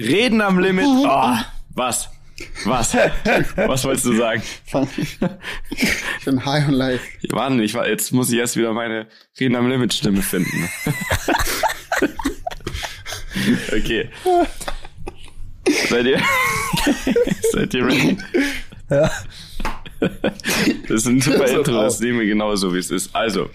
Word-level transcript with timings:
Reden 0.00 0.40
am 0.40 0.58
Limit. 0.58 0.86
Oh, 0.86 1.36
was? 1.74 2.08
Was? 2.64 2.94
Was 3.56 3.84
wolltest 3.84 4.06
du 4.06 4.16
sagen? 4.16 4.42
Ich 5.70 6.24
bin 6.24 6.44
high 6.44 6.68
on 6.68 6.74
life. 6.74 7.04
Warte, 7.28 7.62
ich 7.62 7.74
war, 7.74 7.86
jetzt 7.86 8.12
muss 8.12 8.32
ich 8.32 8.38
erst 8.38 8.56
wieder 8.56 8.72
meine 8.72 9.08
Reden 9.38 9.56
am 9.56 9.68
Limit 9.68 9.92
Stimme 9.92 10.22
finden. 10.22 10.68
okay. 13.68 14.08
Seid 15.88 16.06
ihr, 16.06 16.22
seid 17.52 17.74
ihr 17.74 17.84
ready? 17.84 18.16
Ja. 18.88 19.10
Das 20.00 20.90
ist 20.90 21.06
ein 21.06 21.20
super 21.20 21.46
Intro, 21.46 21.82
das 21.82 22.00
nehmen 22.00 22.20
wir 22.20 22.26
genauso, 22.26 22.72
wie 22.72 22.78
es 22.78 22.90
ist. 22.90 23.14
Also, 23.14 23.50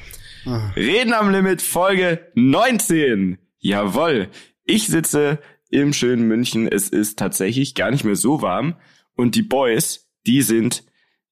Reden 0.76 1.14
am 1.14 1.32
Limit, 1.32 1.64
Folge 1.64 2.32
19. 2.36 3.40
Jawoll. 3.60 4.30
Ich 4.64 4.88
sitze 4.88 5.40
im 5.70 5.94
schönen 5.94 6.28
München. 6.28 6.68
Es 6.68 6.90
ist 6.90 7.20
tatsächlich 7.20 7.76
gar 7.76 7.92
nicht 7.92 8.04
mehr 8.04 8.16
so 8.16 8.42
warm. 8.42 8.76
Und 9.16 9.36
die 9.36 9.42
Boys, 9.42 10.08
die 10.26 10.42
sind 10.42 10.84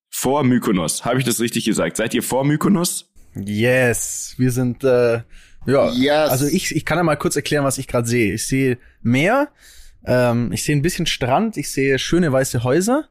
vor 0.09 0.43
Mykonos. 0.43 1.05
Habe 1.05 1.19
ich 1.19 1.25
das 1.25 1.39
richtig 1.39 1.65
gesagt? 1.65 1.97
Seid 1.97 2.13
ihr 2.13 2.23
vor 2.23 2.45
Mykonos? 2.45 3.11
Yes, 3.35 4.35
wir 4.37 4.51
sind 4.51 4.83
äh, 4.83 5.21
ja. 5.65 5.91
Yes. 5.91 6.29
Also 6.29 6.45
ich, 6.45 6.75
ich 6.75 6.85
kann 6.85 6.97
ja 6.97 7.03
mal 7.03 7.15
kurz 7.15 7.35
erklären, 7.35 7.63
was 7.63 7.77
ich 7.77 7.87
gerade 7.87 8.07
sehe. 8.07 8.33
Ich 8.33 8.45
sehe 8.45 8.77
Meer, 9.01 9.49
ähm, 10.05 10.51
ich 10.51 10.63
sehe 10.63 10.75
ein 10.75 10.81
bisschen 10.81 11.05
Strand, 11.05 11.57
ich 11.57 11.71
sehe 11.71 11.97
schöne 11.99 12.31
weiße 12.31 12.63
Häuser 12.63 13.09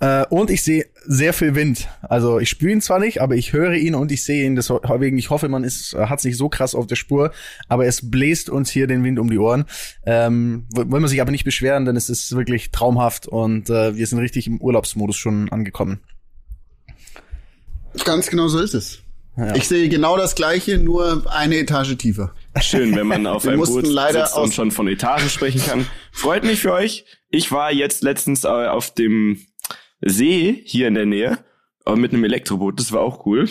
äh, 0.00 0.24
und 0.26 0.50
ich 0.50 0.62
sehe 0.62 0.86
sehr 1.04 1.32
viel 1.32 1.54
Wind. 1.54 1.88
Also 2.02 2.38
ich 2.38 2.48
spüre 2.48 2.72
ihn 2.72 2.80
zwar 2.80 2.98
nicht, 2.98 3.20
aber 3.20 3.36
ich 3.36 3.52
höre 3.52 3.74
ihn 3.74 3.94
und 3.94 4.12
ich 4.12 4.24
sehe 4.24 4.46
ihn. 4.46 4.56
Deswegen 4.56 5.18
ich 5.18 5.30
hoffe, 5.30 5.48
man 5.48 5.64
ist 5.64 5.94
hat 5.94 6.20
sich 6.20 6.36
so 6.36 6.48
krass 6.48 6.74
auf 6.74 6.86
der 6.86 6.96
Spur, 6.96 7.32
aber 7.68 7.86
es 7.86 8.10
bläst 8.10 8.50
uns 8.50 8.70
hier 8.70 8.86
den 8.86 9.04
Wind 9.04 9.18
um 9.18 9.30
die 9.30 9.38
Ohren. 9.38 9.64
Ähm, 10.04 10.66
wollen 10.74 11.02
wir 11.02 11.08
sich 11.08 11.20
aber 11.20 11.30
nicht 11.30 11.44
beschweren, 11.44 11.84
denn 11.84 11.96
es 11.96 12.08
ist 12.08 12.34
wirklich 12.36 12.70
traumhaft 12.70 13.26
und 13.26 13.70
äh, 13.70 13.96
wir 13.96 14.06
sind 14.06 14.18
richtig 14.18 14.46
im 14.46 14.60
Urlaubsmodus 14.60 15.16
schon 15.16 15.48
angekommen. 15.50 16.00
Ganz 18.04 18.28
genau 18.28 18.48
so 18.48 18.60
ist 18.60 18.74
es. 18.74 19.02
Ja. 19.38 19.54
Ich 19.54 19.68
sehe 19.68 19.88
genau 19.88 20.16
das 20.16 20.34
gleiche, 20.34 20.78
nur 20.78 21.24
eine 21.30 21.58
Etage 21.58 21.96
tiefer. 21.96 22.32
Schön, 22.60 22.96
wenn 22.96 23.06
man 23.06 23.26
auf 23.28 23.46
einem 23.46 23.60
Boot 23.60 23.86
leider 23.86 24.26
sitzt 24.26 24.36
und 24.36 24.52
schon 24.52 24.72
von 24.72 24.88
Etagen 24.88 25.28
sprechen 25.28 25.62
kann. 25.64 25.86
Freut 26.10 26.42
mich 26.42 26.60
für 26.60 26.72
euch. 26.72 27.04
Ich 27.30 27.52
war 27.52 27.72
jetzt 27.72 28.02
letztens 28.02 28.42
äh, 28.42 28.48
auf 28.48 28.92
dem 28.94 29.38
See 30.00 30.62
hier 30.64 30.88
in 30.88 30.94
der 30.94 31.06
Nähe 31.06 31.38
äh, 31.86 31.96
mit 31.96 32.12
einem 32.12 32.24
Elektroboot. 32.24 32.78
Das 32.78 32.92
war 32.92 33.00
auch 33.00 33.26
cool. 33.26 33.48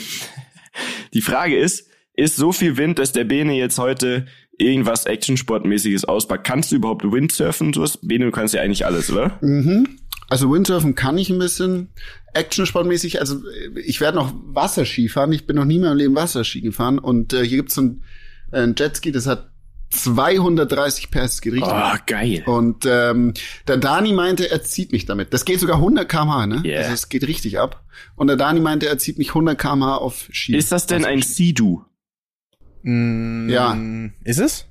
Die 1.14 1.22
Frage 1.22 1.58
ist, 1.58 1.90
ist 2.14 2.36
so 2.36 2.52
viel 2.52 2.78
Wind, 2.78 3.00
dass 3.00 3.12
der 3.12 3.24
Bene 3.24 3.54
jetzt 3.54 3.78
heute 3.78 4.26
irgendwas 4.58 5.06
Actionsportmäßiges 5.06 6.06
auspackt? 6.06 6.46
Kannst 6.46 6.72
du 6.72 6.78
überhaupt 6.78 7.04
Windsurfen? 7.04 7.72
Du 7.72 7.82
hast, 7.82 8.08
Bene, 8.08 8.26
du 8.26 8.32
kannst 8.32 8.54
ja 8.54 8.62
eigentlich 8.62 8.86
alles, 8.86 9.12
oder? 9.12 9.38
Mhm. 9.42 10.00
Also 10.30 10.52
Windsurfen 10.52 10.96
kann 10.96 11.18
ich 11.18 11.30
ein 11.30 11.40
bisschen. 11.40 11.90
Actionsportmäßig, 12.34 13.20
also 13.20 13.42
ich 13.76 14.02
werde 14.02 14.18
noch 14.18 14.34
Wasserski 14.36 15.10
fahren. 15.10 15.32
Ich 15.32 15.48
bin 15.48 15.56
noch 15.56 15.66
nie 15.66 15.80
mehr 15.80 15.92
im 15.92 15.98
Leben 15.98 16.16
Wasserski 16.16 16.62
gefahren. 16.62 17.00
Und 17.00 17.34
äh, 17.34 17.44
hier 17.44 17.58
gibt's 17.58 17.76
so 17.76 17.82
ein, 17.82 18.04
äh, 18.52 18.62
ein 18.62 18.76
Jetski, 18.78 19.12
das 19.12 19.26
hat 19.26 19.52
230 19.90 21.10
PS 21.12 21.42
geht 21.42 21.54
richtig. 21.54 21.72
Oh, 21.72 21.96
geil. 22.06 22.44
Und 22.46 22.86
ähm, 22.86 23.34
der 23.68 23.78
Dani 23.78 24.14
meinte, 24.14 24.50
er 24.52 24.62
zieht 24.64 24.92
mich 24.92 25.06
damit. 25.06 25.34
Das 25.34 25.46
geht 25.46 25.60
sogar 25.60 25.78
100 25.78 26.08
km/h, 26.10 26.48
ne? 26.48 26.62
Yeah. 26.66 26.80
Also 26.82 26.94
es 26.94 27.10
geht 27.10 27.26
richtig 27.28 27.60
ab. 27.60 27.84
Und 28.16 28.28
der 28.28 28.36
Dani 28.36 28.60
meinte, 28.60 28.88
er 28.88 28.98
zieht 28.98 29.18
mich 29.18 29.30
100 29.30 29.58
km/h 29.60 29.98
auf 29.98 30.28
Ski. 30.32 30.56
Ist 30.56 30.72
das 30.72 30.88
denn 30.88 31.06
ein 31.06 31.22
Sea-Do? 31.22 31.86
Mm, 32.84 33.50
Ja. 33.50 33.78
Ist 34.24 34.40
es? 34.40 34.66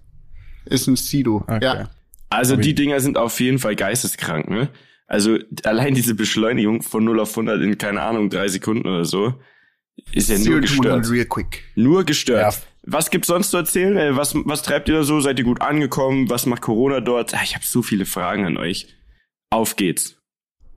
Ist 0.67 0.86
ein 0.89 0.97
Sido. 0.97 1.36
Okay. 1.47 1.61
Ja. 1.64 1.91
Also 2.28 2.56
die 2.56 2.75
Dinger 2.75 3.01
sind 3.01 3.19
auf 3.19 3.39
jeden 3.41 3.58
Fall 3.58 3.77
geisteskrank, 3.77 4.48
ne? 4.51 4.69
Also 5.06 5.39
allein 5.62 5.95
diese 5.95 6.14
Beschleunigung 6.17 6.83
von 6.83 7.05
0 7.05 7.20
auf 7.20 7.30
100 7.30 7.62
in, 7.62 7.78
keine 7.78 8.03
Ahnung, 8.03 8.28
drei 8.30 8.48
Sekunden 8.48 8.89
oder 8.89 9.05
so, 9.05 9.34
ist 10.12 10.28
ja 10.28 10.36
Zero 10.36 10.58
nur 10.58 10.62
to 10.62 10.73
100 10.73 11.02
gestört. 11.02 11.11
real 11.11 11.24
quick. 11.27 11.62
Nur 11.77 12.05
gestört. 12.05 12.55
Ja. 12.55 12.61
Was 12.86 13.11
gibt's 13.11 13.29
sonst 13.29 13.51
zu 13.51 13.57
erzählen? 13.57 13.97
Äh, 13.97 14.17
Was, 14.17 14.35
was 14.35 14.63
treibt 14.63 14.89
ihr 14.89 14.95
da 14.95 15.02
so? 15.02 15.20
Seid 15.20 15.39
ihr 15.39 15.45
gut 15.45 15.61
angekommen? 15.61 16.30
Was 16.30 16.47
macht 16.47 16.63
Corona 16.63 17.01
dort? 17.01 17.35
Ah, 17.35 17.41
Ich 17.42 17.55
habe 17.55 17.64
so 17.64 17.83
viele 17.83 18.07
Fragen 18.07 18.47
an 18.47 18.57
euch. 18.57 18.95
Auf 19.51 19.77
geht's. 19.77 20.17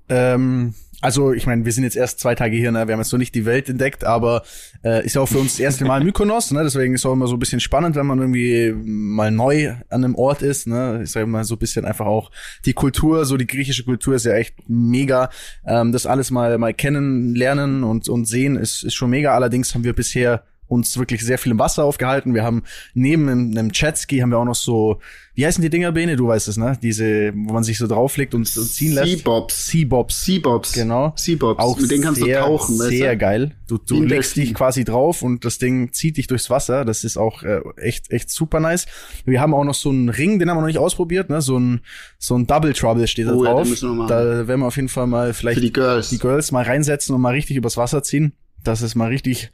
Ähm, 0.09 0.73
also 1.01 1.31
ich 1.33 1.45
meine, 1.45 1.65
wir 1.65 1.71
sind 1.71 1.83
jetzt 1.83 1.95
erst 1.95 2.19
zwei 2.19 2.33
Tage 2.35 2.57
hier, 2.57 2.71
ne? 2.71 2.87
wir 2.87 2.93
haben 2.93 2.99
jetzt 2.99 3.11
noch 3.11 3.19
nicht 3.19 3.35
die 3.35 3.45
Welt 3.45 3.69
entdeckt, 3.69 4.03
aber 4.03 4.43
äh, 4.83 5.05
ist 5.05 5.15
ja 5.15 5.21
auch 5.21 5.29
für 5.29 5.37
uns 5.37 5.53
das 5.53 5.59
erste 5.59 5.85
Mal 5.85 6.03
Mykonos, 6.03 6.51
ne? 6.51 6.63
deswegen 6.63 6.95
ist 6.95 7.05
auch 7.05 7.13
immer 7.13 7.27
so 7.27 7.35
ein 7.35 7.39
bisschen 7.39 7.59
spannend, 7.59 7.95
wenn 7.95 8.07
man 8.07 8.19
irgendwie 8.19 8.73
mal 8.75 9.31
neu 9.31 9.75
an 9.89 10.03
einem 10.03 10.15
Ort 10.15 10.41
ist. 10.41 10.67
Ne? 10.67 11.01
Ich 11.03 11.11
sage 11.11 11.27
mal 11.27 11.43
so 11.43 11.55
ein 11.55 11.59
bisschen 11.59 11.85
einfach 11.85 12.07
auch 12.07 12.31
die 12.65 12.73
Kultur, 12.73 13.25
so 13.25 13.37
die 13.37 13.47
griechische 13.47 13.83
Kultur 13.85 14.15
ist 14.15 14.25
ja 14.25 14.33
echt 14.33 14.55
mega. 14.67 15.29
Ähm, 15.65 15.91
das 15.91 16.05
alles 16.05 16.31
mal 16.31 16.57
mal 16.57 16.73
kennenlernen 16.73 17.83
und 17.83 18.09
und 18.09 18.25
sehen 18.25 18.55
ist 18.55 18.83
ist 18.83 18.95
schon 18.95 19.11
mega. 19.11 19.33
Allerdings 19.35 19.73
haben 19.75 19.83
wir 19.83 19.93
bisher 19.93 20.43
uns 20.69 20.97
wirklich 20.97 21.21
sehr 21.21 21.37
viel 21.37 21.51
im 21.51 21.59
Wasser 21.59 21.83
aufgehalten. 21.83 22.33
Wir 22.33 22.43
haben 22.43 22.63
neben 22.93 23.27
einem, 23.27 23.71
Jetski 23.73 24.19
haben 24.19 24.29
wir 24.29 24.37
auch 24.37 24.45
noch 24.45 24.55
so, 24.55 24.99
wie 25.33 25.45
heißen 25.45 25.61
die 25.61 25.69
Dinger, 25.69 25.91
Bene? 25.91 26.15
Du 26.15 26.27
weißt 26.27 26.47
es, 26.47 26.57
ne? 26.57 26.77
Diese, 26.81 27.33
wo 27.33 27.53
man 27.53 27.63
sich 27.63 27.77
so 27.77 27.87
drauflegt 27.87 28.33
und, 28.33 28.41
und 28.41 28.65
ziehen 28.65 28.93
lässt. 28.93 29.07
Seabobs. 29.07 29.67
Seabobs. 29.67 30.25
Seabobs. 30.25 30.73
Genau. 30.73 31.13
Seabobs. 31.15 31.63
Auch 31.63 31.79
Mit 31.79 31.91
denen 31.91 32.03
kannst 32.03 32.21
sehr, 32.21 32.41
du 32.41 32.45
tauchen. 32.47 32.77
Sehr 32.77 33.15
geil. 33.15 33.55
Du, 33.67 33.77
du 33.77 34.03
legst 34.03 34.35
dich 34.35 34.53
quasi 34.53 34.83
drauf 34.83 35.21
und 35.21 35.45
das 35.45 35.57
Ding 35.57 35.91
zieht 35.93 36.17
dich 36.17 36.27
durchs 36.27 36.49
Wasser. 36.49 36.85
Das 36.85 37.03
ist 37.03 37.17
auch 37.17 37.43
äh, 37.43 37.61
echt, 37.77 38.11
echt 38.11 38.29
super 38.29 38.59
nice. 38.59 38.85
Wir 39.25 39.39
haben 39.41 39.53
auch 39.53 39.63
noch 39.63 39.75
so 39.75 39.89
einen 39.89 40.09
Ring, 40.09 40.39
den 40.39 40.49
haben 40.49 40.57
wir 40.57 40.61
noch 40.61 40.67
nicht 40.67 40.77
ausprobiert, 40.79 41.29
ne? 41.29 41.41
So 41.41 41.57
ein, 41.57 41.81
so 42.17 42.35
ein 42.37 42.45
Double 42.45 42.73
Trouble 42.73 43.07
steht 43.07 43.27
da 43.27 43.33
Oh 43.33 43.43
ja, 43.43 43.51
den 43.51 43.57
drauf. 43.57 43.69
müssen 43.69 43.97
wir 43.97 44.07
da 44.07 44.47
werden 44.47 44.59
wir 44.61 44.67
auf 44.67 44.75
jeden 44.75 44.89
Fall 44.89 45.07
mal 45.07 45.33
vielleicht 45.33 45.61
die 45.61 45.71
Girls. 45.73 46.09
die 46.09 46.19
Girls 46.19 46.51
mal 46.51 46.63
reinsetzen 46.63 47.15
und 47.15 47.21
mal 47.21 47.33
richtig 47.33 47.57
übers 47.57 47.77
Wasser 47.77 48.03
ziehen, 48.03 48.33
dass 48.63 48.81
es 48.81 48.93
mal 48.95 49.07
richtig 49.07 49.51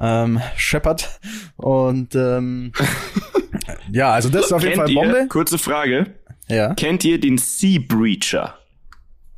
ähm, 0.00 0.40
scheppert. 0.56 1.20
Und 1.56 2.14
ähm, 2.14 2.72
ja, 3.92 4.12
also 4.12 4.28
das 4.28 4.46
ist 4.46 4.52
auf 4.52 4.62
jeden 4.62 4.76
Fall 4.76 4.86
Kennt 4.86 4.96
Bombe. 4.98 5.18
ihr, 5.20 5.28
kurze 5.28 5.58
Frage, 5.58 6.14
Ja. 6.48 6.74
kennt 6.74 7.04
ihr 7.04 7.18
den 7.20 7.38
Sea 7.38 7.80
Breacher? 7.86 8.58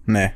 Nee. 0.07 0.33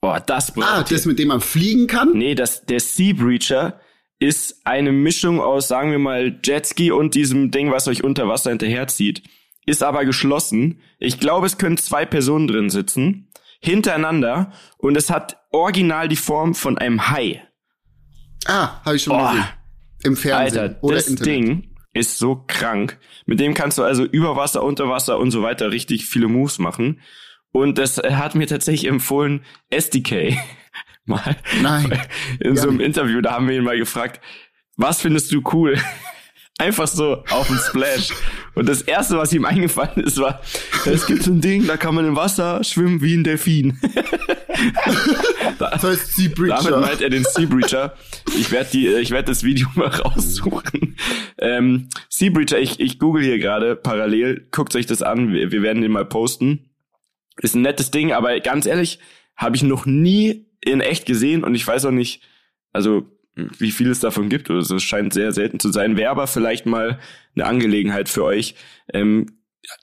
Boah, 0.00 0.20
das 0.20 0.56
Ah, 0.58 0.78
ihr. 0.78 0.84
das, 0.88 1.06
mit 1.06 1.18
dem 1.18 1.28
man 1.28 1.40
fliegen 1.40 1.86
kann? 1.86 2.12
Nee, 2.14 2.34
das, 2.34 2.64
der 2.64 2.80
Sea 2.80 3.14
Breacher 3.14 3.80
ist 4.20 4.60
eine 4.64 4.92
Mischung 4.92 5.40
aus, 5.40 5.68
sagen 5.68 5.90
wir 5.90 5.98
mal, 5.98 6.38
Jetski 6.44 6.90
und 6.90 7.14
diesem 7.14 7.50
Ding, 7.50 7.70
was 7.70 7.86
euch 7.88 8.02
unter 8.04 8.26
Wasser 8.28 8.50
hinterherzieht. 8.50 9.22
Ist 9.66 9.82
aber 9.82 10.04
geschlossen. 10.04 10.80
Ich 10.98 11.20
glaube, 11.20 11.46
es 11.46 11.58
können 11.58 11.76
zwei 11.76 12.06
Personen 12.06 12.48
drin 12.48 12.70
sitzen. 12.70 13.28
Hintereinander. 13.60 14.52
Und 14.78 14.96
es 14.96 15.10
hat 15.10 15.36
original 15.52 16.08
die 16.08 16.16
Form 16.16 16.54
von 16.54 16.78
einem 16.78 17.10
Hai. 17.10 17.42
Ah, 18.48 18.80
habe 18.84 18.96
ich 18.96 19.02
schon 19.04 19.14
Oh. 19.14 19.26
gesehen. 19.28 19.44
Im 20.04 20.16
Fernsehen. 20.16 20.60
Alter, 20.60 20.78
oder 20.82 20.96
das 20.96 21.08
Internet. 21.08 21.26
Ding 21.32 21.74
ist 21.92 22.18
so 22.18 22.44
krank. 22.46 22.98
Mit 23.26 23.40
dem 23.40 23.54
kannst 23.54 23.78
du 23.78 23.82
also 23.84 24.04
über 24.04 24.36
Wasser, 24.36 24.62
unter 24.62 24.88
Wasser 24.88 25.18
und 25.18 25.30
so 25.30 25.42
weiter 25.42 25.70
richtig 25.70 26.06
viele 26.06 26.28
Moves 26.28 26.58
machen. 26.58 27.00
Und 27.52 27.78
das 27.78 27.98
hat 27.98 28.34
mir 28.34 28.46
tatsächlich 28.46 28.88
empfohlen, 28.90 29.44
SDK. 29.70 30.36
Mal. 31.04 31.36
Nein. 31.62 31.98
In 32.40 32.56
so 32.56 32.64
Ja. 32.66 32.70
einem 32.70 32.80
Interview, 32.80 33.20
da 33.20 33.32
haben 33.32 33.48
wir 33.48 33.56
ihn 33.56 33.64
mal 33.64 33.78
gefragt, 33.78 34.20
was 34.76 35.00
findest 35.00 35.32
du 35.32 35.42
cool? 35.52 35.78
Einfach 36.60 36.88
so 36.88 37.22
auf 37.30 37.46
dem 37.46 37.56
Splash. 37.56 38.10
Und 38.54 38.68
das 38.68 38.82
erste, 38.82 39.16
was 39.16 39.32
ihm 39.32 39.44
eingefallen 39.44 40.02
ist, 40.04 40.18
war, 40.18 40.40
es 40.84 41.06
gibt 41.06 41.22
so 41.22 41.30
ein 41.30 41.40
Ding, 41.40 41.68
da 41.68 41.76
kann 41.76 41.94
man 41.94 42.04
im 42.04 42.16
Wasser 42.16 42.64
schwimmen 42.64 43.00
wie 43.00 43.14
ein 43.14 43.22
Delfin. 43.22 43.78
Das 45.58 45.82
heißt 45.82 46.16
Sea 46.16 46.28
Damit 46.28 46.36
Breacher. 46.36 46.80
meint 46.80 47.00
er 47.00 47.10
den 47.10 47.24
Sea 47.24 47.46
Breacher. 47.46 47.94
Ich 48.36 48.50
werde 48.50 48.70
die, 48.72 48.88
ich 48.88 49.12
werde 49.12 49.26
das 49.26 49.44
Video 49.44 49.68
mal 49.76 49.86
raussuchen. 49.88 50.96
Ähm, 51.38 51.88
sea 52.08 52.30
Breacher, 52.30 52.58
ich, 52.58 52.80
ich 52.80 52.98
google 52.98 53.22
hier 53.22 53.38
gerade 53.38 53.76
parallel. 53.76 54.48
Guckt 54.50 54.74
euch 54.74 54.86
das 54.86 55.02
an. 55.02 55.32
Wir, 55.32 55.52
wir 55.52 55.62
werden 55.62 55.82
den 55.82 55.92
mal 55.92 56.04
posten. 56.04 56.70
Ist 57.40 57.54
ein 57.54 57.62
nettes 57.62 57.92
Ding, 57.92 58.12
aber 58.12 58.40
ganz 58.40 58.66
ehrlich, 58.66 58.98
habe 59.36 59.54
ich 59.54 59.62
noch 59.62 59.86
nie 59.86 60.46
in 60.60 60.80
echt 60.80 61.06
gesehen 61.06 61.44
und 61.44 61.54
ich 61.54 61.64
weiß 61.64 61.84
auch 61.84 61.92
nicht, 61.92 62.22
also 62.72 63.06
wie 63.58 63.70
viel 63.70 63.90
es 63.90 64.00
davon 64.00 64.28
gibt. 64.28 64.50
Also 64.50 64.76
es 64.76 64.82
scheint 64.82 65.12
sehr 65.12 65.32
selten 65.32 65.60
zu 65.60 65.70
sein. 65.70 65.96
Wäre 65.96 66.10
aber 66.10 66.26
vielleicht 66.26 66.66
mal 66.66 66.98
eine 67.34 67.46
Angelegenheit 67.46 68.08
für 68.08 68.24
euch. 68.24 68.54
Ähm, 68.92 69.26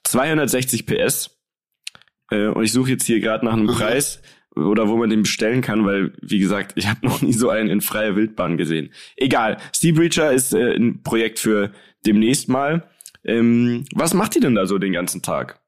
260 0.04 0.86
PS. 0.86 1.38
Äh, 2.30 2.48
und 2.48 2.64
ich 2.64 2.72
suche 2.72 2.90
jetzt 2.90 3.06
hier 3.06 3.20
gerade 3.20 3.44
nach 3.44 3.54
einem. 3.54 3.66
Preis 3.66 4.20
oder 4.56 4.88
wo 4.88 4.96
man 4.96 5.10
den 5.10 5.22
bestellen 5.22 5.60
kann, 5.60 5.84
weil, 5.84 6.12
wie 6.22 6.38
gesagt, 6.38 6.72
ich 6.76 6.88
habe 6.88 7.06
noch 7.06 7.20
nie 7.20 7.32
so 7.32 7.50
einen 7.50 7.68
in 7.68 7.82
freier 7.82 8.16
Wildbahn 8.16 8.56
gesehen. 8.56 8.90
Egal. 9.16 9.58
Sea 9.72 9.92
Breacher 9.92 10.32
ist 10.32 10.54
äh, 10.54 10.74
ein 10.74 11.02
Projekt 11.02 11.38
für 11.38 11.72
demnächst 12.06 12.48
mal. 12.48 12.88
Ähm, 13.24 13.84
was 13.94 14.14
macht 14.14 14.34
ihr 14.36 14.40
denn 14.40 14.54
da 14.54 14.66
so 14.66 14.78
den 14.78 14.92
ganzen 14.92 15.20
Tag? 15.20 15.60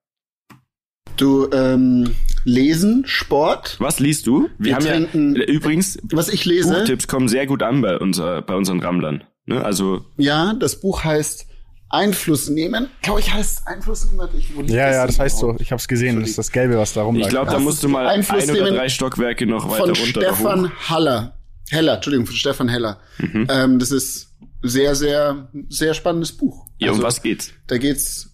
Du, 1.16 1.50
ähm, 1.52 2.14
lesen, 2.48 3.04
Sport. 3.06 3.76
Was 3.78 4.00
liest 4.00 4.26
du? 4.26 4.48
Wir, 4.58 4.66
Wir 4.66 4.74
haben 4.76 4.84
trinken- 4.84 5.36
ja 5.36 5.44
übrigens 5.44 5.98
Was 6.12 6.28
ich 6.28 6.44
lese, 6.44 6.72
Buchtipps 6.74 7.06
kommen 7.06 7.28
sehr 7.28 7.46
gut 7.46 7.62
an 7.62 7.80
bei, 7.82 7.96
unser, 7.98 8.42
bei 8.42 8.54
unseren 8.56 8.80
Rammlern. 8.80 9.24
Ne? 9.46 9.64
Also 9.64 10.04
ja, 10.16 10.54
das 10.54 10.80
Buch 10.80 11.04
heißt 11.04 11.46
Einfluss 11.90 12.48
nehmen. 12.50 12.88
Glaube 13.02 13.20
ich, 13.20 13.32
heißt 13.32 13.66
Einfluss 13.66 14.10
nehmen. 14.10 14.28
Ich, 14.36 14.50
Ja, 14.70 14.90
ja, 14.90 15.06
das 15.06 15.18
heißt 15.18 15.38
so. 15.38 15.56
Ich 15.58 15.70
habe 15.72 15.80
es 15.80 15.88
gesehen. 15.88 16.20
Das 16.20 16.30
ist 16.30 16.38
das 16.38 16.52
Gelbe, 16.52 16.76
was 16.76 16.92
da 16.92 17.02
rumlag. 17.02 17.22
Ich 17.26 17.28
glaube, 17.30 17.50
da 17.50 17.58
musst 17.58 17.82
du 17.82 17.88
mal 17.88 18.06
ein 18.06 18.18
Einfluss 18.18 18.44
oder 18.44 18.52
nehmen 18.52 18.74
drei 18.74 18.88
Stockwerke 18.88 19.46
noch 19.46 19.70
weiter 19.70 19.94
von 19.94 20.04
runter 20.04 20.20
oder. 20.20 20.34
Stefan 20.34 20.72
Haller. 20.88 21.38
Heller, 21.70 21.94
Entschuldigung, 21.96 22.26
von 22.26 22.36
Stefan 22.36 22.68
Heller. 22.68 22.98
Mhm. 23.18 23.46
Ähm, 23.50 23.78
das 23.78 23.90
ist 23.90 24.34
sehr, 24.62 24.94
sehr, 24.94 25.48
sehr 25.68 25.94
spannendes 25.94 26.32
Buch. 26.32 26.66
Ja, 26.78 26.88
um 26.88 26.94
Also, 26.96 27.02
was 27.06 27.22
geht's? 27.22 27.52
Da 27.66 27.78
geht's, 27.78 28.30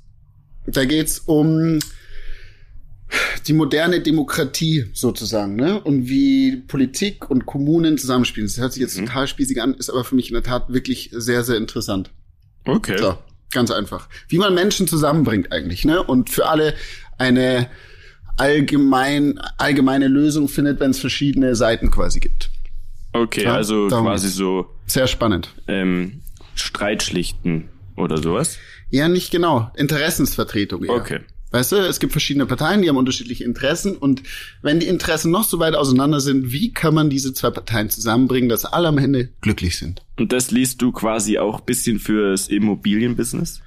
da 0.66 0.84
geht's 0.84 1.18
um 1.20 1.78
die 3.46 3.52
moderne 3.52 4.00
Demokratie 4.00 4.86
sozusagen, 4.92 5.56
ne? 5.56 5.80
Und 5.82 6.08
wie 6.08 6.56
Politik 6.66 7.30
und 7.30 7.46
Kommunen 7.46 7.98
zusammenspielen. 7.98 8.48
Das 8.48 8.58
hört 8.58 8.72
sich 8.72 8.80
Mhm. 8.82 8.86
jetzt 8.88 8.98
total 8.98 9.26
spießig 9.28 9.60
an, 9.62 9.74
ist 9.74 9.90
aber 9.90 10.04
für 10.04 10.14
mich 10.14 10.28
in 10.28 10.34
der 10.34 10.42
Tat 10.42 10.72
wirklich 10.72 11.10
sehr, 11.12 11.44
sehr 11.44 11.56
interessant. 11.56 12.10
Okay. 12.64 12.96
So, 12.98 13.16
ganz 13.52 13.70
einfach. 13.70 14.08
Wie 14.28 14.38
man 14.38 14.54
Menschen 14.54 14.88
zusammenbringt 14.88 15.52
eigentlich, 15.52 15.84
ne? 15.84 16.02
Und 16.02 16.30
für 16.30 16.46
alle 16.46 16.74
eine 17.18 17.68
allgemein, 18.36 19.38
allgemeine 19.58 20.08
Lösung 20.08 20.48
findet, 20.48 20.80
wenn 20.80 20.90
es 20.90 20.98
verschiedene 20.98 21.54
Seiten 21.54 21.90
quasi 21.90 22.20
gibt. 22.20 22.50
Okay, 23.12 23.44
Ja, 23.44 23.54
also 23.54 23.88
darum 23.88 24.06
quasi 24.06 24.28
so 24.28 24.66
Sehr 24.86 25.06
spannend. 25.06 25.54
ähm, 25.68 26.20
Streitschlichten 26.56 27.68
oder 27.96 28.18
sowas. 28.18 28.58
Ja, 28.90 29.08
nicht 29.08 29.30
genau. 29.30 29.70
Interessensvertretung. 29.76 30.84
Eher. 30.84 30.90
Okay. 30.94 31.20
Weißt 31.54 31.70
du, 31.70 31.76
es 31.76 32.00
gibt 32.00 32.10
verschiedene 32.10 32.46
Parteien, 32.46 32.82
die 32.82 32.88
haben 32.88 32.96
unterschiedliche 32.96 33.44
Interessen 33.44 33.96
und 33.96 34.24
wenn 34.62 34.80
die 34.80 34.88
Interessen 34.88 35.30
noch 35.30 35.44
so 35.44 35.60
weit 35.60 35.76
auseinander 35.76 36.18
sind, 36.18 36.50
wie 36.50 36.72
kann 36.72 36.94
man 36.94 37.10
diese 37.10 37.32
zwei 37.32 37.50
Parteien 37.50 37.90
zusammenbringen, 37.90 38.48
dass 38.48 38.64
alle 38.64 38.88
am 38.88 38.98
Ende 38.98 39.28
glücklich 39.40 39.78
sind? 39.78 40.02
Und 40.18 40.32
das 40.32 40.50
liest 40.50 40.82
du 40.82 40.90
quasi 40.90 41.38
auch 41.38 41.60
bisschen 41.60 42.00
fürs 42.00 42.48
Immobilienbusiness? 42.48 43.60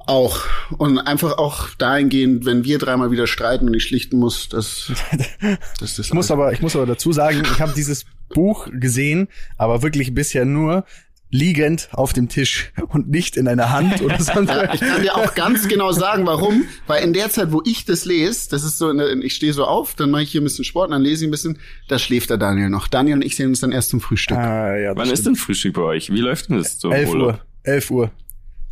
Auch. 0.00 0.40
Und 0.76 0.98
einfach 0.98 1.38
auch 1.38 1.70
dahingehend, 1.78 2.44
wenn 2.44 2.64
wir 2.64 2.76
dreimal 2.76 3.10
wieder 3.10 3.26
streiten 3.26 3.68
und 3.68 3.72
ich 3.72 3.84
schlichten 3.84 4.18
muss, 4.18 4.50
das, 4.50 4.92
das 5.80 5.98
ist 5.98 6.08
Ich 6.08 6.12
muss 6.12 6.30
aber, 6.30 6.52
ich 6.52 6.60
muss 6.60 6.76
aber 6.76 6.84
dazu 6.84 7.12
sagen, 7.12 7.40
ich 7.50 7.60
habe 7.60 7.72
dieses 7.74 8.04
Buch 8.28 8.68
gesehen, 8.70 9.28
aber 9.56 9.80
wirklich 9.80 10.12
bisher 10.12 10.44
nur 10.44 10.84
liegend 11.30 11.88
auf 11.92 12.12
dem 12.12 12.28
Tisch 12.28 12.72
und 12.88 13.08
nicht 13.08 13.36
in 13.36 13.46
einer 13.48 13.70
Hand 13.70 14.02
oder 14.02 14.20
sonst 14.20 14.50
Ja, 14.50 14.72
ich 14.74 14.80
kann 14.80 15.02
dir 15.02 15.16
auch 15.16 15.34
ganz 15.34 15.68
genau 15.68 15.92
sagen, 15.92 16.26
warum. 16.26 16.64
Weil 16.86 17.04
in 17.04 17.12
der 17.12 17.30
Zeit, 17.30 17.52
wo 17.52 17.62
ich 17.64 17.84
das 17.84 18.04
lese, 18.04 18.50
das 18.50 18.64
ist 18.64 18.78
so, 18.78 18.92
ich 18.92 19.34
stehe 19.34 19.52
so 19.52 19.64
auf, 19.64 19.94
dann 19.94 20.10
mache 20.10 20.22
ich 20.22 20.32
hier 20.32 20.40
ein 20.40 20.44
bisschen 20.44 20.64
Sport, 20.64 20.90
dann 20.92 21.02
lese 21.02 21.24
ich 21.24 21.28
ein 21.28 21.30
bisschen, 21.30 21.58
da 21.88 21.98
schläft 21.98 22.30
der 22.30 22.38
Daniel 22.38 22.68
noch. 22.68 22.88
Daniel 22.88 23.16
und 23.16 23.24
ich 23.24 23.36
sehen 23.36 23.48
uns 23.48 23.60
dann 23.60 23.72
erst 23.72 23.90
zum 23.90 24.00
Frühstück. 24.00 24.36
Ah, 24.36 24.76
ja, 24.76 24.96
Wann 24.96 25.04
ist 25.08 25.20
stimmt. 25.20 25.26
denn 25.26 25.34
Frühstück 25.36 25.74
bei 25.74 25.82
euch? 25.82 26.12
Wie 26.12 26.20
läuft 26.20 26.48
denn 26.48 26.58
das 26.58 26.78
so? 26.78 26.88
im 26.88 26.94
11 26.94 27.08
Urlaub? 27.10 27.28
Uhr. 27.34 27.40
11 27.62 27.90
Uhr. 27.90 28.10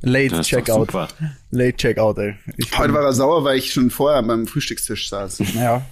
Late 0.01 0.37
ist 0.37 0.49
Checkout. 0.49 0.93
Late 1.51 1.77
Checkout, 1.77 2.19
ey. 2.19 2.35
Ich 2.57 2.77
Heute 2.79 2.93
war 2.95 3.03
er 3.03 3.13
sauer, 3.13 3.43
weil 3.45 3.59
ich 3.59 3.73
schon 3.73 3.91
vorher 3.91 4.23
beim 4.23 4.47
Frühstückstisch 4.47 5.09
saß. 5.09 5.43
Ja. 5.55 5.85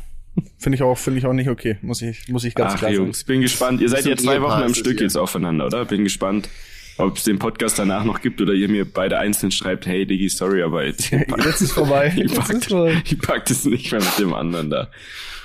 Finde 0.58 0.76
ich 0.76 0.82
auch, 0.82 0.96
finde 0.98 1.18
ich 1.20 1.26
auch 1.26 1.32
nicht 1.32 1.48
okay. 1.48 1.78
Muss 1.82 2.02
ich, 2.02 2.28
muss 2.28 2.44
ich 2.44 2.54
ganz 2.54 2.74
Ach 2.74 2.78
klar 2.78 2.90
sagen. 2.92 3.04
Jungs, 3.04 3.24
bin 3.24 3.40
gespannt. 3.40 3.80
Ihr 3.80 3.88
seid 3.88 4.04
ja 4.06 4.16
zwei 4.16 4.40
Wochen 4.42 4.62
am 4.62 4.74
Stück 4.74 4.94
hier. 4.98 5.02
jetzt 5.06 5.16
aufeinander, 5.16 5.66
oder? 5.66 5.84
Bin 5.84 6.04
gespannt, 6.04 6.48
ob 6.98 7.16
es 7.18 7.24
den 7.24 7.38
Podcast 7.38 7.78
danach 7.78 8.04
noch 8.04 8.20
gibt 8.22 8.40
oder 8.40 8.52
ihr 8.54 8.68
mir 8.68 8.84
beide 8.90 9.18
einzeln 9.18 9.50
schreibt, 9.52 9.86
hey 9.86 10.06
Diggi, 10.06 10.28
sorry, 10.28 10.62
aber 10.62 10.84
jetzt, 10.86 11.10
Jetzt 11.44 11.60
ist 11.60 11.72
vorbei. 11.72 12.08
ich, 12.16 12.22
Jetzt 12.22 12.34
pack, 12.36 12.50
ist 12.50 12.68
vorbei. 12.68 13.02
ich 13.04 13.18
pack 13.18 13.44
das 13.46 13.64
nicht 13.66 13.92
mehr 13.92 14.00
mit 14.00 14.18
dem 14.18 14.34
anderen 14.34 14.70
da. 14.70 14.90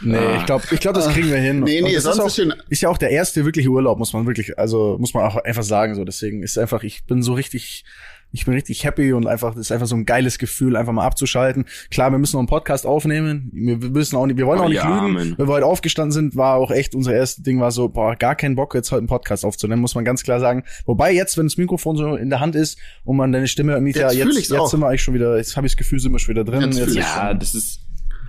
Nee, 0.04 0.18
Ah. 0.18 0.38
ich 0.40 0.46
glaube, 0.46 0.64
ich 0.72 0.80
glaub, 0.80 0.96
das 0.96 1.10
kriegen 1.10 1.30
wir 1.30 1.38
hin. 1.38 1.60
Nee, 1.60 1.82
nee, 1.82 1.94
das 1.94 2.04
sonst 2.04 2.18
ist, 2.18 2.24
auch, 2.24 2.30
schön. 2.36 2.54
ist 2.70 2.82
ja 2.82 2.90
auch 2.90 2.98
der 2.98 3.12
erste 3.12 3.46
wirkliche 3.46 3.70
Urlaub, 3.70 4.00
muss 4.00 4.14
man 4.14 4.26
wirklich, 4.26 4.58
also 4.58 4.98
muss 5.00 5.14
man 5.14 5.24
auch 5.26 5.36
einfach 5.36 5.62
sagen 5.64 5.94
so. 5.96 6.04
Deswegen 6.06 6.42
ist 6.42 6.58
einfach, 6.58 6.82
ich 6.84 7.06
bin 7.06 7.22
so 7.22 7.34
richtig, 7.34 7.84
ich 8.32 8.46
bin 8.46 8.54
richtig 8.54 8.84
happy 8.84 9.14
und 9.14 9.28
einfach, 9.28 9.52
das 9.56 9.62
ist 9.68 9.72
einfach 9.72 9.88
so 9.88 9.96
ein 9.96 10.06
geiles 10.06 10.38
Gefühl, 10.40 10.76
einfach 10.76 10.94
mal 10.94 11.06
abzuschalten. 11.06 11.66
Klar, 11.90 12.12
wir 12.12 12.18
müssen 12.18 12.36
noch 12.38 12.42
einen 12.42 12.48
Podcast 12.48 12.86
aufnehmen. 12.86 13.50
Wir 13.54 13.94
wissen 13.94 14.16
auch 14.16 14.26
nicht, 14.26 14.38
wir 14.38 14.46
wollen 14.48 14.60
Oh 14.60 14.64
auch 14.64 14.68
nicht 14.70 14.78
ja, 14.78 15.02
lügen. 15.02 15.14
Mann. 15.14 15.34
Wenn 15.38 15.48
wir 15.48 15.54
heute 15.54 15.66
aufgestanden 15.66 16.12
sind, 16.12 16.36
war 16.36 16.56
auch 16.56 16.72
echt 16.72 16.96
unser 16.96 17.14
erstes 17.14 17.44
Ding 17.44 17.60
war 17.60 17.72
so, 17.72 17.90
boah, 17.90 18.16
gar 18.16 18.36
keinen 18.36 18.56
Bock 18.56 18.74
jetzt 18.76 18.92
heute 18.92 19.00
einen 19.00 19.08
Podcast 19.08 19.44
aufzunehmen, 19.46 19.82
muss 19.82 19.96
man 19.96 20.06
ganz 20.06 20.24
klar 20.24 20.40
sagen. 20.40 20.64
Wobei 20.86 21.14
jetzt, 21.14 21.38
wenn 21.38 21.46
das 21.46 21.58
Mikrofon 21.58 21.98
so 21.98 22.16
in 22.16 22.30
der 22.30 22.40
Hand 22.40 22.56
ist 22.56 22.78
und 23.04 23.18
man 23.18 23.32
deine 23.32 23.48
Stimme 23.48 23.74
irgendwie, 23.74 23.98
ja, 24.00 24.12
Jetzt 24.12 24.36
jetzt, 24.36 24.50
jetzt 24.50 24.70
sind 24.70 24.80
wir 24.80 24.88
eigentlich 24.88 25.04
schon 25.04 25.14
wieder, 25.14 25.38
jetzt 25.38 25.58
habe 25.58 25.68
ich 25.68 25.74
das 25.74 25.78
Gefühl, 25.78 26.00
sind 26.00 26.12
wir 26.12 26.20
schon 26.20 26.34
wieder 26.36 26.44
drin. 26.44 26.72
Jetzt 26.72 26.80
ich's. 26.88 26.96
Ja, 26.96 27.34
das 27.34 27.54
ist, 27.56 27.82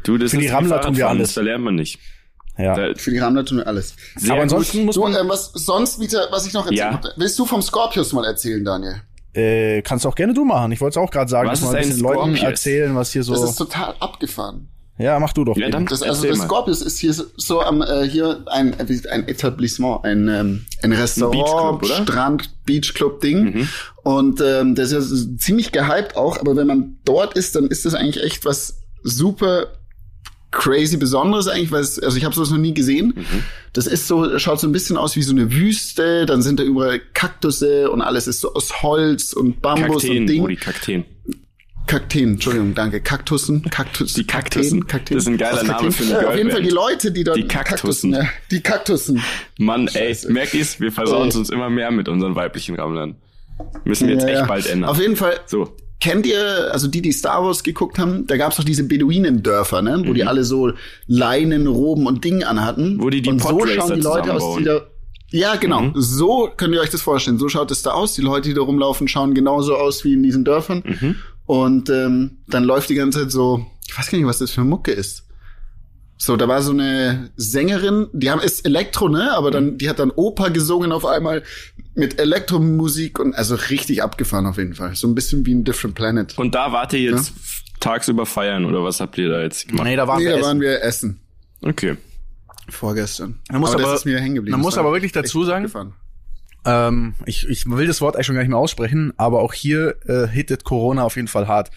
du, 0.05 0.19
das 0.19 0.31
Für 0.32 0.38
ist 0.38 0.43
die 0.43 0.48
Rammler 0.48 0.81
tun 0.81 0.96
wir 0.96 1.08
alles. 1.08 1.28
Das 1.28 1.32
verlernt 1.34 1.64
man 1.64 1.76
nicht. 1.76 1.98
ja. 2.58 2.75
Da, 2.75 2.94
Für 2.96 3.10
die 3.12 3.19
Rammler 3.19 3.44
tun 3.44 3.58
wir 3.58 3.66
alles. 3.66 3.94
sehr 4.16 4.32
Aber 4.32 4.43
ansonsten 4.43 4.78
gut. 4.78 4.87
muss 4.87 4.94
Du, 4.96 5.02
man, 5.02 5.14
ähm, 5.14 5.28
was 5.28 5.52
sonst 5.55 6.00
wieder, 6.00 6.26
was 6.31 6.46
ich 6.46 6.52
noch 6.55 6.66
erzählen 6.66 6.98
Ja. 7.02 7.12
Willst 7.16 7.38
du 7.38 7.46
vom 7.46 7.62
Scorpius 7.62 8.12
mal 8.12 8.25
erzählen, 8.25 8.64
Daniel? 8.64 9.02
Äh, 9.34 9.82
kannst 9.82 10.06
auch 10.06 10.14
gerne 10.14 10.34
du 10.34 10.44
machen. 10.44 10.73
Ich 10.73 10.81
wollte 10.81 10.99
es 11.00 11.05
auch 11.05 11.11
gerade 11.11 11.31
sagen, 11.31 11.49
Was 11.49 11.61
dass 11.61 11.69
mal 11.70 11.76
ein 11.76 11.82
ein 11.84 11.88
bisschen 11.88 12.02
Leuten 12.02 12.19
Scorpius? 12.37 12.43
erzählen, 12.43 12.94
was 12.94 13.12
hier 13.12 13.23
so. 13.23 13.32
Das 13.32 13.44
ist 13.50 13.56
total 13.56 13.94
abgefahren. 13.99 14.69
ja, 14.99 15.19
mach 15.19 15.32
du 15.32 15.44
doch. 15.44 15.56
Ja, 15.56 15.70
dann- 15.70 15.87
Das, 15.87 16.02
also 16.02 16.26
das. 16.29 16.38
Scorpius 16.38 16.82
ist 16.82 16.99
hier 16.99 17.14
so, 17.14 17.25
so 17.37 17.61
am 17.62 17.81
äh, 17.82 18.06
hier 18.08 18.44
ein 18.46 18.75
ein 18.79 19.26
Etablissement, 19.29 20.05
ein 20.05 20.29
ähm, 20.29 20.67
ein 20.82 20.93
Restaurant, 20.93 21.32
Beachclub, 21.81 21.82
oder? 21.82 22.02
Strand, 22.05 22.50
Beachclub 22.67 23.20
Ding. 23.20 23.43
Mhm. 23.55 23.69
Und 24.02 24.40
ähm, 24.43 24.75
das 24.75 24.93
ist 24.93 25.26
ja 25.31 25.38
ziemlich 25.38 25.73
gehypt 25.73 26.14
auch, 26.17 26.38
aber 26.38 26.55
wenn 26.56 26.67
man 26.67 26.99
dort 27.06 27.34
ist, 27.34 27.56
dann 27.56 27.67
ist 27.69 27.87
das 27.87 27.94
eigentlich 27.94 28.23
echt 28.23 28.44
was 28.44 28.81
super 29.02 29.69
crazy 30.52 30.96
Besonderes 30.99 31.49
eigentlich, 31.49 31.72
weil 31.72 31.81
es, 31.82 31.99
also 31.99 32.16
ich 32.16 32.25
habe 32.25 32.34
sowas 32.34 32.50
noch 32.50 32.58
nie 32.58 32.75
gesehen. 32.75 33.14
Mhm. 33.16 33.43
Das 33.72 33.87
ist 33.87 34.06
so, 34.06 34.38
schaut 34.38 34.60
so 34.60 34.69
ein 34.69 34.72
bisschen 34.72 34.96
aus 34.96 35.16
wie 35.16 35.22
so 35.22 35.32
eine 35.32 35.50
Wüste, 35.50 36.25
dann 36.26 36.43
sind 36.43 36.60
da 36.60 36.62
überall 36.62 37.00
Kaktusse 37.14 37.90
und 37.90 38.02
alles 38.02 38.26
ist 38.28 38.40
so 38.40 38.54
aus 38.54 38.82
Holz 38.82 39.32
und 39.32 39.60
Bambus 39.62 40.02
Kakteen, 40.02 40.22
und 40.22 40.26
Ding. 40.28 40.40
Brudi, 40.43 40.56
Kakteen. 40.56 41.04
Kakteen, 41.88 42.34
Entschuldigung, 42.34 42.75
danke. 42.75 43.00
Kaktussen, 43.00 43.62
Kaktus. 43.62 44.12
Die 44.12 44.25
Kaktussen. 44.25 44.87
Kakteen. 44.87 45.16
Das 45.16 45.25
ist 45.25 45.28
ein 45.28 45.37
geiler 45.37 45.64
Name 45.64 45.90
für 45.90 46.04
eine 46.04 46.12
Ja, 46.22 46.28
Auf 46.28 46.37
jeden 46.37 46.50
Fall 46.50 46.60
Girlband. 46.62 46.66
die 46.66 46.70
Leute, 46.70 47.10
die 47.12 47.25
dort 47.25 47.37
Die 47.38 47.48
Kaktussen. 47.48 48.12
ja, 48.12 48.22
die 48.52 48.60
Kaktussen. 48.60 49.20
Mann, 49.58 49.88
ey, 49.88 50.16
merkt 50.28 50.55
ihr's? 50.55 50.78
Wir 50.81 50.93
versauen 50.93 51.32
uns 51.32 51.50
immer 51.50 51.70
mehr 51.70 51.90
mit 51.90 52.08
unseren 52.08 52.37
weiblichen 52.37 52.76
Rammlern. 52.76 53.16
Müssen 53.84 54.06
wir 54.06 54.14
jetzt 54.14 54.22
Ja, 54.25 54.28
echt 54.28 54.40
ja. 54.40 54.46
bald 54.46 54.66
ändern. 54.66 54.90
Auf 54.90 55.00
jeden 55.00 55.16
Fall. 55.16 55.40
so. 55.46 55.76
Kennt 56.02 56.26
ihr, 56.26 56.69
also 56.72 56.88
die, 56.88 57.00
die 57.00 57.12
Star 57.12 57.44
Wars 57.44 57.62
geguckt 57.62 57.96
haben, 57.96 58.26
da 58.26 58.37
gab's 58.37 58.56
doch 58.56 58.64
diese 58.64 58.82
Beduinendörfer, 58.82 59.82
ne, 59.82 60.02
wo 60.04 60.12
die 60.12 60.25
alle 60.25 60.43
so 60.43 60.72
Leinen, 61.06 61.69
Roben 61.69 62.08
und 62.08 62.25
Dingen 62.25 62.43
anhatten. 62.43 62.96
Mhm. 62.96 63.02
Wo 63.02 63.08
die 63.08 63.22
die 63.22 63.31
und 63.31 63.40
so 63.40 63.64
schauen 63.69 63.94
die 63.94 64.00
Leute 64.00 64.34
aus, 64.34 64.58
die 64.58 64.64
da 64.64 64.81
ja, 65.31 65.54
genau. 65.54 65.82
Mhm. 65.82 65.93
So 65.94 66.50
könnt 66.56 66.75
ihr 66.75 66.81
euch 66.81 66.90
das 66.90 67.02
vorstellen. 67.02 67.38
So 67.38 67.49
schaut 67.49 67.70
es 67.70 67.82
da 67.82 67.93
aus. 67.93 68.14
Die 68.14 68.20
Leute, 68.20 68.49
die 68.49 68.54
da 68.54 68.62
rumlaufen, 68.62 69.06
schauen 69.06 69.32
genauso 69.32 69.76
aus 69.76 70.04
wie 70.04 70.12
in 70.12 70.25
diesen 70.25 70.44
Dörfern. 70.44 70.82
Mhm. 70.84 71.14
Und 71.46 71.88
ähm, 71.88 72.38
dann 72.48 72.64
läuft 72.64 72.90
die 72.90 72.96
ganze 72.96 73.20
Zeit 73.20 73.31
so, 73.31 73.64
ich 73.88 73.96
weiß 73.96 74.10
gar 74.10 74.19
nicht, 74.19 74.26
was 74.26 74.38
das 74.38 74.50
für 74.50 74.64
Mucke 74.64 74.90
ist. 74.90 75.25
So, 76.19 76.37
da 76.37 76.48
war 76.48 76.62
so 76.62 76.72
eine 76.72 77.31
Sängerin, 77.36 78.08
die 78.12 78.31
haben 78.31 78.41
ist 78.41 78.67
Elektro, 78.67 79.08
ne? 79.08 79.32
Aber 79.32 79.53
dann, 79.53 79.79
die 79.79 79.88
hat 79.88 80.00
dann 80.00 80.10
Oper 80.10 80.50
gesungen 80.50 80.93
auf 80.93 81.06
einmal 81.06 81.44
mit 81.94 82.19
Elektromusik 82.19 83.19
und 83.19 83.34
also 83.34 83.55
richtig 83.55 84.03
abgefahren 84.03 84.46
auf 84.46 84.56
jeden 84.58 84.75
Fall. 84.75 84.94
So 84.94 85.06
ein 85.08 85.15
bisschen 85.15 85.44
wie 85.46 85.55
ein 85.55 85.65
Different 85.65 85.94
Planet. 85.94 86.39
Und 86.39 86.55
da 86.55 86.72
wart 86.72 86.93
ihr 86.93 87.01
jetzt 87.01 87.32
tagsüber 87.81 88.27
feiern 88.27 88.65
oder 88.65 88.82
was 88.84 89.01
habt 89.01 89.19
ihr 89.19 89.29
da 89.29 89.43
jetzt 89.43 89.69
gemacht? 89.69 89.87
Nee, 89.87 89.96
da 89.96 90.06
waren 90.08 90.19
Nee, 90.19 90.25
wir 90.27 90.31
da 90.32 90.37
essen. 90.39 90.46
waren 90.49 90.61
wir 90.61 90.82
essen. 90.82 91.20
Okay. 91.63 91.96
Vorgestern. 92.69 93.41
Man 93.51 93.61
muss 93.61 93.75
aber- 93.75 93.82
das 93.82 93.94
ist 94.01 94.05
mir 94.06 94.19
hängen 94.20 94.37
geblieben. 94.37 94.53
man 94.53 94.61
muss 94.61 94.79
aber 94.79 94.93
wirklich 94.93 95.13
dazu 95.13 95.44
sagen- 95.44 95.65
abgefahren. 95.65 95.94
Ähm, 96.65 97.15
ich, 97.27 97.49
ich 97.49 97.69
will 97.69 97.89
das 97.89 98.01
Wort 98.01 98.15
eigentlich 98.15 98.27
schon 98.27 98.37
gar 98.37 98.43
nicht 98.43 98.51
mehr 98.51 98.58
aussprechen, 98.58 99.13
aber 99.17 99.41
auch 99.41 99.53
hier 99.53 99.96
äh, 100.06 100.29
hittet 100.29 100.63
Corona 100.63 101.03
auf 101.03 101.17
jeden 101.17 101.27
Fall 101.27 101.49
hart. 101.49 101.72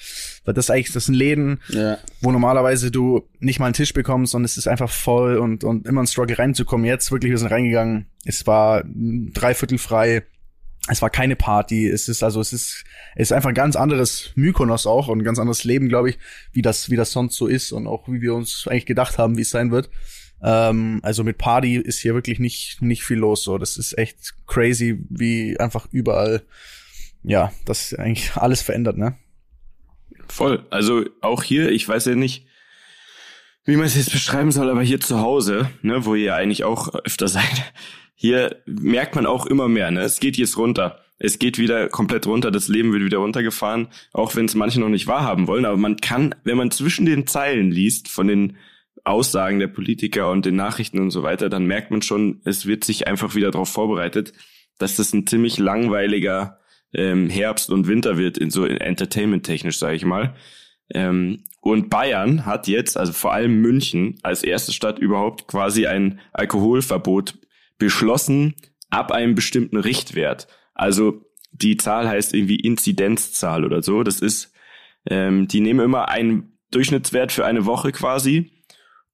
Weil 0.46 0.54
das 0.54 0.70
eigentlich, 0.70 0.94
das 0.94 1.06
sind 1.06 1.16
Läden, 1.16 1.60
Ja. 1.70 1.98
wo 2.22 2.32
normalerweise 2.32 2.92
du 2.92 3.28
nicht 3.40 3.60
mal 3.60 3.66
einen 3.66 3.74
Tisch 3.74 3.94
bekommst 3.94 4.36
und 4.36 4.44
es 4.46 4.58
ist 4.58 4.68
einfach 4.68 4.92
voll 4.92 5.38
und, 5.38 5.64
und 5.64 5.88
immer 5.88 6.04
ein 6.04 6.08
Struggle 6.08 6.38
reinzukommen. 6.38 6.86
Jetzt 6.86 7.12
wirklich, 7.12 7.32
wir 7.32 7.40
sind 7.40 7.48
reingegangen. 7.50 8.06
Es 8.26 8.46
war 8.46 8.84
dreiviertel 8.86 9.78
frei. 9.78 10.24
Es 10.88 11.02
war 11.02 11.10
keine 11.10 11.36
Party. 11.36 11.88
Es 11.88 12.10
ist 12.10 12.22
also, 12.22 12.42
es 12.42 12.54
ist, 12.54 12.84
es 13.16 13.30
ist 13.30 13.32
einfach 13.32 13.50
ein 13.50 13.56
ganz 13.56 13.76
anderes 13.76 14.32
Mykonos 14.36 14.86
auch 14.86 15.08
und 15.08 15.20
ein 15.20 15.24
ganz 15.24 15.40
anderes 15.40 15.64
Leben, 15.64 15.90
glaube 15.90 16.10
ich, 16.10 16.20
wie 16.52 16.62
das, 16.62 16.90
wie 16.90 16.96
das 16.96 17.12
sonst 17.12 17.38
so 17.38 17.48
ist 17.48 17.72
und 17.72 17.88
auch 17.88 18.08
wie 18.08 18.22
wir 18.22 18.36
uns 18.36 18.68
eigentlich 18.68 18.86
gedacht 18.86 19.18
haben, 19.18 19.38
wie 19.38 19.42
es 19.42 19.50
sein 19.50 19.72
wird. 19.72 19.90
Ähm, 20.44 21.00
also 21.02 21.24
mit 21.24 21.38
Party 21.38 21.76
ist 21.78 22.00
hier 22.00 22.14
wirklich 22.14 22.40
nicht, 22.40 22.82
nicht 22.82 23.04
viel 23.04 23.18
los. 23.18 23.44
So, 23.44 23.58
das 23.58 23.78
ist 23.78 23.98
echt 23.98 24.36
crazy, 24.48 25.00
wie 25.10 25.60
einfach 25.60 25.88
überall, 25.92 26.44
ja, 27.24 27.52
das 27.66 27.94
eigentlich 27.94 28.36
alles 28.36 28.62
verändert, 28.62 28.98
ne? 28.98 29.18
Voll. 30.28 30.66
Also 30.70 31.06
auch 31.22 31.44
hier, 31.44 31.72
ich 31.72 31.88
weiß 31.88 32.06
ja 32.06 32.16
nicht, 32.16 32.46
wie 33.64 33.76
man 33.76 33.86
es 33.86 33.96
jetzt 33.96 34.12
beschreiben 34.12 34.52
soll, 34.52 34.70
aber 34.70 34.84
hier 34.84 35.00
zu 35.00 35.20
Hause, 35.20 35.70
ne, 35.82 36.06
wo 36.06 36.16
ihr 36.16 36.36
eigentlich 36.36 36.64
auch 36.64 36.94
öfter 36.94 37.28
seid, 37.28 37.74
hier 38.16 38.62
merkt 38.66 39.16
man 39.16 39.26
auch 39.26 39.46
immer 39.46 39.68
mehr, 39.68 39.92
ne? 39.92 40.02
Es 40.02 40.20
geht 40.20 40.38
jetzt 40.38 40.58
runter. 40.58 41.00
Es 41.18 41.40
geht 41.40 41.58
wieder 41.58 41.88
komplett 41.88 42.28
runter, 42.28 42.52
das 42.52 42.68
Leben 42.68 42.92
wird 42.92 43.04
wieder 43.04 43.20
runtergefahren, 43.20 43.88
auch 44.12 44.36
wenn 44.36 44.46
es 44.46 44.56
manche 44.56 44.82
noch 44.82 44.90
nicht 44.90 45.08
wahrhaben 45.08 45.48
wollen, 45.48 45.64
aber 45.64 45.78
man 45.78 45.96
kann, 45.98 46.36
wenn 46.44 46.58
man 46.58 46.72
zwischen 46.72 47.06
den 47.06 47.26
Zeilen 47.26 47.72
liest 47.72 48.10
von 48.10 48.28
den 48.28 48.58
Aussagen 49.06 49.60
der 49.60 49.68
Politiker 49.68 50.30
und 50.32 50.46
den 50.46 50.58
Nachrichten 50.58 51.00
und 51.00 51.12
so 51.12 51.24
weiter, 51.24 51.48
dann 51.48 51.66
merkt 51.66 51.92
man 51.92 52.02
schon, 52.02 52.42
es 52.44 52.66
wird 52.66 52.84
sich 52.84 53.08
einfach 53.08 53.34
wieder 53.34 53.52
darauf 53.52 53.70
vorbereitet, 53.70 54.34
dass 54.78 54.98
das 54.98 55.14
ein 55.14 55.26
ziemlich 55.26 55.58
langweiliger 55.58 56.60
ähm, 56.94 57.30
Herbst 57.30 57.70
und 57.70 57.88
Winter 57.88 58.18
wird, 58.18 58.38
in 58.38 58.50
so 58.50 58.66
entertainment-technisch, 58.66 59.78
sage 59.78 59.96
ich 59.96 60.06
mal. 60.06 60.36
Ähm, 60.94 61.44
und 61.62 61.90
Bayern 61.90 62.46
hat 62.46 62.68
jetzt, 62.68 62.98
also 62.98 63.14
vor 63.14 63.34
allem 63.34 63.62
München, 63.62 64.20
als 64.24 64.44
erste 64.44 64.74
Stadt 64.74 65.00
überhaupt 65.00 65.48
quasi 65.48 65.88
ein 65.88 66.20
Alkoholverbot 66.34 67.36
beschlossen 67.78 68.56
ab 68.90 69.12
einem 69.12 69.36
bestimmten 69.36 69.78
Richtwert. 69.78 70.48
Also 70.74 71.22
die 71.52 71.78
Zahl 71.78 72.08
heißt 72.08 72.34
irgendwie 72.34 72.60
Inzidenzzahl 72.60 73.66
oder 73.66 73.82
so. 73.82 74.04
Das 74.04 74.20
ist, 74.20 74.54
ähm, 75.10 75.48
die 75.48 75.62
nehmen 75.62 75.80
immer 75.80 76.10
einen 76.10 76.58
Durchschnittswert 76.72 77.32
für 77.32 77.46
eine 77.46 77.66
Woche 77.66 77.92
quasi. 77.92 78.52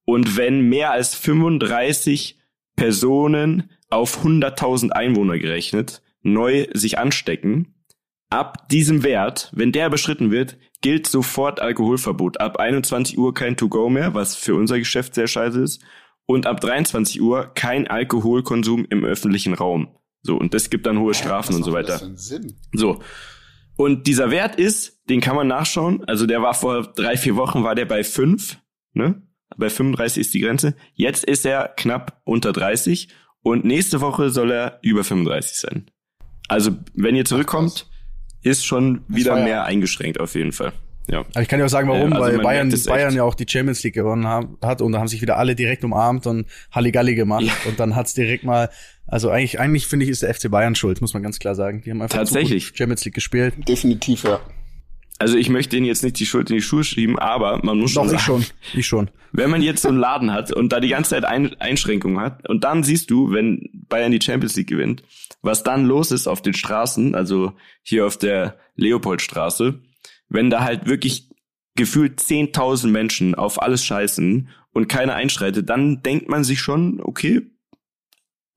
Und 0.05 0.37
wenn 0.37 0.61
mehr 0.61 0.91
als 0.91 1.15
35 1.15 2.39
Personen 2.75 3.69
auf 3.89 4.23
100.000 4.23 4.89
Einwohner 4.91 5.37
gerechnet 5.37 6.01
neu 6.23 6.67
sich 6.73 6.97
anstecken, 6.97 7.75
ab 8.29 8.69
diesem 8.69 9.03
Wert, 9.03 9.51
wenn 9.53 9.71
der 9.71 9.87
überschritten 9.87 10.31
wird, 10.31 10.57
gilt 10.81 11.07
sofort 11.07 11.61
Alkoholverbot. 11.61 12.39
Ab 12.39 12.57
21 12.57 13.17
Uhr 13.17 13.33
kein 13.33 13.57
To-Go 13.57 13.89
mehr, 13.89 14.13
was 14.13 14.35
für 14.35 14.55
unser 14.55 14.79
Geschäft 14.79 15.15
sehr 15.15 15.27
scheiße 15.27 15.61
ist. 15.61 15.83
Und 16.31 16.45
ab 16.45 16.61
23 16.61 17.21
Uhr 17.21 17.51
kein 17.55 17.87
Alkoholkonsum 17.87 18.85
im 18.89 19.03
öffentlichen 19.03 19.53
Raum. 19.53 19.89
So, 20.21 20.37
und 20.37 20.53
das 20.53 20.69
gibt 20.69 20.85
dann 20.85 20.97
hohe 20.97 21.13
Strafen 21.13 21.55
und 21.55 21.63
so 21.63 21.73
weiter. 21.73 21.99
So. 22.71 23.01
Und 23.75 24.07
dieser 24.07 24.31
Wert 24.31 24.55
ist, 24.55 25.01
den 25.09 25.19
kann 25.19 25.35
man 25.35 25.47
nachschauen. 25.47 26.05
Also 26.05 26.25
der 26.25 26.41
war 26.41 26.53
vor 26.53 26.83
drei, 26.83 27.17
vier 27.17 27.35
Wochen, 27.35 27.65
war 27.65 27.75
der 27.75 27.83
bei 27.83 28.05
fünf, 28.05 28.59
ne? 28.93 29.21
Bei 29.57 29.69
35 29.69 30.21
ist 30.21 30.33
die 30.33 30.39
Grenze. 30.39 30.77
Jetzt 30.93 31.25
ist 31.25 31.45
er 31.45 31.67
knapp 31.75 32.21
unter 32.23 32.53
30 32.53 33.09
und 33.43 33.65
nächste 33.65 33.99
Woche 33.99 34.29
soll 34.29 34.51
er 34.51 34.79
über 34.83 35.03
35 35.03 35.59
sein. 35.59 35.91
Also, 36.47 36.71
wenn 36.93 37.17
ihr 37.17 37.25
zurückkommt, 37.25 37.89
ist 38.41 38.65
schon 38.65 39.03
wieder 39.09 39.35
mehr 39.35 39.47
ja. 39.47 39.63
eingeschränkt 39.65 40.21
auf 40.21 40.35
jeden 40.35 40.53
Fall. 40.53 40.71
Ja. 41.09 41.19
Aber 41.19 41.41
ich 41.41 41.47
kann 41.47 41.59
ja 41.59 41.65
auch 41.65 41.69
sagen, 41.69 41.89
warum, 41.89 42.13
also 42.13 42.25
weil 42.25 42.39
Bayern, 42.39 42.73
Bayern 42.85 43.15
ja 43.15 43.23
auch 43.23 43.33
die 43.35 43.45
Champions 43.47 43.83
League 43.83 43.95
gewonnen 43.95 44.27
haben, 44.27 44.57
hat 44.61 44.81
und 44.81 44.91
da 44.91 44.99
haben 44.99 45.07
sich 45.07 45.21
wieder 45.21 45.37
alle 45.37 45.55
direkt 45.55 45.83
umarmt 45.83 46.27
und 46.27 46.45
Halligalli 46.71 47.15
gemacht 47.15 47.45
ja. 47.45 47.53
und 47.67 47.79
dann 47.79 47.95
hat's 47.95 48.13
direkt 48.13 48.43
mal, 48.43 48.69
also 49.07 49.29
eigentlich, 49.29 49.59
eigentlich 49.59 49.87
finde 49.87 50.05
ich, 50.05 50.11
ist 50.11 50.21
der 50.21 50.33
FC 50.33 50.49
Bayern 50.49 50.75
schuld, 50.75 51.01
muss 51.01 51.13
man 51.13 51.23
ganz 51.23 51.39
klar 51.39 51.55
sagen. 51.55 51.81
Die 51.83 51.91
haben 51.91 52.01
einfach 52.01 52.17
Tatsächlich. 52.17 52.71
Champions 52.75 53.03
League 53.03 53.15
gespielt. 53.15 53.55
Definitiv, 53.67 54.23
ja. 54.23 54.39
Also 55.19 55.37
ich 55.37 55.49
möchte 55.49 55.75
denen 55.75 55.85
jetzt 55.85 56.03
nicht 56.03 56.19
die 56.19 56.25
Schuld 56.25 56.49
in 56.49 56.55
die 56.55 56.61
Schuhe 56.63 56.83
schieben, 56.83 57.19
aber 57.19 57.59
man 57.63 57.77
muss 57.77 57.93
Doch, 57.93 58.01
schon 58.01 58.09
sagen, 58.09 58.17
ich 58.17 58.25
schon, 58.25 58.45
ich 58.79 58.87
schon. 58.87 59.11
Wenn 59.31 59.51
man 59.51 59.61
jetzt 59.61 59.83
so 59.83 59.89
einen 59.89 59.99
Laden 59.99 60.33
hat 60.33 60.51
und 60.51 60.73
da 60.73 60.79
die 60.79 60.89
ganze 60.89 61.11
Zeit 61.11 61.25
Ein 61.25 61.53
Einschränkungen 61.59 62.19
hat 62.19 62.49
und 62.49 62.63
dann 62.63 62.83
siehst 62.83 63.11
du, 63.11 63.31
wenn 63.31 63.69
Bayern 63.87 64.11
die 64.11 64.21
Champions 64.21 64.55
League 64.55 64.67
gewinnt, 64.67 65.03
was 65.43 65.63
dann 65.63 65.85
los 65.85 66.11
ist 66.11 66.27
auf 66.27 66.41
den 66.41 66.55
Straßen, 66.55 67.13
also 67.13 67.53
hier 67.83 68.07
auf 68.07 68.17
der 68.17 68.57
Leopoldstraße, 68.75 69.79
wenn 70.31 70.49
da 70.49 70.63
halt 70.63 70.87
wirklich 70.87 71.29
gefühlt 71.75 72.19
10.000 72.19 72.87
Menschen 72.87 73.35
auf 73.35 73.61
alles 73.61 73.85
scheißen 73.85 74.49
und 74.73 74.87
keiner 74.87 75.15
einschreitet, 75.15 75.69
dann 75.69 76.01
denkt 76.03 76.29
man 76.29 76.43
sich 76.43 76.59
schon, 76.59 77.01
okay, 77.01 77.41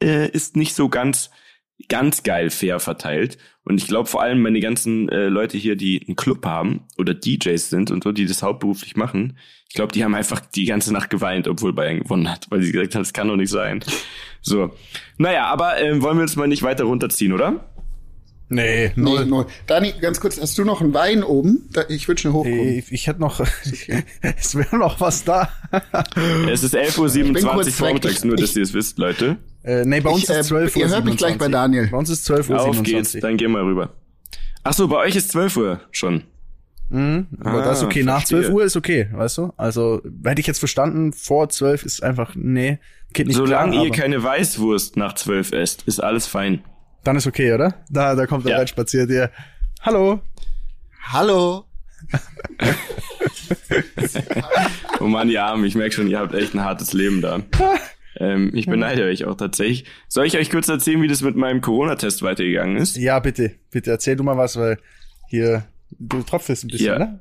äh, 0.03 0.29
ist 0.31 0.57
nicht 0.57 0.75
so 0.75 0.89
ganz 0.89 1.31
ganz 1.89 2.23
geil 2.23 2.51
fair 2.51 2.81
verteilt. 2.81 3.39
Und 3.65 3.79
ich 3.79 3.87
glaube 3.87 4.09
vor 4.09 4.23
allem 4.23 4.43
meine 4.43 4.61
ganzen 4.61 5.09
äh, 5.09 5.29
Leute 5.29 5.57
hier, 5.59 5.77
die 5.77 6.03
einen 6.07 6.17
Club 6.17 6.45
haben 6.45 6.87
oder 6.99 7.15
DJs 7.15 7.69
sind 7.69 7.91
und 7.91 8.05
so, 8.05 8.13
die 8.13 8.27
das 8.27 8.43
hauptberuflich 8.43 8.97
machen, 8.97 9.39
ich 9.69 9.75
glaube, 9.75 9.93
die 9.93 10.05
haben 10.05 10.15
einfach 10.15 10.41
die 10.41 10.67
ganze 10.67 10.93
Nacht 10.93 11.11
geweint, 11.11 11.49
obwohl 11.49 11.73
Bayern 11.73 12.01
gewonnen 12.01 12.31
hat, 12.31 12.47
weil 12.51 12.63
sie 12.63 12.71
gesagt 12.71 12.95
haben, 12.95 13.03
das 13.03 13.13
kann 13.13 13.29
doch 13.29 13.37
nicht 13.37 13.51
sein. 13.51 13.83
So. 14.41 14.71
Naja, 15.17 15.47
aber 15.47 15.81
äh, 15.81 16.03
wollen 16.03 16.19
wir 16.19 16.23
uns 16.23 16.37
mal 16.37 16.47
nicht 16.47 16.63
weiter 16.63 16.85
runterziehen, 16.85 17.33
oder? 17.33 17.74
Nee, 18.49 18.93
null. 18.97 19.25
Nee, 19.25 19.31
null. 19.31 19.47
Dani, 19.67 19.95
ganz 20.01 20.21
kurz, 20.21 20.41
hast 20.41 20.57
du 20.59 20.65
noch 20.65 20.81
einen 20.81 20.93
Wein 20.93 21.25
oben? 21.25 21.69
Ich 21.89 22.09
würde 22.09 22.21
schnell 22.21 22.35
hochkommen. 22.35 22.79
Ich, 22.79 22.93
ich 22.93 23.07
hätte 23.07 23.21
noch, 23.21 23.41
es 24.21 24.55
wäre 24.55 24.77
noch 24.77 25.01
was 25.01 25.25
da. 25.25 25.49
es 26.51 26.63
ist 26.63 26.75
11.27 26.75 27.45
Uhr 27.45 27.65
vormittags, 27.73 28.25
nur 28.25 28.37
dass 28.37 28.55
ihr 28.55 28.63
es 28.63 28.75
wisst, 28.75 28.99
Leute. 28.99 29.39
Äh, 29.63 29.85
nee, 29.85 30.01
bei 30.01 30.11
uns 30.11 30.25
ich, 30.25 30.29
ist 30.29 30.49
12 30.49 30.77
äh, 30.77 30.79
Uhr. 30.79 30.85
Ihr 30.85 30.93
hört 30.93 31.05
mich 31.05 31.17
gleich 31.17 31.39
bei 31.39 31.49
Daniel. 31.49 31.89
Bei 31.91 31.97
uns 31.97 32.11
ist 32.11 32.27
12 32.27 32.51
Uhr. 32.51 32.57
Auf 32.57 32.75
27. 32.75 33.13
geht's, 33.13 33.23
dann 33.23 33.37
gehen 33.39 33.53
wir 33.53 33.65
rüber. 33.65 33.95
Ach 34.63 34.75
so, 34.75 34.89
bei 34.89 34.97
euch 34.97 35.17
ist 35.17 35.31
12 35.31 35.57
Uhr 35.57 35.81
schon. 35.91 36.25
Mhm, 36.91 37.29
aber 37.41 37.63
ah, 37.63 37.65
das 37.65 37.79
ist 37.79 37.85
okay. 37.85 38.05
Verstehe. 38.05 38.05
Nach 38.05 38.25
12 38.25 38.51
Uhr 38.51 38.65
ist 38.65 38.77
okay, 38.77 39.09
weißt 39.11 39.39
du? 39.39 39.53
Also, 39.57 40.03
hätte 40.23 40.41
ich 40.41 40.47
jetzt 40.47 40.59
verstanden, 40.59 41.13
vor 41.15 41.49
12 41.49 41.85
ist 41.85 42.03
einfach, 42.03 42.35
nee, 42.35 42.79
geht 43.15 43.27
nicht 43.27 43.37
Solange 43.37 43.73
klar, 43.73 43.85
ihr 43.85 43.91
keine 43.91 44.23
Weißwurst 44.23 44.97
nach 44.99 45.15
12 45.15 45.53
esst, 45.53 45.83
ist 45.87 46.03
alles 46.03 46.27
fein. 46.27 46.63
Dann 47.05 47.17
ist 47.17 47.27
okay, 47.27 47.53
oder? 47.53 47.75
Da, 47.91 48.15
da 48.15 48.27
kommt 48.27 48.47
er 48.47 48.53
ja. 48.53 48.59
rein 48.59 48.67
spaziert, 48.67 49.11
hier. 49.11 49.31
Hallo. 49.83 50.21
Hallo. 51.03 51.67
oh 55.01 55.05
Mann, 55.05 55.29
die 55.29 55.39
Armen, 55.39 55.65
ich 55.65 55.75
merke 55.75 55.95
schon, 55.95 56.09
ihr 56.09 56.19
habt 56.19 56.35
echt 56.35 56.55
ein 56.55 56.65
hartes 56.65 56.95
Leben 56.95 57.21
da. 57.21 57.41
Ähm, 58.17 58.53
ich 58.55 58.67
beneide 58.67 59.05
euch 59.05 59.25
auch 59.27 59.37
tatsächlich. 59.37 59.85
Soll 60.09 60.27
ich 60.27 60.39
euch 60.39 60.49
kurz 60.51 60.69
erzählen, 60.69 61.03
wie 61.03 61.09
das 61.09 61.21
mit 61.21 61.37
meinem 61.37 61.61
Corona-Test 61.61 62.23
weitergegangen 62.23 62.77
ist? 62.77 62.97
Ja, 62.97 63.19
bitte. 63.19 63.53
Bitte 63.71 63.91
erzähl 63.91 64.17
du 64.17 64.23
mal 64.23 64.39
was, 64.39 64.57
weil 64.57 64.79
hier, 65.29 65.65
du 65.99 66.23
tropfest 66.23 66.65
ein 66.65 66.69
bisschen, 66.69 66.87
ja. 66.87 66.99
ne? 66.99 67.21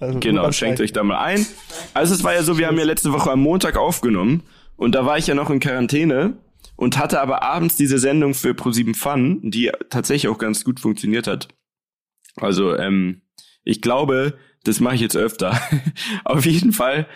Also 0.00 0.18
genau, 0.18 0.50
schenkt 0.52 0.80
euch 0.80 0.92
da 0.92 1.02
mal 1.02 1.18
ein. 1.18 1.46
Also 1.94 2.14
es 2.14 2.24
war 2.24 2.34
ja 2.34 2.42
so, 2.42 2.58
wir 2.58 2.66
haben 2.66 2.78
ja 2.78 2.84
letzte 2.84 3.12
Woche 3.12 3.30
am 3.30 3.40
Montag 3.40 3.76
aufgenommen 3.76 4.42
und 4.76 4.94
da 4.94 5.04
war 5.04 5.18
ich 5.18 5.26
ja 5.26 5.34
noch 5.34 5.50
in 5.50 5.60
Quarantäne 5.60 6.34
und 6.76 6.98
hatte 6.98 7.20
aber 7.20 7.42
abends 7.42 7.76
diese 7.76 7.98
Sendung 7.98 8.34
für 8.34 8.50
Pro7 8.50 8.96
Fun, 8.96 9.40
die 9.42 9.70
tatsächlich 9.90 10.30
auch 10.30 10.38
ganz 10.38 10.64
gut 10.64 10.80
funktioniert 10.80 11.26
hat. 11.26 11.48
Also 12.36 12.76
ähm, 12.76 13.22
ich 13.64 13.82
glaube, 13.82 14.38
das 14.64 14.80
mache 14.80 14.94
ich 14.94 15.00
jetzt 15.00 15.16
öfter. 15.16 15.60
Auf 16.24 16.46
jeden 16.46 16.72
Fall 16.72 17.06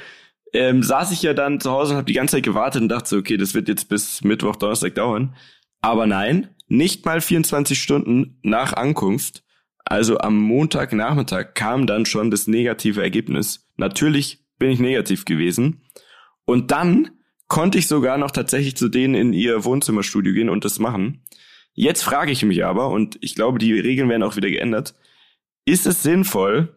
ähm, 0.53 0.83
saß 0.83 1.13
ich 1.13 1.23
ja 1.23 1.35
dann 1.35 1.61
zu 1.61 1.71
Hause 1.71 1.93
und 1.93 1.97
habe 1.99 2.07
die 2.07 2.15
ganze 2.15 2.37
Zeit 2.37 2.45
gewartet 2.45 2.83
und 2.83 2.89
dachte 2.89 3.09
so, 3.09 3.17
okay, 3.17 3.37
das 3.37 3.55
wird 3.55 3.69
jetzt 3.69 3.89
bis 3.89 4.23
Mittwoch, 4.23 4.57
Donnerstag 4.57 4.95
dauern. 4.95 5.35
Aber 5.81 6.07
nein, 6.07 6.49
nicht 6.69 7.05
mal 7.05 7.21
24 7.21 7.81
Stunden 7.81 8.39
nach 8.43 8.73
Ankunft, 8.73 9.43
also 9.85 10.19
am 10.19 10.39
Montagnachmittag, 10.39 11.55
kam 11.55 11.87
dann 11.87 12.07
schon 12.07 12.31
das 12.31 12.47
negative 12.47 13.03
Ergebnis. 13.03 13.69
Natürlich 13.77 14.45
bin 14.59 14.71
ich 14.71 14.79
negativ 14.79 15.25
gewesen. 15.25 15.83
Und 16.47 16.71
dann 16.71 17.11
konnte 17.55 17.79
ich 17.79 17.87
sogar 17.87 18.19
noch 18.19 18.33
tatsächlich 18.33 18.77
zu 18.77 18.89
denen 18.89 19.15
in 19.15 19.33
ihr 19.33 19.65
Wohnzimmerstudio 19.65 20.33
gehen 20.33 20.49
und 20.49 20.65
das 20.65 20.81
machen. 20.81 21.23
Jetzt 21.73 22.03
frage 22.03 22.33
ich 22.33 22.45
mich 22.45 22.65
aber, 22.65 22.89
und 22.89 23.17
ich 23.21 23.37
glaube, 23.37 23.61
die 23.61 23.79
Regeln 23.79 24.09
werden 24.09 24.25
auch 24.25 24.35
wieder 24.35 24.51
geändert, 24.51 24.97
ist 25.65 25.87
es 25.87 26.03
sinnvoll, 26.03 26.75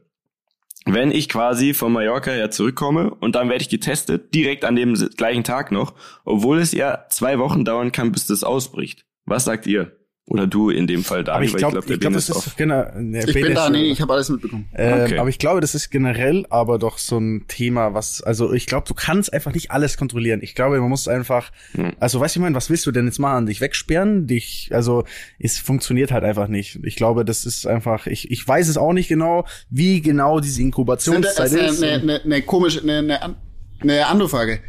wenn 0.85 1.09
ich 1.09 1.29
quasi 1.29 1.73
von 1.73 1.91
Mallorca 1.91 2.29
her 2.29 2.51
zurückkomme 2.51 3.09
und 3.09 3.33
dann 3.33 3.49
werde 3.49 3.63
ich 3.63 3.69
getestet, 3.69 4.35
direkt 4.35 4.65
an 4.65 4.75
dem 4.75 4.93
gleichen 4.93 5.43
Tag 5.43 5.71
noch, 5.71 5.95
obwohl 6.25 6.59
es 6.59 6.73
ja 6.73 7.07
zwei 7.09 7.39
Wochen 7.39 7.65
dauern 7.65 7.91
kann, 7.91 8.11
bis 8.11 8.27
das 8.27 8.43
ausbricht. 8.43 9.03
Was 9.25 9.45
sagt 9.45 9.65
ihr? 9.65 9.96
Oder 10.29 10.45
du 10.45 10.69
in 10.69 10.87
dem 10.87 11.05
Fall, 11.05 11.23
Daniel, 11.23 11.49
ich 11.49 11.55
glaube, 11.55 11.79
glaub, 11.79 11.99
glaub, 12.01 12.13
das 12.13 12.27
ist 12.27 12.57
genau, 12.57 12.83
ne, 12.99 13.23
ich 13.25 13.33
bin 13.33 13.55
da, 13.55 13.69
nee, 13.69 13.89
ich 13.89 14.01
habe 14.01 14.11
alles 14.11 14.27
mitbekommen. 14.27 14.67
Ähm, 14.73 15.03
okay. 15.03 15.19
Aber 15.19 15.29
ich 15.29 15.39
glaube, 15.39 15.61
das 15.61 15.73
ist 15.73 15.89
generell 15.89 16.45
aber 16.49 16.79
doch 16.79 16.97
so 16.97 17.17
ein 17.17 17.45
Thema, 17.47 17.93
was, 17.93 18.21
also 18.21 18.51
ich 18.51 18.65
glaube, 18.65 18.85
du 18.85 18.93
kannst 18.93 19.31
einfach 19.31 19.53
nicht 19.53 19.71
alles 19.71 19.95
kontrollieren. 19.95 20.41
Ich 20.43 20.53
glaube, 20.53 20.81
man 20.81 20.89
muss 20.89 21.07
einfach, 21.07 21.53
hm. 21.71 21.93
also 22.01 22.19
weißt 22.19 22.35
du, 22.35 22.39
ich 22.39 22.41
meine, 22.41 22.55
was 22.55 22.69
willst 22.69 22.85
du 22.85 22.91
denn 22.91 23.05
jetzt 23.05 23.19
machen? 23.19 23.45
Dich 23.45 23.61
wegsperren? 23.61 24.27
Dich, 24.27 24.69
also 24.73 25.05
es 25.39 25.59
funktioniert 25.59 26.11
halt 26.11 26.25
einfach 26.25 26.49
nicht. 26.49 26.77
Ich 26.83 26.97
glaube, 26.97 27.23
das 27.23 27.45
ist 27.45 27.65
einfach, 27.65 28.05
ich, 28.05 28.29
ich 28.29 28.45
weiß 28.45 28.67
es 28.67 28.75
auch 28.75 28.91
nicht 28.91 29.07
genau, 29.07 29.45
wie 29.69 30.01
genau 30.01 30.41
diese 30.41 30.61
Inkubationszeit 30.61 31.49
Sind, 31.51 31.61
ist. 31.61 31.81
Eine, 31.81 32.01
eine, 32.01 32.21
eine 32.21 32.41
komische, 32.41 32.81
eine, 32.81 32.97
eine, 32.97 33.35
eine 33.79 34.07
andere 34.07 34.27
Frage. 34.27 34.59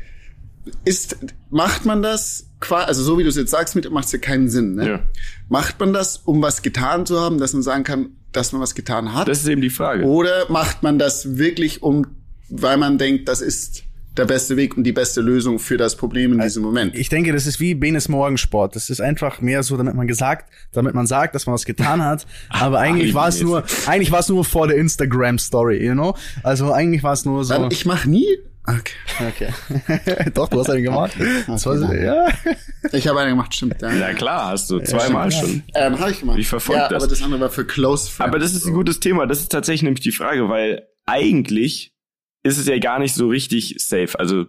Ist, 0.84 1.18
macht 1.50 1.84
man 1.84 2.00
das 2.00 2.47
also 2.70 3.02
so 3.02 3.18
wie 3.18 3.22
du 3.22 3.28
es 3.28 3.36
jetzt 3.36 3.50
sagst, 3.50 3.76
macht 3.90 4.06
es 4.06 4.12
ja 4.12 4.18
keinen 4.18 4.48
Sinn. 4.48 4.74
Ne? 4.74 4.88
Ja. 4.88 5.00
Macht 5.48 5.78
man 5.80 5.92
das, 5.92 6.18
um 6.18 6.42
was 6.42 6.62
getan 6.62 7.06
zu 7.06 7.20
haben, 7.20 7.38
dass 7.38 7.52
man 7.52 7.62
sagen 7.62 7.84
kann, 7.84 8.10
dass 8.32 8.52
man 8.52 8.60
was 8.60 8.74
getan 8.74 9.14
hat? 9.14 9.28
Das 9.28 9.40
ist 9.40 9.48
eben 9.48 9.62
die 9.62 9.70
Frage. 9.70 10.04
Oder 10.04 10.50
macht 10.50 10.82
man 10.82 10.98
das 10.98 11.38
wirklich, 11.38 11.82
um, 11.82 12.06
weil 12.48 12.76
man 12.76 12.98
denkt, 12.98 13.28
das 13.28 13.40
ist 13.40 13.84
der 14.18 14.24
beste 14.24 14.56
Weg 14.56 14.76
und 14.76 14.82
die 14.82 14.92
beste 14.92 15.20
Lösung 15.20 15.58
für 15.58 15.76
das 15.76 15.96
Problem 15.96 16.32
in 16.32 16.40
diesem 16.40 16.62
Moment. 16.62 16.94
Ich 16.96 17.08
denke, 17.08 17.32
das 17.32 17.46
ist 17.46 17.60
wie 17.60 17.74
Benes 17.74 18.08
Morgensport. 18.08 18.74
Das 18.74 18.90
ist 18.90 19.00
einfach 19.00 19.40
mehr 19.40 19.62
so, 19.62 19.76
damit 19.76 19.94
man 19.94 20.08
gesagt, 20.08 20.50
damit 20.72 20.94
man 20.94 21.06
sagt, 21.06 21.34
dass 21.34 21.46
man 21.46 21.54
was 21.54 21.64
getan 21.64 22.04
hat. 22.04 22.26
Aber 22.48 22.80
eigentlich 22.80 23.14
war 23.14 23.28
es 23.28 23.40
nur, 23.40 23.62
eigentlich 23.86 24.10
war 24.10 24.20
es 24.20 24.28
nur 24.28 24.44
vor 24.44 24.66
der 24.66 24.76
Instagram 24.76 25.38
Story, 25.38 25.86
you 25.86 25.92
know? 25.92 26.16
Also 26.42 26.72
eigentlich 26.72 27.02
war 27.04 27.12
es 27.12 27.24
nur 27.24 27.44
so. 27.44 27.68
Ich 27.70 27.86
mache 27.86 28.10
nie 28.10 28.26
Okay. 28.68 28.92
Okay. 29.28 30.30
Doch, 30.34 30.48
du 30.48 30.60
hast 30.60 30.70
einen 30.70 30.82
gemacht. 30.82 31.12
Okay, 31.48 32.04
ja. 32.04 32.28
Ich 32.92 33.06
habe 33.08 33.20
einen 33.20 33.30
gemacht, 33.30 33.54
stimmt. 33.54 33.80
Ja, 33.80 33.92
ja 33.92 34.12
klar, 34.12 34.50
hast 34.50 34.70
du 34.70 34.78
zweimal 34.80 35.30
ja, 35.32 35.40
schon. 35.40 35.62
Ähm, 35.74 35.98
habe 35.98 36.10
ich 36.10 36.20
gemacht. 36.20 36.38
Ich 36.38 36.48
verfolge 36.48 36.82
ja, 36.82 36.88
das. 36.88 37.02
Aber 37.02 37.10
das 37.10 37.22
andere 37.22 37.40
war 37.40 37.50
für 37.50 37.66
Close 37.66 38.10
Friends. 38.10 38.28
Aber 38.28 38.38
das 38.38 38.54
ist 38.54 38.66
ein 38.66 38.74
gutes 38.74 39.00
Thema. 39.00 39.26
Das 39.26 39.40
ist 39.40 39.50
tatsächlich 39.50 39.82
nämlich 39.82 40.02
die 40.02 40.12
Frage, 40.12 40.48
weil 40.48 40.86
eigentlich 41.06 41.94
ist 42.42 42.58
es 42.58 42.66
ja 42.66 42.78
gar 42.78 42.98
nicht 42.98 43.14
so 43.14 43.28
richtig 43.28 43.76
safe. 43.78 44.18
Also, 44.18 44.46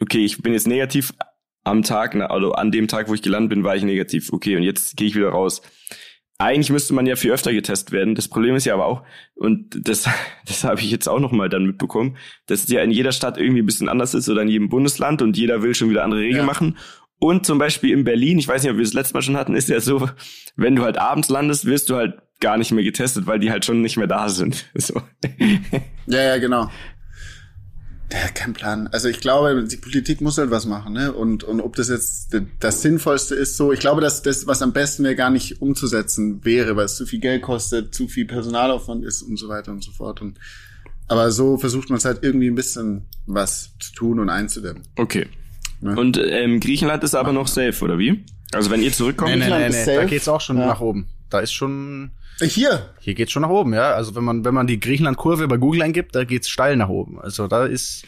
okay, 0.00 0.24
ich 0.24 0.42
bin 0.42 0.52
jetzt 0.52 0.66
negativ 0.66 1.12
am 1.64 1.82
Tag, 1.82 2.14
also 2.16 2.52
an 2.52 2.70
dem 2.70 2.88
Tag, 2.88 3.08
wo 3.08 3.14
ich 3.14 3.22
gelandet 3.22 3.50
bin, 3.50 3.64
war 3.64 3.76
ich 3.76 3.82
negativ. 3.82 4.32
Okay, 4.32 4.56
und 4.56 4.62
jetzt 4.62 4.96
gehe 4.96 5.06
ich 5.06 5.14
wieder 5.14 5.30
raus. 5.30 5.62
Eigentlich 6.38 6.70
müsste 6.70 6.94
man 6.94 7.06
ja 7.06 7.16
viel 7.16 7.32
öfter 7.32 7.52
getestet 7.52 7.90
werden. 7.90 8.14
Das 8.14 8.28
Problem 8.28 8.54
ist 8.54 8.64
ja 8.64 8.74
aber 8.74 8.86
auch, 8.86 9.02
und 9.34 9.88
das, 9.88 10.08
das 10.46 10.64
habe 10.64 10.80
ich 10.80 10.90
jetzt 10.90 11.08
auch 11.08 11.18
noch 11.18 11.32
mal 11.32 11.48
dann 11.48 11.66
mitbekommen, 11.66 12.16
dass 12.46 12.64
es 12.64 12.68
ja 12.68 12.80
in 12.82 12.92
jeder 12.92 13.12
Stadt 13.12 13.36
irgendwie 13.36 13.62
ein 13.62 13.66
bisschen 13.66 13.88
anders 13.88 14.14
ist 14.14 14.28
oder 14.28 14.42
in 14.42 14.48
jedem 14.48 14.68
Bundesland 14.68 15.20
und 15.20 15.36
jeder 15.36 15.62
will 15.62 15.74
schon 15.74 15.90
wieder 15.90 16.04
andere 16.04 16.20
Regeln 16.20 16.38
ja. 16.38 16.44
machen. 16.44 16.78
Und 17.20 17.44
zum 17.44 17.58
Beispiel 17.58 17.92
in 17.92 18.04
Berlin, 18.04 18.38
ich 18.38 18.46
weiß 18.46 18.62
nicht, 18.62 18.70
ob 18.70 18.78
wir 18.78 18.84
das 18.84 18.92
letzte 18.92 19.14
Mal 19.14 19.22
schon 19.22 19.36
hatten, 19.36 19.56
ist 19.56 19.68
ja 19.68 19.80
so, 19.80 20.08
wenn 20.54 20.76
du 20.76 20.84
halt 20.84 20.98
abends 20.98 21.28
landest, 21.28 21.66
wirst 21.66 21.90
du 21.90 21.96
halt 21.96 22.14
gar 22.40 22.56
nicht 22.56 22.70
mehr 22.70 22.84
getestet, 22.84 23.26
weil 23.26 23.40
die 23.40 23.50
halt 23.50 23.64
schon 23.64 23.82
nicht 23.82 23.96
mehr 23.96 24.06
da 24.06 24.28
sind. 24.28 24.70
So. 24.74 25.02
Ja, 26.06 26.22
ja, 26.22 26.38
genau. 26.38 26.70
Ja, 28.10 28.28
kein 28.32 28.54
Plan. 28.54 28.88
Also 28.88 29.08
ich 29.08 29.20
glaube, 29.20 29.64
die 29.64 29.76
Politik 29.76 30.22
muss 30.22 30.38
halt 30.38 30.50
was 30.50 30.64
machen, 30.64 30.94
ne? 30.94 31.12
Und, 31.12 31.44
und 31.44 31.60
ob 31.60 31.76
das 31.76 31.88
jetzt 31.88 32.34
das 32.58 32.80
Sinnvollste 32.80 33.34
ist, 33.34 33.56
so, 33.56 33.70
ich 33.70 33.80
glaube, 33.80 34.00
dass 34.00 34.22
das, 34.22 34.46
was 34.46 34.62
am 34.62 34.72
besten 34.72 35.04
wäre, 35.04 35.14
gar 35.14 35.30
nicht 35.30 35.60
umzusetzen 35.60 36.42
wäre, 36.44 36.74
weil 36.76 36.86
es 36.86 36.96
zu 36.96 37.04
viel 37.04 37.20
Geld 37.20 37.42
kostet, 37.42 37.94
zu 37.94 38.08
viel 38.08 38.24
Personalaufwand 38.24 39.04
ist 39.04 39.22
und 39.22 39.36
so 39.36 39.48
weiter 39.48 39.72
und 39.72 39.84
so 39.84 39.92
fort. 39.92 40.22
Und, 40.22 40.38
aber 41.06 41.30
so 41.30 41.58
versucht 41.58 41.90
man 41.90 41.98
es 41.98 42.06
halt 42.06 42.20
irgendwie 42.22 42.48
ein 42.48 42.54
bisschen 42.54 43.06
was 43.26 43.72
zu 43.78 43.92
tun 43.92 44.20
und 44.20 44.30
einzudämmen. 44.30 44.84
Okay. 44.96 45.26
Ne? 45.80 45.94
Und 45.94 46.18
ähm, 46.18 46.60
Griechenland 46.60 47.04
ist 47.04 47.14
aber 47.14 47.32
noch 47.32 47.46
safe, 47.46 47.84
oder 47.84 47.98
wie? 47.98 48.24
Also 48.52 48.70
wenn 48.70 48.82
ihr 48.82 48.92
zurückkommt, 48.92 49.32
nee, 49.32 49.36
nee, 49.38 49.68
nee, 49.68 49.84
nee. 49.84 49.96
da 49.96 50.04
geht's 50.04 50.28
auch 50.28 50.40
schon 50.40 50.56
ja. 50.56 50.66
nach 50.66 50.80
oben. 50.80 51.08
Da 51.28 51.40
ist 51.40 51.52
schon 51.52 52.12
hier. 52.40 52.94
Hier 53.00 53.14
geht's 53.14 53.32
schon 53.32 53.42
nach 53.42 53.48
oben, 53.48 53.74
ja. 53.74 53.92
Also 53.92 54.14
wenn 54.14 54.24
man 54.24 54.44
wenn 54.44 54.54
man 54.54 54.66
die 54.66 54.80
Griechenland-Kurve 54.80 55.48
bei 55.48 55.56
Google 55.56 55.82
eingibt, 55.82 56.14
da 56.14 56.24
geht's 56.24 56.48
steil 56.48 56.76
nach 56.76 56.88
oben. 56.88 57.20
Also 57.20 57.48
da 57.48 57.64
ist 57.66 58.04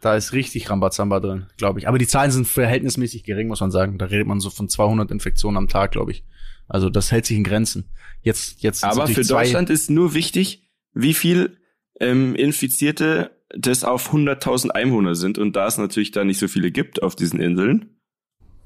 da 0.00 0.16
ist 0.16 0.32
richtig 0.32 0.70
Rambazamba 0.70 1.20
drin, 1.20 1.46
glaube 1.56 1.78
ich. 1.78 1.88
Aber 1.88 1.98
die 1.98 2.06
Zahlen 2.06 2.30
sind 2.30 2.48
verhältnismäßig 2.48 3.22
gering, 3.22 3.48
muss 3.48 3.60
man 3.60 3.70
sagen. 3.70 3.98
Da 3.98 4.06
redet 4.06 4.26
man 4.26 4.40
so 4.40 4.50
von 4.50 4.68
200 4.68 5.10
Infektionen 5.10 5.56
am 5.56 5.68
Tag, 5.68 5.92
glaube 5.92 6.12
ich. 6.12 6.24
Also 6.68 6.88
das 6.88 7.12
hält 7.12 7.26
sich 7.26 7.36
in 7.36 7.44
Grenzen. 7.44 7.84
Jetzt 8.22 8.62
jetzt. 8.62 8.84
Aber 8.84 9.06
für 9.06 9.24
Deutschland 9.24 9.70
ist 9.70 9.90
nur 9.90 10.14
wichtig, 10.14 10.70
wie 10.94 11.14
viel 11.14 11.58
ähm, 12.00 12.34
Infizierte 12.34 13.30
das 13.56 13.84
auf 13.84 14.12
100.000 14.12 14.70
Einwohner 14.70 15.14
sind 15.14 15.36
und 15.38 15.56
da 15.56 15.66
es 15.66 15.76
natürlich 15.76 16.12
da 16.12 16.24
nicht 16.24 16.38
so 16.38 16.48
viele 16.48 16.70
gibt 16.70 17.02
auf 17.02 17.16
diesen 17.16 17.40
Inseln. 17.40 17.96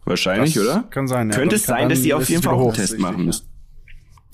Wahrscheinlich, 0.05 0.55
das 0.55 0.63
oder? 0.63 0.83
Kann 0.91 1.09
sein, 1.09 1.31
ja. 1.31 1.37
Könnte 1.37 1.57
es 1.57 1.65
sein, 1.65 1.89
dass 1.89 2.03
die 2.03 2.13
auf 2.13 2.29
jeden 2.29 2.43
Fall 2.43 2.55
auch 2.55 2.67
einen 2.67 2.75
Test 2.75 2.99
machen 2.99 3.25
müssen. 3.25 3.47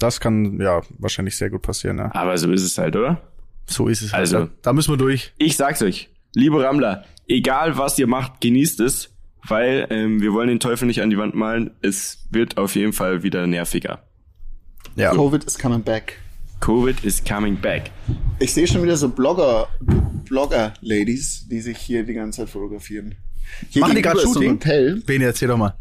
Das 0.01 0.19
kann 0.19 0.61
ja 0.61 0.81
wahrscheinlich 0.99 1.37
sehr 1.37 1.51
gut 1.51 1.63
passieren, 1.63 1.99
ja. 1.99 2.11
Aber 2.15 2.37
so 2.37 2.51
ist 2.51 2.63
es 2.63 2.77
halt, 2.79 2.97
oder? 2.97 3.21
So 3.67 3.87
ist 3.87 4.03
es 4.03 4.13
halt. 4.13 4.21
Also, 4.21 4.39
da, 4.39 4.51
da 4.63 4.73
müssen 4.73 4.93
wir 4.93 4.97
durch. 4.97 5.33
Ich 5.39 5.57
sag's 5.57 5.83
euch, 5.83 6.09
liebe 6.35 6.63
Rammler, 6.63 7.05
egal 7.29 7.79
was 7.79 7.99
ihr 7.99 8.07
macht, 8.07 8.41
genießt 8.41 8.81
es, 8.81 9.11
weil 9.47 9.87
ähm, 9.91 10.21
wir 10.21 10.33
wollen 10.33 10.49
den 10.49 10.59
Teufel 10.61 10.87
nicht 10.87 11.03
an 11.03 11.11
die 11.11 11.19
Wand 11.19 11.35
malen. 11.35 11.71
Es 11.83 12.27
wird 12.31 12.57
auf 12.57 12.75
jeden 12.75 12.93
Fall 12.93 13.23
wieder 13.23 13.47
nerviger. 13.47 14.03
Ja. 14.97 15.15
Covid 15.15 15.45
is 15.45 15.59
coming 15.59 15.83
back. 15.83 16.19
Covid 16.61 17.05
is 17.05 17.23
coming 17.25 17.57
back. 17.57 17.91
Ich 18.39 18.53
sehe 18.53 18.67
schon 18.67 18.83
wieder 18.83 18.97
so 18.97 19.09
Blogger, 19.09 19.69
Blogger-Ladies, 20.29 21.47
die 21.49 21.61
sich 21.61 21.79
hier 21.79 22.05
die 22.05 22.15
ganze 22.15 22.43
Zeit 22.43 22.51
fotografieren. 22.51 23.15
Hier 23.71 23.81
Machen 23.81 23.97
die 23.97 24.03
gerade 24.03 24.21
Shooting? 24.21 24.43
So 24.43 24.51
Hotel. 24.51 25.03
Bene, 25.07 25.25
erzähl 25.25 25.49
doch 25.49 25.57
mal. 25.57 25.75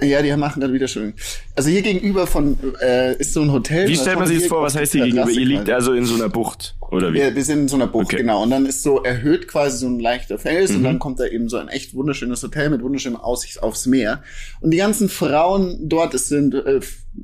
Ja, 0.00 0.22
die 0.22 0.34
machen 0.36 0.60
dann 0.60 0.72
wieder 0.72 0.88
schön. 0.88 1.14
Also 1.54 1.70
hier 1.70 1.82
gegenüber 1.82 2.26
von 2.26 2.58
äh, 2.82 3.16
ist 3.16 3.32
so 3.32 3.42
ein 3.42 3.52
Hotel. 3.52 3.88
Wie 3.88 3.96
stellt 3.96 4.18
man 4.18 4.26
sich 4.26 4.40
das 4.40 4.48
vor? 4.48 4.60
Was 4.62 4.74
heißt 4.74 4.92
hier 4.92 5.04
gegenüber? 5.04 5.30
Ihr 5.30 5.46
liegt 5.46 5.70
also 5.70 5.92
in 5.92 6.04
so 6.04 6.16
einer 6.16 6.28
Bucht 6.28 6.74
oder 6.90 7.12
wie? 7.12 7.18
Wir, 7.18 7.36
wir 7.36 7.44
sind 7.44 7.60
in 7.60 7.68
so 7.68 7.76
einer 7.76 7.86
Bucht, 7.86 8.06
okay. 8.06 8.16
genau. 8.16 8.42
Und 8.42 8.50
dann 8.50 8.66
ist 8.66 8.82
so 8.82 9.04
erhöht 9.04 9.46
quasi 9.46 9.78
so 9.78 9.86
ein 9.86 10.00
leichter 10.00 10.36
Fels 10.36 10.70
mhm. 10.70 10.78
und 10.78 10.84
dann 10.84 10.98
kommt 10.98 11.20
da 11.20 11.26
eben 11.26 11.48
so 11.48 11.58
ein 11.58 11.68
echt 11.68 11.94
wunderschönes 11.94 12.42
Hotel 12.42 12.70
mit 12.70 12.82
wunderschöner 12.82 13.24
Aussicht 13.24 13.62
aufs 13.62 13.86
Meer. 13.86 14.24
Und 14.60 14.72
die 14.72 14.78
ganzen 14.78 15.08
Frauen 15.08 15.88
dort, 15.88 16.12
es 16.12 16.28
sind 16.28 16.54
äh, 16.54 16.80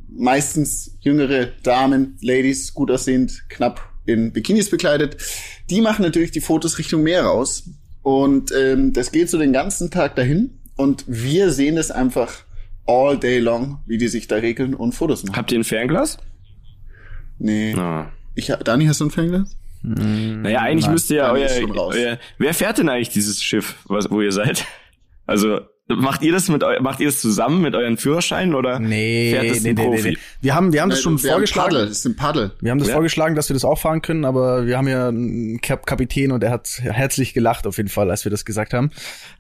meistens 0.09 0.97
jüngere 1.01 1.49
Damen, 1.65 2.19
Ladies, 2.21 2.73
gut 2.73 2.93
aussehend, 2.93 3.49
knapp 3.49 3.81
in 4.07 4.33
Bikinis 4.33 4.71
bekleidet. 4.71 5.17
Die 5.71 5.81
machen 5.81 6.03
natürlich 6.03 6.31
die 6.31 6.41
Fotos 6.41 6.79
Richtung 6.79 7.03
Meer 7.03 7.25
raus. 7.25 7.65
Und 8.03 8.53
ähm, 8.53 8.93
das 8.93 9.11
geht 9.11 9.29
so 9.29 9.39
den 9.39 9.53
ganzen 9.53 9.91
Tag 9.91 10.15
dahin. 10.15 10.59
Und 10.77 11.05
wir 11.07 11.51
sehen 11.51 11.77
es 11.77 11.91
einfach 11.91 12.45
all 12.91 13.17
day 13.17 13.39
long, 13.39 13.79
wie 13.87 13.99
die 13.99 14.09
sich 14.09 14.27
da 14.27 14.37
regeln 14.37 14.75
und 14.75 14.93
Fotos 14.93 15.23
machen. 15.23 15.37
Habt 15.37 15.53
ihr 15.53 15.59
ein 15.61 15.65
Fernglas? 15.65 16.19
Nee. 17.39 17.75
Ah. 17.75 18.11
Ich, 18.35 18.53
Dani, 18.65 18.87
hast 18.87 19.01
du 19.01 19.07
ein 19.07 19.11
Fernglas? 19.11 19.57
Hm, 19.83 20.43
naja, 20.43 20.61
eigentlich 20.61 20.87
Nein, 20.87 20.95
müsste 20.95 21.15
ja 21.15 21.33
euer, 21.33 21.49
euer, 21.77 22.19
wer 22.39 22.55
fährt 22.55 22.79
denn 22.79 22.89
eigentlich 22.89 23.09
dieses 23.09 23.43
Schiff, 23.43 23.77
was, 23.87 24.11
wo 24.11 24.21
ihr 24.21 24.33
seid? 24.33 24.67
Also, 25.27 25.61
Macht 25.97 26.23
ihr 26.23 26.33
das 26.33 26.49
mit 26.49 26.63
macht 26.81 27.01
ihr 27.01 27.07
das 27.09 27.21
zusammen 27.21 27.61
mit 27.63 27.75
euren 27.75 27.97
Führerscheinen 27.97 28.55
oder 28.55 28.79
nee, 28.79 29.31
fährt 29.31 29.51
das 29.51 29.63
nee, 29.63 29.71
ein 29.71 29.75
nee, 29.75 29.83
Profi? 29.83 30.03
Nee, 30.03 30.11
nee. 30.11 30.19
Wir 30.41 30.55
haben 30.55 30.73
wir 30.73 30.83
haben 30.83 30.91
das 30.91 31.01
schon 31.01 31.23
wir 31.23 31.31
vorgeschlagen. 31.31 31.75
Haben 31.75 31.89
das 31.89 31.99
ist 31.99 32.07
ein 32.07 32.17
Paddel. 32.17 32.53
Wir 32.61 32.71
haben 32.71 32.79
das 32.79 32.89
ja. 32.89 32.95
vorgeschlagen, 32.95 33.35
dass 33.35 33.49
wir 33.49 33.55
das 33.55 33.65
auch 33.65 33.79
fahren 33.79 34.03
können, 34.03 34.25
aber 34.25 34.67
wir 34.67 34.77
haben 34.77 34.89
ja 34.89 35.09
einen 35.09 35.61
Kap 35.61 35.87
Kapitän 35.87 36.33
und 36.33 36.43
er 36.43 36.51
hat 36.51 36.69
herzlich 36.83 37.35
gelacht 37.35 37.67
auf 37.67 37.77
jeden 37.77 37.89
Fall, 37.89 38.11
als 38.11 38.25
wir 38.25 38.31
das 38.31 38.45
gesagt 38.45 38.75
haben. 38.75 38.91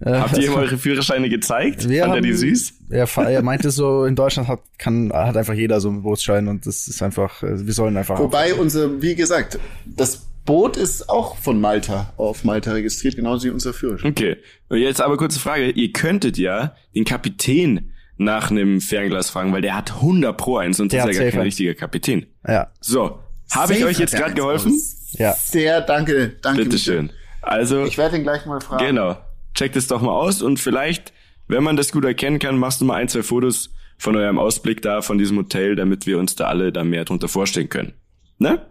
Äh, 0.00 0.12
Habt 0.12 0.36
ihr 0.38 0.46
ihm 0.46 0.54
eure 0.54 0.78
Führerscheine 0.78 1.28
gezeigt? 1.28 1.88
Wir 1.88 2.02
Fand 2.02 2.12
haben, 2.12 2.18
er 2.18 2.22
die 2.22 2.34
süß? 2.34 2.74
Er, 2.90 3.08
er 3.16 3.42
meinte 3.42 3.70
so, 3.70 4.04
in 4.04 4.16
Deutschland 4.16 4.48
hat 4.48 4.60
kann 4.78 5.12
hat 5.12 5.36
einfach 5.36 5.54
jeder 5.54 5.80
so 5.80 5.88
einen 5.88 6.02
Bootsschein 6.02 6.48
und 6.48 6.66
das 6.66 6.88
ist 6.88 7.02
einfach, 7.02 7.42
äh, 7.42 7.66
wir 7.66 7.74
sollen 7.74 7.96
einfach. 7.96 8.18
Wobei 8.18 8.54
unser, 8.54 9.00
wie 9.02 9.14
gesagt, 9.14 9.58
das 9.84 10.29
Boot 10.44 10.76
ist 10.76 11.09
auch 11.09 11.37
von 11.37 11.61
Malta 11.61 12.12
auf 12.16 12.44
Malta 12.44 12.72
registriert, 12.72 13.16
genauso 13.16 13.46
wie 13.46 13.50
unser 13.50 13.72
Führerschein. 13.72 14.11
Okay. 14.11 14.37
Und 14.68 14.79
jetzt 14.79 15.00
aber 15.00 15.16
kurze 15.16 15.38
Frage. 15.38 15.70
Ihr 15.70 15.92
könntet 15.92 16.38
ja 16.38 16.74
den 16.94 17.05
Kapitän 17.05 17.92
nach 18.16 18.50
einem 18.50 18.81
Fernglas 18.81 19.31
fragen, 19.31 19.53
weil 19.53 19.62
der 19.62 19.76
hat 19.76 19.92
100 19.92 20.37
Pro 20.37 20.59
eins 20.59 20.79
und 20.81 20.92
der 20.92 21.09
ist 21.09 21.16
ja 21.16 21.22
gar 21.22 21.31
kein 21.33 21.40
richtiger 21.40 21.74
Kapitän. 21.74 22.26
Ja. 22.46 22.70
So. 22.81 23.18
Habe 23.50 23.74
ich 23.74 23.85
euch 23.85 23.98
jetzt 23.98 24.14
gerade 24.14 24.35
geholfen? 24.35 24.79
Ja. 25.12 25.33
Sehr 25.33 25.81
danke, 25.81 26.37
danke. 26.42 26.64
Bitteschön. 26.64 27.11
Also. 27.42 27.85
Ich 27.85 27.98
werde 27.98 28.16
ihn 28.16 28.22
gleich 28.22 28.46
mal 28.46 28.61
fragen. 28.61 28.85
Genau. 28.85 29.16
Checkt 29.55 29.74
es 29.76 29.88
doch 29.88 30.03
mal 30.03 30.12
aus 30.12 30.42
und 30.42 30.61
vielleicht, 30.61 31.12
wenn 31.48 31.64
man 31.64 31.76
das 31.76 31.90
gut 31.92 32.05
erkennen 32.05 32.38
kann, 32.38 32.59
machst 32.59 32.81
du 32.81 32.85
mal 32.85 32.94
ein, 32.94 33.09
zwei 33.09 33.22
Fotos 33.22 33.70
von 33.98 34.16
eurem 34.16 34.38
Ausblick 34.38 34.83
da, 34.83 35.03
von 35.03 35.18
diesem 35.18 35.37
Hotel, 35.38 35.74
damit 35.74 36.07
wir 36.07 36.18
uns 36.18 36.37
da 36.37 36.46
alle 36.46 36.72
da 36.72 36.85
mehr 36.85 37.05
drunter 37.05 37.29
vorstellen 37.29 37.68
können. 37.68 37.94
Ne? 38.38 38.62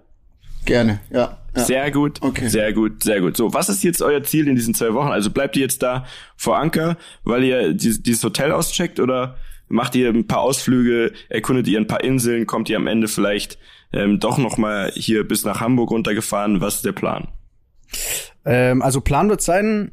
Gerne, 0.65 0.99
ja. 1.09 1.37
ja. 1.55 1.63
Sehr 1.63 1.91
gut, 1.91 2.21
okay. 2.21 2.47
sehr 2.47 2.73
gut, 2.73 3.03
sehr 3.03 3.21
gut. 3.21 3.37
So, 3.37 3.53
was 3.53 3.69
ist 3.69 3.83
jetzt 3.83 4.01
euer 4.01 4.23
Ziel 4.23 4.47
in 4.47 4.55
diesen 4.55 4.73
zwei 4.73 4.93
Wochen? 4.93 5.09
Also 5.09 5.31
bleibt 5.31 5.55
ihr 5.55 5.63
jetzt 5.63 5.81
da 5.81 6.05
vor 6.35 6.57
Anker, 6.57 6.97
weil 7.23 7.43
ihr 7.43 7.73
dieses 7.73 8.23
Hotel 8.23 8.51
auscheckt 8.51 8.99
oder 8.99 9.37
macht 9.67 9.95
ihr 9.95 10.09
ein 10.09 10.27
paar 10.27 10.41
Ausflüge, 10.41 11.13
erkundet 11.29 11.67
ihr 11.67 11.79
ein 11.79 11.87
paar 11.87 12.03
Inseln, 12.03 12.45
kommt 12.45 12.69
ihr 12.69 12.77
am 12.77 12.87
Ende 12.87 13.07
vielleicht 13.07 13.57
ähm, 13.93 14.19
doch 14.19 14.37
noch 14.37 14.57
mal 14.57 14.91
hier 14.93 15.27
bis 15.27 15.45
nach 15.45 15.61
Hamburg 15.61 15.91
runtergefahren? 15.91 16.61
Was 16.61 16.75
ist 16.75 16.85
der 16.85 16.91
Plan? 16.91 17.29
Ähm, 18.45 18.81
also 18.81 19.01
Plan 19.01 19.29
wird 19.29 19.41
sein, 19.41 19.91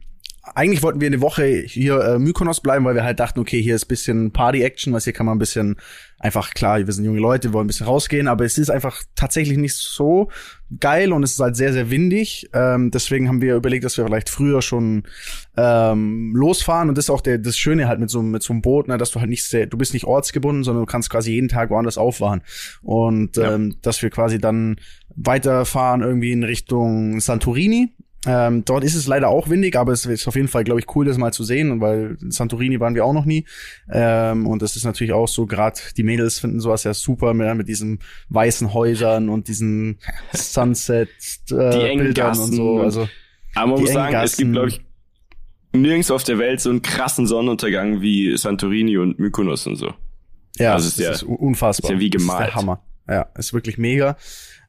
eigentlich 0.55 0.83
wollten 0.83 1.01
wir 1.01 1.07
eine 1.07 1.21
Woche 1.21 1.45
hier 1.45 2.01
äh, 2.01 2.19
Mykonos 2.19 2.61
bleiben, 2.61 2.85
weil 2.85 2.95
wir 2.95 3.05
halt 3.05 3.21
dachten, 3.21 3.41
okay, 3.41 3.61
hier 3.61 3.75
ist 3.75 3.87
bisschen 3.87 4.31
Party-Action, 4.31 4.93
was 4.93 5.05
hier 5.05 5.13
kann 5.13 5.27
man 5.27 5.37
ein 5.37 5.41
bisschen 5.41 5.77
einfach, 6.19 6.55
klar, 6.55 6.79
wir 6.79 6.93
sind 6.93 7.05
junge 7.05 7.21
Leute, 7.21 7.49
wir 7.49 7.53
wollen 7.53 7.65
ein 7.65 7.69
bisschen 7.69 7.87
rausgehen, 7.87 8.27
aber 8.27 8.45
es 8.45 8.57
ist 8.57 8.71
einfach 8.71 9.03
tatsächlich 9.17 9.59
nicht 9.59 9.75
so 9.75 10.31
geil 10.81 11.13
und 11.13 11.23
es 11.23 11.33
ist 11.33 11.41
halt 11.41 11.57
sehr, 11.57 11.73
sehr 11.73 11.91
windig. 11.91 12.49
Ähm, 12.55 12.91
deswegen 12.91 13.29
haben 13.29 13.43
wir 13.43 13.55
überlegt, 13.55 13.85
dass 13.85 13.99
wir 13.99 14.05
vielleicht 14.07 14.31
früher 14.31 14.63
schon 14.63 15.05
ähm, 15.57 16.33
losfahren 16.35 16.89
und 16.89 16.97
das 16.97 17.07
ist 17.07 17.11
auch 17.11 17.21
der, 17.21 17.39
das 17.39 17.59
Schöne 17.59 17.87
halt 17.87 18.01
mit 18.01 18.11
so, 18.11 18.23
mit 18.23 18.43
so 18.43 18.53
einem 18.53 18.63
Boot, 18.63 18.89
ne, 18.89 18.97
dass 18.99 19.11
du 19.11 19.21
halt 19.21 19.31
nicht 19.31 19.45
sehr, 19.45 19.67
du 19.67 19.77
bist 19.77 19.93
nicht 19.93 20.07
ortsgebunden, 20.07 20.65
sondern 20.65 20.83
du 20.83 20.91
kannst 20.91 21.11
quasi 21.11 21.33
jeden 21.33 21.49
Tag 21.49 21.71
woanders 21.71 21.99
aufwachen. 21.99 22.43
Und 22.83 23.37
ja. 23.37 23.55
ähm, 23.55 23.77
dass 23.83 24.03
wir 24.03 24.11
quasi 24.11 24.39
dann 24.39 24.77
weiterfahren 25.15 26.03
irgendwie 26.03 26.33
in 26.33 26.45
Richtung 26.45 27.21
Santorini 27.21 27.93
ähm, 28.27 28.65
dort 28.65 28.83
ist 28.83 28.95
es 28.95 29.07
leider 29.07 29.29
auch 29.29 29.49
windig, 29.49 29.77
aber 29.77 29.93
es 29.93 30.05
ist 30.05 30.27
auf 30.27 30.35
jeden 30.35 30.49
Fall, 30.49 30.65
glaube 30.65 30.81
ich, 30.81 30.95
cool, 30.95 31.07
das 31.07 31.17
mal 31.17 31.33
zu 31.33 31.45
sehen, 31.45 31.81
weil 31.81 32.17
in 32.21 32.33
Santorini 32.33 32.81
waren 32.81 32.95
wir 32.95 33.05
auch 33.05 33.13
noch 33.13 33.25
nie. 33.25 33.47
Ähm, 33.91 34.47
und 34.47 34.63
das 34.63 34.75
ist 34.75 34.85
natürlich 34.85 35.13
auch 35.13 35.29
so, 35.29 35.47
gerade 35.47 35.79
die 35.97 36.03
Mädels 36.03 36.41
finden 36.41 36.61
sowas 36.61 36.85
ja 36.85 36.93
super 36.93 37.35
mit, 37.35 37.55
mit 37.57 37.69
diesen 37.69 38.01
weißen 38.29 38.75
Häusern 38.75 39.29
und 39.29 39.49
diesen 39.49 39.99
Sunset 40.33 41.09
äh, 41.51 42.15
und 42.17 42.35
so. 42.35 42.81
Also, 42.81 43.09
aber 43.55 43.73
man 43.73 43.81
muss 43.81 43.93
sagen, 43.93 44.13
Gassen. 44.13 44.25
es 44.25 44.37
gibt, 44.37 44.53
glaube 44.53 44.69
ich, 44.69 44.81
nirgends 45.73 46.11
auf 46.11 46.25
der 46.25 46.39
Welt 46.39 46.61
so 46.61 46.71
einen 46.71 46.83
krassen 46.83 47.27
Sonnenuntergang 47.27 48.01
wie 48.01 48.37
Santorini 48.37 48.97
und 48.97 49.19
Mykonos 49.19 49.67
und 49.67 49.77
so. 49.77 49.95
Ja, 50.59 50.73
also 50.73 50.87
das 50.87 50.99
ist, 50.99 51.05
ja, 51.05 51.11
ist 51.13 51.23
unfassbar. 51.23 51.91
Ist 51.91 51.95
ja 51.95 52.01
wie 52.01 52.11
gemalt. 52.11 52.41
Das 52.41 52.49
ist 52.49 52.55
der 52.55 52.61
Hammer. 52.61 52.83
Ja, 53.09 53.27
ist 53.37 53.53
wirklich 53.53 53.79
mega. 53.79 54.17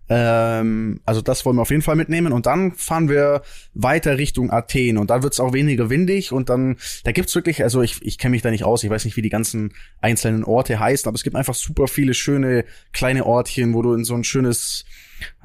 Ähm, 0.10 1.02
also 1.06 1.22
das 1.22 1.46
wollen 1.46 1.58
wir 1.58 1.62
auf 1.62 1.70
jeden 1.70 1.82
Fall 1.82 1.96
mitnehmen. 1.96 2.34
Und 2.34 2.46
dann 2.46 2.74
fahren 2.74 3.10
wir 3.10 3.41
weiter 3.74 4.17
Richtung 4.17 4.52
Athen. 4.52 4.98
Und 4.98 5.10
da 5.10 5.24
wird 5.24 5.34
es 5.34 5.39
auch 5.39 5.54
weniger 5.54 5.89
windig. 5.89 6.32
Und 6.32 6.50
dann, 6.50 6.78
da 7.04 7.12
gibt's 7.12 7.36
wirklich, 7.36 7.63
also 7.63 7.82
ich, 7.82 8.02
ich 8.02 8.17
kenne 8.17 8.32
mich 8.32 8.41
da 8.41 8.52
nicht 8.52 8.63
aus, 8.63 8.84
ich 8.84 8.89
weiß 8.89 9.06
nicht, 9.06 9.17
wie 9.17 9.22
die 9.22 9.30
ganzen 9.30 9.74
einzelnen 10.02 10.43
Orte 10.43 10.80
heißen, 10.80 11.08
aber 11.08 11.15
es 11.15 11.24
gibt 11.24 11.36
einfach 11.36 11.56
super 11.56 11.88
viele 11.88 12.13
schöne 12.13 12.65
kleine 12.93 13.26
Ortchen, 13.26 13.74
wo 13.74 13.82
du 13.82 13.93
in 13.93 14.04
so 14.04 14.15
ein 14.15 14.24
schönes 14.24 14.86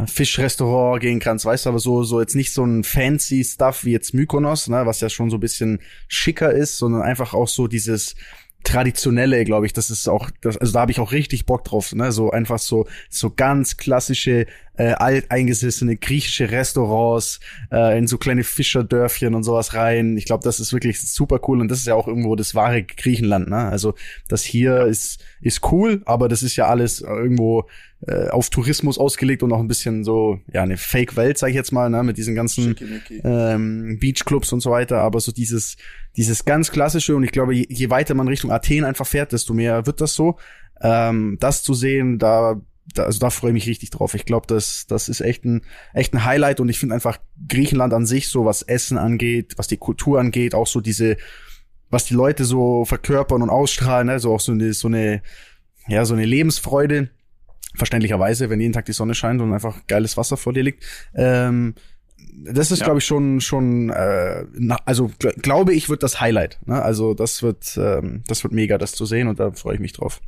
Fischrestaurant 0.06 1.00
gehen 1.00 1.20
kannst, 1.20 1.44
weißt 1.44 1.64
du, 1.64 1.70
aber 1.70 1.78
so, 1.78 2.02
so 2.02 2.20
jetzt 2.20 2.34
nicht 2.34 2.52
so 2.52 2.64
ein 2.64 2.84
fancy 2.84 3.42
Stuff 3.44 3.84
wie 3.84 3.92
jetzt 3.92 4.12
Mykonos, 4.12 4.68
ne, 4.68 4.84
was 4.84 5.00
ja 5.00 5.08
schon 5.08 5.30
so 5.30 5.38
ein 5.38 5.40
bisschen 5.40 5.80
schicker 6.08 6.52
ist, 6.52 6.76
sondern 6.76 7.02
einfach 7.02 7.32
auch 7.34 7.48
so 7.48 7.68
dieses, 7.68 8.14
traditionelle, 8.64 9.44
glaube 9.44 9.66
ich, 9.66 9.72
das 9.72 9.90
ist 9.90 10.08
auch, 10.08 10.30
das, 10.40 10.56
also 10.56 10.72
da 10.72 10.80
habe 10.80 10.92
ich 10.92 11.00
auch 11.00 11.12
richtig 11.12 11.46
Bock 11.46 11.64
drauf, 11.64 11.94
ne? 11.94 12.12
So 12.12 12.30
einfach 12.30 12.58
so 12.58 12.86
so 13.08 13.30
ganz 13.30 13.76
klassische 13.76 14.46
äh, 14.76 14.92
alteingesessene 14.92 15.96
griechische 15.96 16.50
Restaurants 16.50 17.40
äh, 17.70 17.98
in 17.98 18.06
so 18.06 18.18
kleine 18.18 18.44
Fischerdörfchen 18.44 19.34
und 19.34 19.42
sowas 19.42 19.74
rein. 19.74 20.16
Ich 20.16 20.24
glaube, 20.24 20.44
das 20.44 20.60
ist 20.60 20.72
wirklich 20.72 21.00
super 21.00 21.40
cool 21.46 21.60
und 21.60 21.68
das 21.68 21.78
ist 21.78 21.86
ja 21.86 21.94
auch 21.94 22.08
irgendwo 22.08 22.36
das 22.36 22.54
wahre 22.54 22.82
Griechenland, 22.82 23.48
ne? 23.48 23.68
Also 23.68 23.94
das 24.28 24.42
hier 24.42 24.86
ist 24.86 25.24
ist 25.40 25.72
cool, 25.72 26.02
aber 26.04 26.28
das 26.28 26.42
ist 26.42 26.56
ja 26.56 26.68
alles 26.68 27.00
irgendwo 27.00 27.68
äh, 28.06 28.28
auf 28.28 28.50
Tourismus 28.50 28.98
ausgelegt 28.98 29.42
und 29.42 29.52
auch 29.52 29.60
ein 29.60 29.68
bisschen 29.68 30.04
so 30.04 30.40
ja 30.52 30.62
eine 30.62 30.76
Fake-Welt, 30.76 31.38
sag 31.38 31.48
ich 31.48 31.54
jetzt 31.54 31.72
mal, 31.72 31.88
ne? 31.90 32.02
Mit 32.02 32.16
diesen 32.18 32.34
ganzen 32.34 32.76
ähm, 33.22 33.98
Beachclubs 34.00 34.52
und 34.52 34.60
so 34.60 34.70
weiter. 34.70 34.98
Aber 35.00 35.20
so 35.20 35.32
dieses 35.32 35.76
dieses 36.16 36.44
ganz 36.44 36.70
klassische 36.70 37.16
und 37.16 37.24
ich 37.24 37.32
glaube, 37.32 37.54
je, 37.54 37.66
je 37.68 37.90
weiter 37.90 38.14
man 38.14 38.28
Richtung 38.28 38.50
Athen 38.50 38.84
einfach 38.84 39.06
fährt, 39.06 39.32
desto 39.32 39.54
mehr 39.54 39.86
wird 39.86 40.00
das 40.00 40.14
so. 40.14 40.38
Ähm, 40.80 41.36
das 41.40 41.62
zu 41.62 41.74
sehen, 41.74 42.18
da 42.18 42.60
da, 42.94 43.04
also 43.04 43.18
da 43.18 43.30
freue 43.30 43.50
ich 43.50 43.54
mich 43.54 43.66
richtig 43.66 43.90
drauf. 43.90 44.14
Ich 44.14 44.24
glaube, 44.24 44.46
das, 44.46 44.86
das 44.86 45.08
ist 45.08 45.20
echt 45.20 45.44
ein, 45.44 45.62
echt 45.94 46.12
ein 46.14 46.24
Highlight 46.24 46.60
und 46.60 46.68
ich 46.68 46.78
finde 46.78 46.94
einfach 46.94 47.18
Griechenland 47.48 47.92
an 47.92 48.06
sich, 48.06 48.28
so 48.28 48.44
was 48.44 48.62
Essen 48.62 48.98
angeht, 48.98 49.54
was 49.56 49.68
die 49.68 49.76
Kultur 49.76 50.20
angeht, 50.20 50.54
auch 50.54 50.66
so 50.66 50.80
diese, 50.80 51.16
was 51.90 52.04
die 52.04 52.14
Leute 52.14 52.44
so 52.44 52.84
verkörpern 52.84 53.42
und 53.42 53.50
ausstrahlen, 53.50 54.08
also 54.08 54.34
auch 54.34 54.40
so 54.40 54.52
eine, 54.52 54.72
so 54.72 54.88
eine, 54.88 55.22
ja, 55.88 56.04
so 56.04 56.14
eine 56.14 56.24
Lebensfreude. 56.24 57.10
Verständlicherweise, 57.74 58.50
wenn 58.50 58.60
jeden 58.60 58.72
Tag 58.72 58.84
die 58.84 58.92
Sonne 58.92 59.14
scheint 59.14 59.40
und 59.40 59.52
einfach 59.52 59.86
geiles 59.86 60.16
Wasser 60.16 60.36
vor 60.36 60.52
dir 60.52 60.62
liegt. 60.62 60.84
Ähm, 61.14 61.74
das 62.44 62.70
ist, 62.70 62.80
ja. 62.80 62.84
glaube 62.86 62.98
ich, 62.98 63.04
schon, 63.04 63.40
schon, 63.40 63.90
äh, 63.90 64.44
na, 64.52 64.78
also 64.84 65.10
gl 65.18 65.32
glaube 65.40 65.74
ich, 65.74 65.88
wird 65.88 66.02
das 66.02 66.20
Highlight. 66.20 66.58
Ne? 66.66 66.80
Also 66.80 67.14
das 67.14 67.42
wird, 67.42 67.76
ähm, 67.76 68.22
das 68.26 68.42
wird 68.42 68.52
mega, 68.52 68.78
das 68.78 68.92
zu 68.92 69.06
sehen 69.06 69.28
und 69.28 69.40
da 69.40 69.52
freue 69.52 69.74
ich 69.74 69.80
mich 69.80 69.92
drauf. 69.92 70.20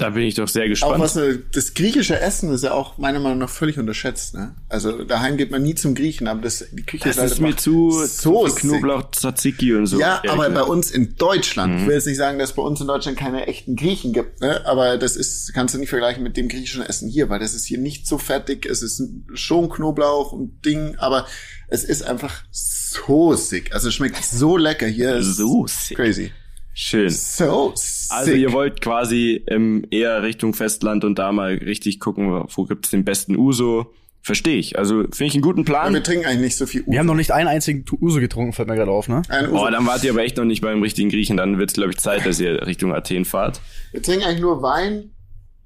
Da 0.00 0.10
bin 0.10 0.22
ich 0.22 0.34
doch 0.34 0.48
sehr 0.48 0.66
gespannt. 0.66 0.94
Auch 0.94 0.98
was, 0.98 1.16
äh, 1.16 1.40
das 1.52 1.74
griechische 1.74 2.18
Essen 2.18 2.50
ist 2.54 2.64
ja 2.64 2.72
auch 2.72 2.96
meiner 2.96 3.20
Meinung 3.20 3.36
nach 3.36 3.50
völlig 3.50 3.78
unterschätzt. 3.78 4.32
Ne? 4.34 4.54
Also 4.70 5.04
daheim 5.04 5.36
geht 5.36 5.50
man 5.50 5.62
nie 5.62 5.74
zum 5.74 5.94
Griechen, 5.94 6.26
aber 6.26 6.40
das, 6.40 6.64
die 6.72 6.84
Küche 6.84 7.04
das 7.04 7.16
ist, 7.16 7.20
halt 7.20 7.32
ist 7.32 7.40
mir 7.40 7.56
zu 7.56 7.90
so 8.06 8.44
Knoblauch, 8.44 9.10
Tzatziki 9.10 9.74
und 9.74 9.86
so. 9.86 10.00
Ja, 10.00 10.22
aber 10.26 10.48
bei 10.48 10.62
uns 10.62 10.90
in 10.90 11.16
Deutschland, 11.16 11.74
mhm. 11.74 11.78
ich 11.80 11.86
will 11.86 11.94
jetzt 11.96 12.06
nicht 12.06 12.16
sagen, 12.16 12.38
dass 12.38 12.50
es 12.50 12.56
bei 12.56 12.62
uns 12.62 12.80
in 12.80 12.86
Deutschland 12.86 13.18
keine 13.18 13.46
echten 13.46 13.76
Griechen 13.76 14.14
gibt, 14.14 14.40
ne? 14.40 14.64
aber 14.64 14.96
das 14.96 15.16
ist, 15.16 15.52
kannst 15.52 15.74
du 15.74 15.78
nicht 15.78 15.90
vergleichen 15.90 16.22
mit 16.22 16.38
dem 16.38 16.48
griechischen 16.48 16.82
Essen 16.82 17.10
hier, 17.10 17.28
weil 17.28 17.38
das 17.38 17.52
ist 17.52 17.66
hier 17.66 17.78
nicht 17.78 18.06
so 18.06 18.16
fettig, 18.16 18.64
es 18.64 18.82
ist 18.82 19.02
schon 19.34 19.68
Knoblauch 19.68 20.32
und 20.32 20.64
Ding, 20.64 20.96
aber 20.96 21.26
es 21.68 21.84
ist 21.84 22.02
einfach 22.02 22.42
so 22.50 23.34
sick. 23.34 23.74
Also 23.74 23.88
es 23.88 23.94
schmeckt 23.94 24.24
so 24.24 24.56
lecker 24.56 24.86
hier. 24.86 25.22
So 25.22 25.66
sick. 25.68 25.96
Crazy. 25.96 26.32
Schön. 26.72 27.10
So 27.10 27.72
sick. 27.74 28.10
Also 28.10 28.32
ihr 28.32 28.52
wollt 28.52 28.80
quasi 28.80 29.44
ähm, 29.48 29.84
eher 29.90 30.22
Richtung 30.22 30.54
Festland 30.54 31.04
und 31.04 31.18
da 31.18 31.32
mal 31.32 31.54
richtig 31.54 32.00
gucken, 32.00 32.44
wo 32.48 32.64
gibt's 32.64 32.90
den 32.90 33.04
besten 33.04 33.36
Uso. 33.36 33.92
Verstehe 34.22 34.58
ich. 34.58 34.78
Also 34.78 35.04
finde 35.12 35.24
ich 35.24 35.34
einen 35.34 35.42
guten 35.42 35.64
Plan. 35.64 35.88
Ja, 35.88 35.94
wir 35.94 36.02
trinken 36.02 36.26
eigentlich 36.26 36.40
nicht 36.40 36.56
so 36.56 36.66
viel 36.66 36.82
Uso. 36.82 36.92
Wir 36.92 36.98
haben 36.98 37.06
noch 37.06 37.14
nicht 37.14 37.32
einen 37.32 37.48
einzigen 37.48 37.84
Uso 38.00 38.20
getrunken, 38.20 38.52
fällt 38.52 38.68
mir 38.68 38.76
gerade 38.76 38.90
auf, 38.90 39.08
ne? 39.08 39.22
Ein 39.28 39.50
Uso. 39.50 39.66
Oh, 39.66 39.70
dann 39.70 39.86
wart 39.86 40.04
ihr 40.04 40.10
aber 40.10 40.22
echt 40.22 40.36
noch 40.36 40.44
nicht 40.44 40.60
beim 40.60 40.82
richtigen 40.82 41.08
Griechen. 41.08 41.38
Dann 41.38 41.58
wird's 41.58 41.72
glaube 41.72 41.90
ich 41.90 41.98
Zeit, 41.98 42.26
dass 42.26 42.38
ihr 42.38 42.66
Richtung 42.66 42.94
Athen 42.94 43.24
fahrt. 43.24 43.60
Wir 43.92 44.02
trinken 44.02 44.24
eigentlich 44.26 44.40
nur 44.40 44.62
Wein. 44.62 45.10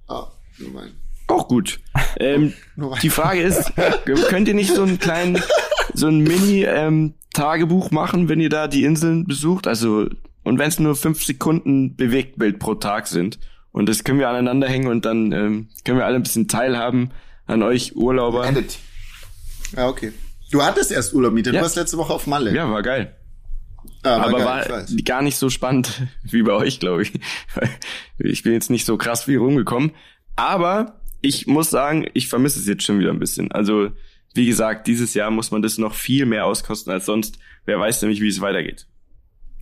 Oh, 0.08 0.24
nur 0.58 0.74
Wein. 0.74 0.92
Auch 1.26 1.48
gut. 1.48 1.80
Ähm, 2.20 2.52
die 3.02 3.10
Frage 3.10 3.42
ist, 3.42 3.72
könnt 4.28 4.46
ihr 4.46 4.54
nicht 4.54 4.72
so 4.72 4.82
einen 4.82 5.00
kleinen, 5.00 5.42
so 5.92 6.06
ein 6.06 6.18
Mini-Tagebuch 6.18 7.88
ähm, 7.90 7.94
machen, 7.94 8.28
wenn 8.28 8.40
ihr 8.40 8.50
da 8.50 8.68
die 8.68 8.84
Inseln 8.84 9.24
besucht? 9.24 9.66
Also 9.66 10.08
und 10.44 10.58
wenn 10.58 10.68
es 10.68 10.78
nur 10.78 10.94
fünf 10.94 11.24
Sekunden 11.24 11.96
Bewegtbild 11.96 12.58
pro 12.58 12.74
Tag 12.74 13.06
sind. 13.08 13.38
Und 13.72 13.88
das 13.88 14.04
können 14.04 14.20
wir 14.20 14.28
aneinander 14.28 14.68
hängen 14.68 14.86
und 14.86 15.04
dann 15.04 15.32
ähm, 15.32 15.68
können 15.84 15.98
wir 15.98 16.06
alle 16.06 16.14
ein 16.14 16.22
bisschen 16.22 16.46
teilhaben 16.46 17.10
an 17.46 17.62
euch 17.64 17.96
Urlauber. 17.96 18.46
Edit. 18.46 18.78
Ja, 19.76 19.88
okay. 19.88 20.12
Du 20.52 20.62
hattest 20.62 20.92
erst 20.92 21.12
Urlaub 21.12 21.32
mietet. 21.32 21.54
Ja. 21.54 21.60
Du 21.60 21.64
warst 21.64 21.74
letzte 21.74 21.98
Woche 21.98 22.12
auf 22.12 22.28
Malle. 22.28 22.54
Ja, 22.54 22.70
war 22.70 22.82
geil. 22.82 23.16
Ah, 24.04 24.18
war 24.18 24.28
Aber 24.28 24.38
geil, 24.38 24.68
war 24.68 25.02
gar 25.04 25.22
nicht 25.22 25.36
so 25.36 25.50
spannend 25.50 26.02
wie 26.22 26.42
bei 26.42 26.52
euch, 26.52 26.78
glaube 26.78 27.02
ich. 27.02 27.12
Ich 28.18 28.44
bin 28.44 28.52
jetzt 28.52 28.70
nicht 28.70 28.84
so 28.84 28.96
krass 28.96 29.26
wie 29.26 29.34
rumgekommen. 29.34 29.90
Aber 30.36 31.00
ich 31.20 31.48
muss 31.48 31.70
sagen, 31.70 32.06
ich 32.14 32.28
vermisse 32.28 32.60
es 32.60 32.66
jetzt 32.66 32.84
schon 32.84 33.00
wieder 33.00 33.10
ein 33.10 33.18
bisschen. 33.18 33.50
Also, 33.50 33.90
wie 34.34 34.46
gesagt, 34.46 34.86
dieses 34.86 35.14
Jahr 35.14 35.32
muss 35.32 35.50
man 35.50 35.62
das 35.62 35.78
noch 35.78 35.94
viel 35.94 36.26
mehr 36.26 36.46
auskosten 36.46 36.92
als 36.92 37.06
sonst. 37.06 37.38
Wer 37.64 37.80
weiß 37.80 38.02
nämlich, 38.02 38.20
wie 38.20 38.28
es 38.28 38.40
weitergeht. 38.40 38.86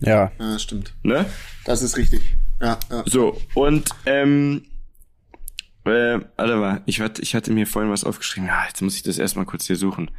Ja. 0.05 0.31
Ja, 0.39 0.59
stimmt. 0.59 0.93
Ne? 1.03 1.25
Das 1.65 1.81
ist 1.81 1.97
richtig. 1.97 2.21
Ja, 2.61 2.77
ja. 2.89 3.03
So, 3.05 3.39
und 3.55 3.89
ähm, 4.05 4.65
äh, 5.85 6.19
warte 6.37 6.55
mal, 6.55 6.81
ich 6.85 7.01
hatte, 7.01 7.21
ich 7.21 7.35
hatte 7.35 7.51
mir 7.51 7.67
vorhin 7.67 7.91
was 7.91 8.03
aufgeschrieben. 8.03 8.47
Ja, 8.47 8.65
jetzt 8.67 8.81
muss 8.81 8.95
ich 8.95 9.03
das 9.03 9.17
erstmal 9.17 9.45
kurz 9.45 9.65
hier 9.65 9.75
suchen. 9.75 10.11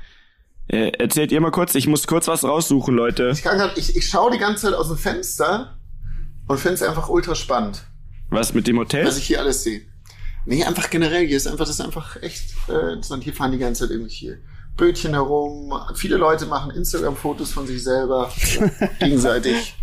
Äh, 0.69 0.93
erzählt 0.99 1.33
ihr 1.33 1.41
mal 1.41 1.51
kurz, 1.51 1.75
ich 1.75 1.87
muss 1.87 2.07
kurz 2.07 2.27
was 2.29 2.45
raussuchen, 2.45 2.95
Leute. 2.95 3.31
Ich 3.33 3.43
kann 3.43 3.59
grad, 3.59 3.77
ich, 3.77 3.97
ich 3.97 4.09
schaue 4.09 4.31
die 4.33 4.39
ganze 4.39 4.67
Zeit 4.67 4.75
aus 4.75 4.89
dem 4.89 4.97
Fenster 4.97 5.79
und 6.49 6.59
finde 6.59 6.75
es 6.75 6.83
einfach 6.83 7.09
ultra 7.09 7.35
spannend. 7.35 7.85
Was 8.31 8.55
mit 8.55 8.67
dem 8.67 8.79
Hotel? 8.79 9.07
Was 9.07 9.19
ich 9.19 9.27
hier 9.27 9.41
alles 9.41 9.63
sehe. 9.63 9.83
Nee, 10.47 10.65
einfach 10.65 10.91
generell, 10.91 11.27
hier 11.27 11.37
ist 11.37 11.47
einfach, 11.47 11.67
das 11.67 11.71
ist 11.71 11.81
einfach 11.81 12.23
echt 12.23 12.55
äh, 12.69 12.93
interessant. 12.95 13.25
Hier 13.25 13.35
fahren 13.35 13.53
die 13.53 13.59
ganze 13.59 13.83
Zeit 13.83 13.91
irgendwie 13.91 14.13
hier 14.13 14.39
Bötchen 14.77 15.13
herum. 15.13 15.73
Viele 15.95 16.17
Leute 16.17 16.47
machen 16.47 16.71
Instagram-Fotos 16.73 17.53
von 17.53 17.67
sich 17.67 17.83
selber 17.83 18.33
gegenseitig. 18.99 19.75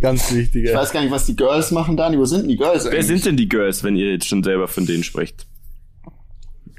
Ganz 0.00 0.32
wichtig. 0.32 0.64
Ich 0.64 0.74
weiß 0.74 0.90
gar 0.92 1.02
nicht, 1.02 1.12
was 1.12 1.26
die 1.26 1.36
Girls 1.36 1.70
machen, 1.70 1.96
Dani. 1.96 2.18
Wo 2.18 2.24
sind 2.24 2.42
denn 2.42 2.48
die 2.48 2.56
Girls 2.56 2.84
eigentlich? 2.84 2.98
Wer 2.98 3.04
sind 3.04 3.26
denn 3.26 3.36
die 3.36 3.48
Girls, 3.48 3.84
wenn 3.84 3.96
ihr 3.96 4.12
jetzt 4.12 4.26
schon 4.26 4.42
selber 4.42 4.66
von 4.66 4.86
denen 4.86 5.04
sprecht? 5.04 5.46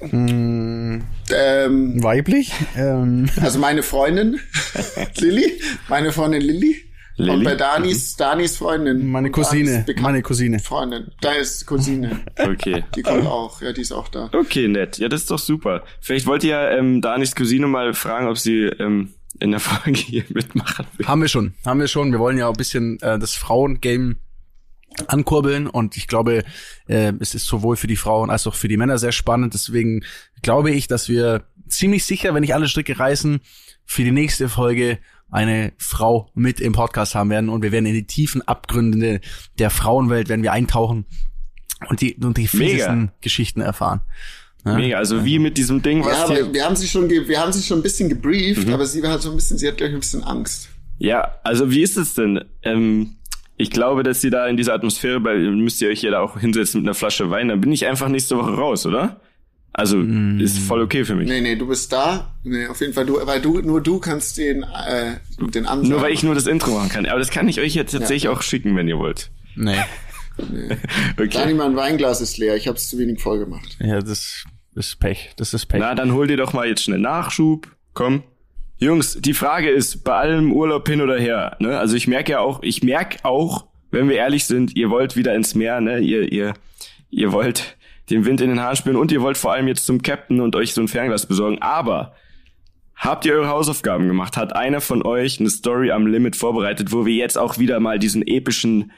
Mm, 0.02 1.00
ähm, 1.32 2.04
Weiblich? 2.04 2.52
Ähm. 2.76 3.30
Also 3.42 3.60
meine 3.60 3.82
Freundin 3.82 4.40
Lilly, 5.18 5.60
meine 5.88 6.12
Freundin 6.12 6.42
Lilly. 6.42 6.85
Lilly? 7.18 7.38
Und 7.38 7.44
bei 7.44 7.56
Danis, 7.56 8.14
mhm. 8.14 8.18
Danis 8.18 8.58
Freundin. 8.58 9.08
Meine 9.08 9.32
Cousine. 9.32 9.86
Meine 10.02 10.22
Cousine. 10.22 10.60
Freundin. 10.60 11.12
Da 11.22 11.32
ist 11.34 11.66
Cousine. 11.66 12.22
Okay. 12.38 12.84
Die 12.96 13.02
kommt 13.02 13.26
auch. 13.26 13.62
Ja, 13.62 13.72
die 13.74 13.82
ist 13.82 13.92
auch 13.92 14.08
da. 14.10 14.30
Okay, 14.34 14.68
nett. 14.68 14.98
Ja, 14.98 15.08
das 15.08 15.22
ist 15.22 15.32
doch 15.32 15.40
super. 15.40 15.84
Vielleicht 16.00 16.28
wollt 16.28 16.44
ihr 16.44 16.60
ähm, 16.72 17.02
Danis 17.02 17.34
Cousine 17.34 17.68
mal 17.68 17.94
fragen, 17.94 18.28
ob 18.28 18.38
sie 18.38 18.66
ähm, 18.66 19.14
in 19.40 19.52
der 19.52 19.60
Folge 19.62 20.00
hier 20.00 20.26
mitmachen 20.30 20.86
will. 20.98 21.08
Haben 21.08 21.22
wir 21.22 21.28
schon. 21.28 21.54
Haben 21.66 21.80
wir 21.80 21.88
schon. 21.88 22.12
Wir 22.12 22.20
wollen 22.20 22.38
ja 22.38 22.48
auch 22.48 22.54
ein 22.54 22.58
bisschen 22.58 23.00
äh, 23.02 23.18
das 23.18 23.34
Frauengame 23.34 24.18
ankurbeln 25.08 25.68
und 25.68 25.98
ich 25.98 26.08
glaube, 26.08 26.44
äh, 26.88 27.14
es 27.20 27.36
ist 27.36 27.46
sowohl 27.46 27.76
für 27.76 27.88
die 27.88 27.96
Frauen 27.96 28.30
als 28.30 28.48
auch 28.48 28.56
für 28.56 28.68
die 28.68 28.78
Männer 28.78 28.98
sehr 28.98 29.12
spannend. 29.12 29.54
Deswegen 29.54 30.04
glaube 30.42 30.72
ich, 30.72 30.88
dass 30.88 31.10
wir 31.10 31.44
ziemlich 31.68 32.06
sicher, 32.06 32.34
wenn 32.34 32.42
nicht 32.42 32.56
alle 32.56 32.68
Stricke 32.68 32.98
reißen, 32.98 33.42
für 33.86 34.04
die 34.04 34.12
nächste 34.12 34.50
Folge 34.50 35.00
eine 35.30 35.74
Frau 35.78 36.30
mit 36.34 36.60
im 36.60 36.74
Podcast 36.74 37.16
haben 37.16 37.30
werden 37.30 37.50
und 37.50 37.62
wir 37.62 37.72
werden 37.72 37.86
in 37.86 37.94
die 37.94 38.08
tiefen 38.08 38.42
Abgründe 38.42 39.22
der 39.60 39.70
Frauenwelt 39.70 40.30
werden 40.30 40.44
wir 40.44 40.52
eintauchen 40.52 41.06
und 41.90 42.02
die 42.02 42.16
und 42.16 42.38
die 42.38 42.48
fiesesten 42.48 43.12
Geschichten 43.22 43.62
erfahren. 43.62 44.02
Ja? 44.66 44.76
Mega, 44.76 44.98
also 44.98 45.26
wie 45.26 45.40
mit 45.40 45.58
diesem 45.58 45.82
Ding, 45.82 46.04
was 46.04 46.18
ja, 46.18 46.24
aber 46.26 46.54
wir 46.54 46.66
haben 46.66 46.76
sie 46.76 46.88
schon 46.88 47.10
wir 47.10 47.40
haben 47.40 47.52
sie 47.52 47.62
schon 47.62 47.80
ein 47.80 47.84
bisschen 47.84 48.10
gebrieft, 48.10 48.68
mhm. 48.68 48.74
aber 48.74 48.86
sie 48.86 49.04
war 49.04 49.12
halt 49.12 49.22
so 49.22 49.30
ein 49.30 49.36
bisschen 49.36 49.58
sie 49.58 49.68
hat 49.68 49.78
glaube 49.78 49.90
ich 49.90 49.96
ein 49.96 50.00
bisschen 50.00 50.24
Angst. 50.24 50.70
Ja, 50.98 51.36
also 51.44 51.72
wie 51.72 51.82
ist 51.82 51.98
es 51.98 52.14
denn? 52.14 52.46
Ähm, 52.64 53.18
ich 53.58 53.70
glaube, 53.72 54.04
dass 54.04 54.22
sie 54.22 54.30
da 54.30 54.48
in 54.48 54.58
dieser 54.58 54.74
Atmosphäre, 54.74 55.24
weil 55.24 55.52
müsst 55.52 55.82
ihr 55.82 55.90
euch 55.90 56.02
ja 56.02 56.12
da 56.12 56.20
auch 56.20 56.40
hinsetzen 56.40 56.82
mit 56.82 56.88
einer 56.88 56.94
Flasche 56.94 57.30
Wein, 57.30 57.48
dann 57.48 57.62
bin 57.62 57.72
ich 57.72 57.86
einfach 57.86 58.10
nächste 58.10 58.38
Woche 58.38 58.54
raus, 58.54 58.86
oder? 58.86 59.22
Also 59.78 59.98
mm. 59.98 60.40
ist 60.40 60.58
voll 60.60 60.82
okay 60.82 61.04
für 61.04 61.16
mich. 61.16 61.28
Nee, 61.28 61.42
nee, 61.42 61.58
du 61.58 61.68
bist 61.68 61.92
da. 61.92 62.34
Nee, 62.44 62.68
auf 62.68 62.80
jeden 62.80 62.94
Fall 62.94 63.06
du, 63.06 63.20
weil 63.26 63.42
du 63.42 63.60
nur 63.60 63.82
du 63.82 64.00
kannst 64.00 64.38
den 64.38 64.64
äh, 64.64 65.18
den 65.38 65.66
Ansagen. 65.66 65.90
Nur 65.90 66.02
weil 66.02 66.14
ich 66.14 66.24
nur 66.24 66.34
das 66.34 66.48
Intro 66.48 66.72
machen 66.72 66.88
kann. 66.88 67.06
Aber 67.06 67.20
das 67.20 67.30
kann 67.30 67.50
ich 67.50 67.60
euch 67.60 67.76
jetzt 67.76 67.92
tatsächlich 67.92 68.24
ja. 68.24 68.32
auch 68.32 68.42
schicken, 68.42 68.78
wenn 68.78 68.88
ihr 68.88 68.98
wollt. 68.98 69.32
Nee. 69.56 69.76
nee. 70.50 70.78
okay. 71.18 71.28
Dani, 71.28 71.54
mein 71.56 71.76
Weinglas 71.76 72.22
ist 72.22 72.38
leer. 72.38 72.56
Ich 72.56 72.70
habe 72.70 72.78
es 72.78 72.88
zu 72.88 72.98
wenig 72.98 73.20
voll 73.20 73.40
gemacht. 73.40 73.78
Ja, 73.82 74.00
das, 74.00 74.46
das 74.74 74.88
ist 74.88 75.00
Pech. 75.02 75.32
Das 75.36 75.54
ist 75.54 75.66
Pech. 75.66 75.82
Na, 75.82 75.94
dann 75.94 76.14
hol 76.14 76.26
dir 76.26 76.38
doch 76.38 76.54
mal 76.54 76.70
jetzt 76.70 76.84
schnell 76.84 77.00
Nachschub. 77.00 77.68
Komm. 77.94 78.24
Jungs, 78.78 79.18
die 79.20 79.34
Frage 79.34 79.70
ist, 79.70 80.06
bei 80.06 80.14
allem 80.14 80.54
Urlaub 80.54 80.88
hin 80.88 81.02
oder 81.02 81.18
her, 81.18 81.58
ne? 81.60 81.80
Also 81.80 81.98
ich 81.98 82.08
merke 82.08 82.34
ja 82.34 82.40
auch, 82.40 82.62
ich 82.62 82.82
merke 82.82 83.24
auch, 83.24 83.68
wenn 83.92 84.08
wir 84.08 84.16
ehrlich 84.16 84.46
sind, 84.46 84.76
ihr 84.76 84.90
wollt 84.90 85.18
wieder 85.18 85.36
ins 85.36 85.54
Meer, 85.54 85.82
ne? 85.82 86.00
Ihr, 86.00 86.32
ihr, 86.32 86.54
ihr 87.10 87.32
wollt 87.34 87.78
den 88.10 88.26
Wind 88.26 88.42
in 88.42 88.50
den 88.50 88.62
Haaren 88.62 88.76
spüren 88.76 88.98
und 88.98 89.12
ihr 89.12 89.22
wollt 89.22 89.38
vor 89.38 89.54
allem 89.54 89.68
jetzt 89.68 89.86
zum 89.86 90.02
Captain 90.02 90.42
und 90.42 90.56
euch 90.56 90.74
so 90.74 90.82
ein 90.82 90.88
Fernglas 90.88 91.26
besorgen. 91.26 91.62
Aber 91.62 92.14
habt 92.96 93.26
ihr 93.26 93.34
eure 93.34 93.48
Hausaufgaben 93.48 94.08
gemacht? 94.08 94.38
Hat 94.38 94.56
einer 94.56 94.82
von 94.82 95.04
euch 95.04 95.40
eine 95.40 95.50
Story 95.50 95.92
am 95.92 96.08
Limit 96.08 96.36
vorbereitet, 96.36 96.92
wo 96.92 97.06
wir 97.06 97.14
jetzt 97.14 97.38
auch 97.38 97.58
wieder 97.58 97.80
mal 97.80 98.00
diesen 98.00 98.26
epischen 98.26 98.92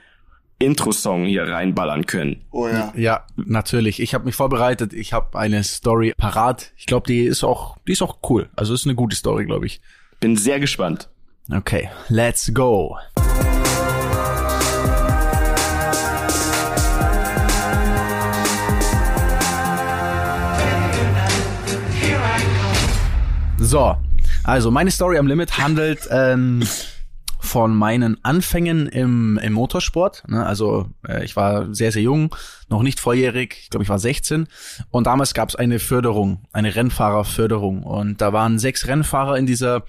Intro-Song 0.59 1.25
hier 1.25 1.47
reinballern 1.47 2.05
können? 2.05 2.43
Oh 2.51 2.67
ja. 2.67 2.91
Ja, 2.95 3.25
natürlich. 3.35 3.99
Ich 3.99 4.13
habe 4.13 4.25
mich 4.25 4.35
vorbereitet. 4.35 4.93
Ich 4.93 5.13
habe 5.13 5.37
eine 5.37 5.63
Story 5.63 6.13
parat. 6.17 6.71
Ich 6.77 6.85
glaube, 6.85 7.07
die 7.07 7.21
ist 7.21 7.43
auch, 7.43 7.77
die 7.87 7.91
ist 7.91 8.01
auch 8.01 8.17
cool. 8.29 8.49
Also 8.55 8.73
ist 8.73 8.85
eine 8.85 8.95
gute 8.95 9.15
Story, 9.15 9.45
glaube 9.45 9.67
ich. 9.67 9.81
Bin 10.19 10.35
sehr 10.35 10.59
gespannt. 10.59 11.09
Okay, 11.51 11.89
let's 12.09 12.51
go. 12.53 12.97
So, 23.59 23.97
also 24.43 24.71
meine 24.71 24.91
Story 24.91 25.17
am 25.17 25.27
Limit 25.27 25.57
handelt 25.57 26.07
ähm, 26.11 26.63
von 27.39 27.75
meinen 27.75 28.23
Anfängen 28.23 28.87
im, 28.87 29.39
im 29.41 29.53
Motorsport. 29.53 30.23
Ne? 30.27 30.45
Also 30.45 30.89
äh, 31.07 31.23
ich 31.25 31.35
war 31.35 31.73
sehr, 31.73 31.91
sehr 31.91 32.03
jung, 32.03 32.35
noch 32.69 32.83
nicht 32.83 32.99
volljährig, 32.99 33.57
ich 33.63 33.69
glaube, 33.69 33.83
ich 33.83 33.89
war 33.89 33.99
16. 33.99 34.47
Und 34.91 35.07
damals 35.07 35.33
gab 35.33 35.49
es 35.49 35.55
eine 35.55 35.79
Förderung, 35.79 36.45
eine 36.51 36.75
Rennfahrerförderung. 36.75 37.83
Und 37.83 38.21
da 38.21 38.31
waren 38.31 38.59
sechs 38.59 38.87
Rennfahrer 38.87 39.37
in 39.37 39.47
dieser 39.47 39.83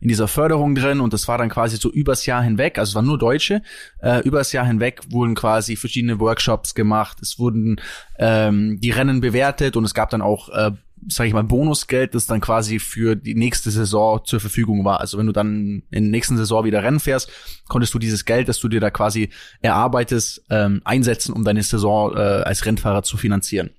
in 0.00 0.08
dieser 0.08 0.28
Förderung 0.28 0.74
drin 0.74 1.00
und 1.00 1.12
das 1.12 1.28
war 1.28 1.36
dann 1.36 1.50
quasi 1.50 1.76
so 1.76 1.90
übers 1.90 2.24
Jahr 2.24 2.42
hinweg, 2.42 2.78
also 2.78 2.90
es 2.90 2.94
waren 2.94 3.04
nur 3.04 3.18
Deutsche, 3.18 3.62
äh, 4.00 4.20
übers 4.20 4.52
Jahr 4.52 4.64
hinweg 4.66 5.02
wurden 5.10 5.34
quasi 5.34 5.76
verschiedene 5.76 6.18
Workshops 6.18 6.74
gemacht, 6.74 7.18
es 7.20 7.38
wurden 7.38 7.80
ähm, 8.18 8.80
die 8.80 8.90
Rennen 8.90 9.20
bewertet 9.20 9.76
und 9.76 9.84
es 9.84 9.92
gab 9.92 10.08
dann 10.08 10.22
auch 10.22 10.48
äh, 10.48 10.70
sage 11.08 11.28
ich 11.28 11.34
mal, 11.34 11.44
Bonusgeld, 11.44 12.14
das 12.14 12.26
dann 12.26 12.40
quasi 12.40 12.78
für 12.78 13.16
die 13.16 13.34
nächste 13.34 13.70
Saison 13.70 14.20
zur 14.24 14.40
Verfügung 14.40 14.84
war. 14.84 15.00
Also 15.00 15.18
wenn 15.18 15.26
du 15.26 15.32
dann 15.32 15.82
in 15.90 16.04
der 16.04 16.10
nächsten 16.10 16.36
Saison 16.36 16.64
wieder 16.64 16.82
Rennen 16.82 17.00
fährst, 17.00 17.30
konntest 17.68 17.94
du 17.94 17.98
dieses 17.98 18.24
Geld, 18.24 18.48
das 18.48 18.58
du 18.58 18.68
dir 18.68 18.80
da 18.80 18.90
quasi 18.90 19.30
erarbeitest, 19.60 20.44
ähm, 20.50 20.82
einsetzen, 20.84 21.32
um 21.32 21.44
deine 21.44 21.62
Saison 21.62 22.14
äh, 22.14 22.18
als 22.18 22.64
Rennfahrer 22.66 23.02
zu 23.02 23.16
finanzieren. 23.16 23.70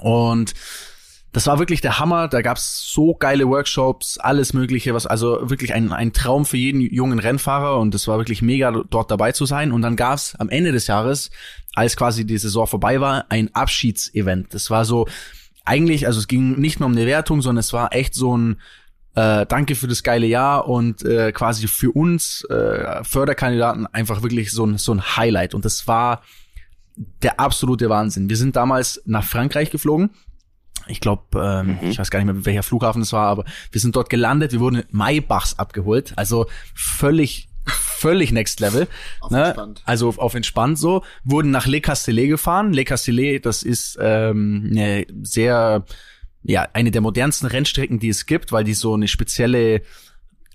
Und 0.00 0.54
das 1.36 1.46
war 1.46 1.58
wirklich 1.58 1.82
der 1.82 1.98
Hammer. 1.98 2.28
Da 2.28 2.40
gab's 2.40 2.90
so 2.90 3.14
geile 3.14 3.46
Workshops, 3.46 4.16
alles 4.16 4.54
Mögliche, 4.54 4.94
was 4.94 5.06
also 5.06 5.50
wirklich 5.50 5.74
ein, 5.74 5.92
ein 5.92 6.14
Traum 6.14 6.46
für 6.46 6.56
jeden 6.56 6.80
jungen 6.80 7.18
Rennfahrer 7.18 7.78
und 7.78 7.94
es 7.94 8.08
war 8.08 8.16
wirklich 8.16 8.40
mega, 8.40 8.70
dort 8.88 9.10
dabei 9.10 9.32
zu 9.32 9.44
sein. 9.44 9.70
Und 9.70 9.82
dann 9.82 9.96
gab's 9.96 10.34
am 10.36 10.48
Ende 10.48 10.72
des 10.72 10.86
Jahres, 10.86 11.30
als 11.74 11.94
quasi 11.94 12.24
die 12.24 12.38
Saison 12.38 12.66
vorbei 12.66 13.02
war, 13.02 13.26
ein 13.28 13.54
Abschiedsevent. 13.54 14.54
Das 14.54 14.70
war 14.70 14.86
so, 14.86 15.06
eigentlich, 15.66 16.06
also 16.06 16.18
es 16.18 16.28
ging 16.28 16.58
nicht 16.58 16.80
mehr 16.80 16.86
um 16.86 16.92
eine 16.92 17.06
Wertung, 17.06 17.42
sondern 17.42 17.60
es 17.60 17.72
war 17.72 17.92
echt 17.92 18.14
so 18.14 18.36
ein 18.36 18.60
äh, 19.14 19.46
Danke 19.46 19.74
für 19.74 19.88
das 19.88 20.02
geile 20.02 20.26
Jahr 20.26 20.68
und 20.68 21.04
äh, 21.04 21.32
quasi 21.32 21.68
für 21.68 21.90
uns 21.90 22.44
äh, 22.44 23.02
Förderkandidaten 23.02 23.86
einfach 23.86 24.22
wirklich 24.22 24.52
so 24.52 24.64
ein, 24.64 24.78
so 24.78 24.92
ein 24.92 25.16
Highlight. 25.16 25.54
Und 25.54 25.64
das 25.64 25.86
war 25.86 26.22
der 27.22 27.40
absolute 27.40 27.88
Wahnsinn. 27.88 28.28
Wir 28.28 28.36
sind 28.36 28.56
damals 28.56 29.02
nach 29.04 29.24
Frankreich 29.24 29.70
geflogen. 29.70 30.10
Ich 30.86 31.00
glaube, 31.00 31.24
ähm, 31.34 31.78
mhm. 31.80 31.90
ich 31.90 31.98
weiß 31.98 32.10
gar 32.10 32.20
nicht 32.20 32.32
mehr, 32.32 32.44
welcher 32.44 32.62
Flughafen 32.62 33.02
es 33.02 33.12
war, 33.12 33.26
aber 33.26 33.44
wir 33.72 33.80
sind 33.80 33.96
dort 33.96 34.08
gelandet. 34.08 34.52
Wir 34.52 34.60
wurden 34.60 34.76
in 34.76 34.84
Maybachs 34.90 35.58
abgeholt, 35.58 36.12
also 36.16 36.46
völlig 36.74 37.48
völlig 37.66 38.32
next 38.32 38.60
level. 38.60 38.86
Auf 39.20 39.30
ne? 39.30 39.46
entspannt. 39.46 39.82
Also 39.84 40.08
auf, 40.08 40.18
auf 40.18 40.34
entspannt 40.34 40.78
so. 40.78 41.02
Wurden 41.24 41.50
nach 41.50 41.66
Le 41.66 41.80
Castellet 41.80 42.28
gefahren. 42.28 42.72
Le 42.72 42.84
Castellet, 42.84 43.44
das 43.44 43.62
ist 43.62 43.98
ähm, 44.00 44.68
eine 44.70 45.06
sehr, 45.22 45.84
ja, 46.42 46.68
eine 46.72 46.90
der 46.90 47.00
modernsten 47.00 47.46
Rennstrecken, 47.46 47.98
die 47.98 48.08
es 48.08 48.26
gibt, 48.26 48.52
weil 48.52 48.64
die 48.64 48.74
so 48.74 48.94
eine 48.94 49.08
spezielle 49.08 49.82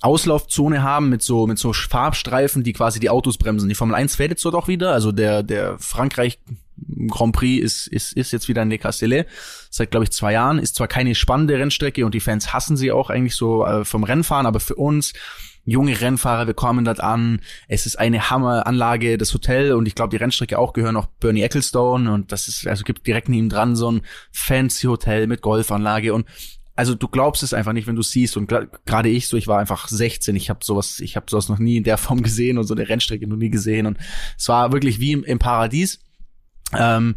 Auslaufzone 0.02 0.82
haben 0.82 1.10
mit 1.10 1.21
so 1.21 1.45
mit 1.45 1.60
so 1.60 1.74
Farbstreifen, 1.74 2.63
die 2.63 2.74
quasi 2.74 3.00
die 3.00 3.12
Autos 3.12 3.38
bremsen. 3.38 3.69
Die 3.69 3.76
Formel 3.76 3.95
1 3.95 4.15
fährt 4.15 4.32
jetzt 4.32 4.43
dort 4.43 4.56
auch 4.56 4.67
wieder, 4.67 4.93
also 4.93 5.12
der 5.12 5.43
der 5.43 5.78
Frankreich 5.78 6.39
Grand 7.08 7.36
Prix 7.36 7.63
ist 7.63 7.88
ist 7.88 8.13
ist 8.13 8.32
jetzt 8.32 8.47
wieder 8.47 8.63
in 8.63 8.71
Le 8.71 8.80
Castellet 8.80 9.28
seit 9.69 9.91
glaube 9.91 10.06
ich 10.06 10.12
zwei 10.12 10.34
Jahren. 10.34 10.58
Ist 10.58 10.76
zwar 10.76 10.88
keine 10.88 11.13
spannende 11.13 11.60
Rennstrecke 11.60 12.04
und 12.04 12.15
die 12.15 12.19
Fans 12.19 12.52
hassen 12.52 12.78
sie 12.78 12.91
auch 12.91 13.12
eigentlich 13.12 13.36
so 13.36 13.63
äh, 13.63 13.86
vom 13.86 14.04
Rennfahren, 14.04 14.47
aber 14.47 14.60
für 14.60 14.76
uns 14.76 15.13
junge 15.65 16.00
Rennfahrer, 16.00 16.47
wir 16.47 16.54
kommen 16.54 16.86
dort 16.86 17.02
an. 17.02 17.41
Es 17.67 17.86
ist 17.86 17.97
eine 17.97 18.30
Hammeranlage, 18.30 19.17
das 19.17 19.34
Hotel 19.34 19.74
und 19.74 19.88
ich 19.88 19.95
glaube, 19.95 20.10
die 20.10 20.17
Rennstrecke 20.17 20.58
auch 20.58 20.74
gehören 20.74 20.97
auch 20.97 21.08
Bernie 21.19 21.43
Ecclestone 21.43 22.12
und 22.12 22.32
das 22.32 22.47
ist, 22.47 22.67
also 22.67 22.84
gibt 22.84 23.06
direkt 23.06 23.30
neben 23.30 23.50
dran 23.50 23.76
so 23.76 23.91
ein 23.91 24.02
fancy 24.32 24.88
Hotel 24.88 25.28
mit 25.28 25.41
Golfanlage 25.41 26.13
und 26.13 26.26
also 26.76 26.95
du 26.95 27.08
glaubst 27.08 27.43
es 27.43 27.54
einfach 27.54 27.74
nicht, 27.74 27.86
wenn 27.86 27.95
du 27.95 28.02
siehst 28.02 28.38
und 28.38 28.47
gerade 28.47 29.10
ich 29.10 29.28
so, 29.28 29.38
ich 29.38 29.47
war 29.47 29.60
einfach 29.60 29.88
16, 29.88 30.36
ich 30.36 30.50
habe 30.50 30.62
sowas, 30.63 31.00
ich 31.00 31.15
habe 31.15 31.28
sowas 31.30 31.50
noch 31.50 31.60
nie 31.60 31.78
in 31.78 31.84
der 31.84 31.97
Form 31.97 32.24
gesehen 32.24 32.58
und 32.58 32.63
so 32.63 32.74
eine 32.74 32.88
Rennstrecke 32.88 33.28
noch 33.28 33.38
nie 33.38 33.50
gesehen 33.50 33.86
und 33.86 33.97
es 34.38 34.47
war 34.47 34.71
wirklich 34.71 35.00
wie 35.00 35.12
im, 35.12 35.24
im 35.24 35.39
Paradies. 35.39 36.00
Ähm, 36.74 37.15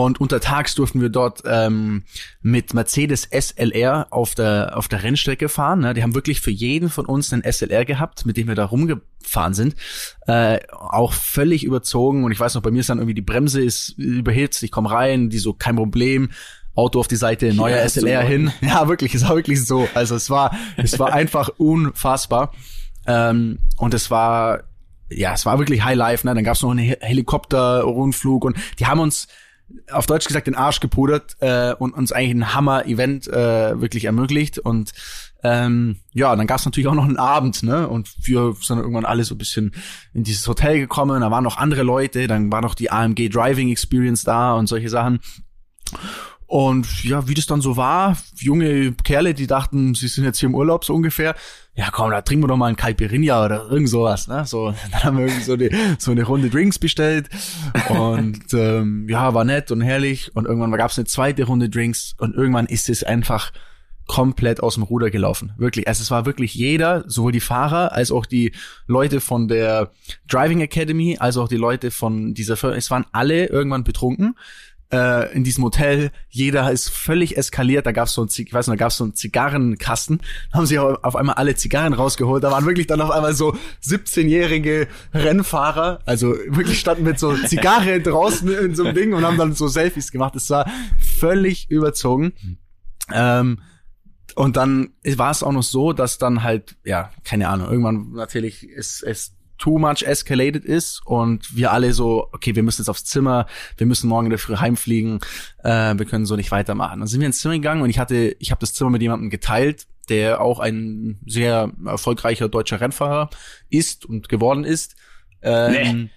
und 0.00 0.20
untertags 0.20 0.74
durften 0.74 1.00
wir 1.00 1.08
dort 1.08 1.42
ähm, 1.44 2.04
mit 2.40 2.74
Mercedes 2.74 3.28
SLR 3.30 4.06
auf 4.10 4.34
der 4.34 4.76
auf 4.76 4.88
der 4.88 5.02
Rennstrecke 5.02 5.48
fahren. 5.48 5.80
Ne? 5.80 5.94
Die 5.94 6.02
haben 6.02 6.14
wirklich 6.14 6.40
für 6.40 6.50
jeden 6.50 6.88
von 6.88 7.06
uns 7.06 7.32
einen 7.32 7.42
SLR 7.42 7.84
gehabt, 7.84 8.24
mit 8.26 8.36
dem 8.36 8.48
wir 8.48 8.54
da 8.54 8.66
rumgefahren 8.66 9.54
sind. 9.54 9.74
Äh, 10.26 10.60
auch 10.70 11.12
völlig 11.12 11.64
überzogen. 11.64 12.24
Und 12.24 12.32
ich 12.32 12.40
weiß 12.40 12.54
noch, 12.54 12.62
bei 12.62 12.70
mir 12.70 12.80
ist 12.80 12.88
dann 12.88 12.98
irgendwie 12.98 13.14
die 13.14 13.22
Bremse 13.22 13.62
ist 13.62 13.90
überhitzt. 13.98 14.62
Ich 14.62 14.70
komme 14.70 14.90
rein, 14.90 15.30
die 15.30 15.38
so 15.38 15.52
kein 15.52 15.76
Problem. 15.76 16.30
Auto 16.74 17.00
auf 17.00 17.08
die 17.08 17.16
Seite, 17.16 17.52
neuer 17.52 17.76
ja, 17.76 17.88
SLR 17.88 18.22
hin. 18.22 18.50
Ja, 18.62 18.88
wirklich, 18.88 19.14
es 19.14 19.28
war 19.28 19.36
wirklich 19.36 19.62
so. 19.66 19.86
Also 19.92 20.14
es 20.14 20.30
war, 20.30 20.56
es 20.78 20.98
war 20.98 21.12
einfach 21.12 21.50
unfassbar. 21.58 22.52
Ähm, 23.06 23.58
und 23.76 23.92
es 23.92 24.10
war, 24.10 24.62
ja, 25.10 25.34
es 25.34 25.44
war 25.44 25.58
wirklich 25.58 25.84
High 25.84 25.96
Life. 25.96 26.26
Ne? 26.26 26.34
Dann 26.34 26.44
gab 26.44 26.56
es 26.56 26.62
noch 26.62 26.70
einen 26.70 26.96
Helikopter-Rundflug 26.98 28.44
und 28.46 28.56
die 28.78 28.86
haben 28.86 29.00
uns 29.00 29.28
auf 29.90 30.06
Deutsch 30.06 30.26
gesagt 30.26 30.46
den 30.46 30.54
Arsch 30.54 30.80
gepudert 30.80 31.36
äh, 31.40 31.74
und 31.74 31.94
uns 31.94 32.12
eigentlich 32.12 32.34
ein 32.34 32.54
Hammer-Event 32.54 33.28
äh, 33.28 33.80
wirklich 33.80 34.04
ermöglicht. 34.04 34.58
Und 34.58 34.92
ähm, 35.42 35.96
ja, 36.12 36.34
dann 36.36 36.46
gab 36.46 36.58
es 36.58 36.64
natürlich 36.64 36.88
auch 36.88 36.94
noch 36.94 37.04
einen 37.04 37.16
Abend, 37.16 37.62
ne? 37.62 37.88
Und 37.88 38.14
wir 38.22 38.54
sind 38.60 38.78
irgendwann 38.78 39.04
alle 39.04 39.24
so 39.24 39.34
ein 39.34 39.38
bisschen 39.38 39.74
in 40.14 40.22
dieses 40.24 40.46
Hotel 40.46 40.78
gekommen. 40.78 41.20
Da 41.20 41.30
waren 41.30 41.44
noch 41.44 41.58
andere 41.58 41.82
Leute, 41.82 42.26
dann 42.26 42.52
war 42.52 42.60
noch 42.60 42.74
die 42.74 42.90
AMG 42.90 43.28
Driving 43.28 43.70
Experience 43.70 44.24
da 44.24 44.54
und 44.54 44.68
solche 44.68 44.88
Sachen. 44.88 45.20
Und 46.52 47.02
ja, 47.02 47.26
wie 47.28 47.32
das 47.32 47.46
dann 47.46 47.62
so 47.62 47.78
war, 47.78 48.14
junge 48.36 48.92
Kerle, 49.04 49.32
die 49.32 49.46
dachten, 49.46 49.94
sie 49.94 50.06
sind 50.06 50.24
jetzt 50.24 50.38
hier 50.38 50.50
im 50.50 50.54
Urlaub 50.54 50.84
so 50.84 50.94
ungefähr. 50.94 51.34
Ja, 51.74 51.88
komm, 51.90 52.10
da 52.10 52.20
trinken 52.20 52.44
wir 52.44 52.48
doch 52.48 52.58
mal 52.58 52.66
ein 52.66 52.76
Caipirinha 52.76 53.42
oder 53.42 53.70
irgend 53.70 53.88
sowas, 53.88 54.28
ne? 54.28 54.44
So, 54.44 54.74
dann 54.92 55.02
haben 55.02 55.16
wir 55.16 55.28
irgendwie 55.28 55.44
so, 55.44 55.54
eine, 55.54 55.70
so 55.98 56.10
eine 56.10 56.24
Runde 56.24 56.50
Drinks 56.50 56.78
bestellt 56.78 57.30
und 57.88 58.42
ähm, 58.52 59.08
ja, 59.08 59.32
war 59.32 59.46
nett 59.46 59.70
und 59.70 59.80
herrlich. 59.80 60.36
Und 60.36 60.44
irgendwann 60.44 60.70
gab 60.72 60.90
es 60.90 60.98
eine 60.98 61.06
zweite 61.06 61.44
Runde 61.44 61.70
Drinks 61.70 62.16
und 62.18 62.34
irgendwann 62.34 62.66
ist 62.66 62.90
es 62.90 63.02
einfach 63.02 63.50
komplett 64.06 64.62
aus 64.62 64.74
dem 64.74 64.82
Ruder 64.82 65.10
gelaufen. 65.10 65.54
Wirklich. 65.56 65.88
Also 65.88 66.02
es 66.02 66.10
war 66.10 66.26
wirklich 66.26 66.54
jeder, 66.54 67.02
sowohl 67.06 67.32
die 67.32 67.40
Fahrer 67.40 67.92
als 67.92 68.12
auch 68.12 68.26
die 68.26 68.52
Leute 68.86 69.22
von 69.22 69.48
der 69.48 69.90
Driving 70.28 70.60
Academy, 70.60 71.16
als 71.18 71.38
auch 71.38 71.48
die 71.48 71.56
Leute 71.56 71.90
von 71.90 72.34
dieser 72.34 72.58
Firma. 72.58 72.76
Es 72.76 72.90
waren 72.90 73.06
alle 73.12 73.46
irgendwann 73.46 73.84
betrunken 73.84 74.34
äh, 74.92 75.32
in 75.34 75.42
diesem 75.42 75.64
Hotel. 75.64 76.10
Jeder 76.28 76.70
ist 76.70 76.90
völlig 76.90 77.36
eskaliert. 77.36 77.86
Da 77.86 77.92
gab's 77.92 78.12
so 78.12 78.22
ein, 78.22 78.28
ich 78.28 78.52
weiß 78.52 78.68
nicht, 78.68 78.80
da 78.80 78.84
gab's 78.84 78.98
so 78.98 79.04
einen 79.04 79.14
Zigarrenkasten. 79.14 80.20
Da 80.50 80.58
haben 80.58 80.66
sie 80.66 80.78
auf 80.78 81.16
einmal 81.16 81.36
alle 81.36 81.54
Zigarren 81.54 81.94
rausgeholt. 81.94 82.44
Da 82.44 82.50
waren 82.50 82.66
wirklich 82.66 82.86
dann 82.86 83.00
auf 83.00 83.10
einmal 83.10 83.34
so 83.34 83.56
17-jährige 83.84 84.88
Rennfahrer. 85.14 86.00
Also 86.04 86.34
wirklich 86.48 86.78
standen 86.78 87.04
mit 87.04 87.18
so 87.18 87.34
Zigarre 87.46 88.00
draußen 88.00 88.48
in 88.52 88.74
so 88.74 88.84
einem 88.84 88.94
Ding 88.94 89.14
und 89.14 89.24
haben 89.24 89.38
dann 89.38 89.54
so 89.54 89.66
Selfies 89.68 90.12
gemacht. 90.12 90.36
Es 90.36 90.50
war 90.50 90.70
völlig 90.98 91.70
überzogen. 91.70 92.34
Ähm, 93.12 93.60
und 94.34 94.56
dann 94.56 94.90
war 95.16 95.30
es 95.30 95.42
auch 95.42 95.52
noch 95.52 95.62
so, 95.62 95.92
dass 95.92 96.18
dann 96.18 96.42
halt, 96.42 96.76
ja, 96.84 97.10
keine 97.24 97.48
Ahnung, 97.48 97.68
irgendwann 97.68 98.12
natürlich 98.12 98.66
ist 98.66 99.02
es 99.02 99.34
too 99.62 99.78
much 99.78 100.02
escalated 100.02 100.64
ist 100.64 101.00
und 101.06 101.56
wir 101.56 101.70
alle 101.70 101.92
so, 101.92 102.28
okay, 102.32 102.56
wir 102.56 102.64
müssen 102.64 102.82
jetzt 102.82 102.88
aufs 102.88 103.04
Zimmer, 103.04 103.46
wir 103.76 103.86
müssen 103.86 104.08
morgen 104.08 104.26
in 104.26 104.30
der 104.30 104.40
Früh 104.40 104.56
heimfliegen, 104.56 105.20
äh, 105.62 105.94
wir 105.96 106.04
können 106.04 106.26
so 106.26 106.34
nicht 106.34 106.50
weitermachen. 106.50 106.98
Dann 106.98 107.06
sind 107.06 107.20
wir 107.20 107.26
ins 107.26 107.38
Zimmer 107.38 107.54
gegangen 107.54 107.80
und 107.80 107.88
ich 107.88 108.00
hatte, 108.00 108.34
ich 108.40 108.50
habe 108.50 108.58
das 108.58 108.74
Zimmer 108.74 108.90
mit 108.90 109.02
jemandem 109.02 109.30
geteilt, 109.30 109.86
der 110.08 110.40
auch 110.40 110.58
ein 110.58 111.20
sehr 111.26 111.70
erfolgreicher 111.86 112.48
deutscher 112.48 112.80
Rennfahrer 112.80 113.30
ist 113.70 114.04
und 114.04 114.28
geworden 114.28 114.64
ist. 114.64 114.96
Ähm, 115.42 115.70
nee. 115.70 116.10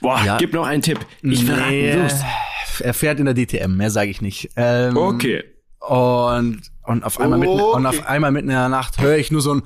Boah, 0.00 0.22
ja. 0.24 0.36
gib 0.36 0.52
noch 0.52 0.64
einen 0.64 0.82
Tipp. 0.82 1.00
Ich 1.22 1.44
verrate 1.44 1.70
nee, 1.70 1.92
los. 1.92 2.14
Er 2.78 2.94
fährt 2.94 3.18
in 3.18 3.24
der 3.24 3.34
DTM, 3.34 3.76
mehr 3.76 3.90
sage 3.90 4.10
ich 4.10 4.20
nicht. 4.20 4.50
Ähm, 4.54 4.96
okay. 4.96 5.42
Und 5.80 6.62
und 6.84 7.02
auf 7.02 7.18
einmal 7.18 7.40
okay. 7.40 7.48
mitten 7.48 7.60
und 7.62 7.86
auf 7.86 8.06
einmal 8.06 8.30
mitten 8.30 8.48
in 8.48 8.54
der 8.54 8.68
Nacht 8.68 9.00
höre 9.00 9.16
ich 9.16 9.32
nur 9.32 9.40
so 9.40 9.54
ein 9.54 9.62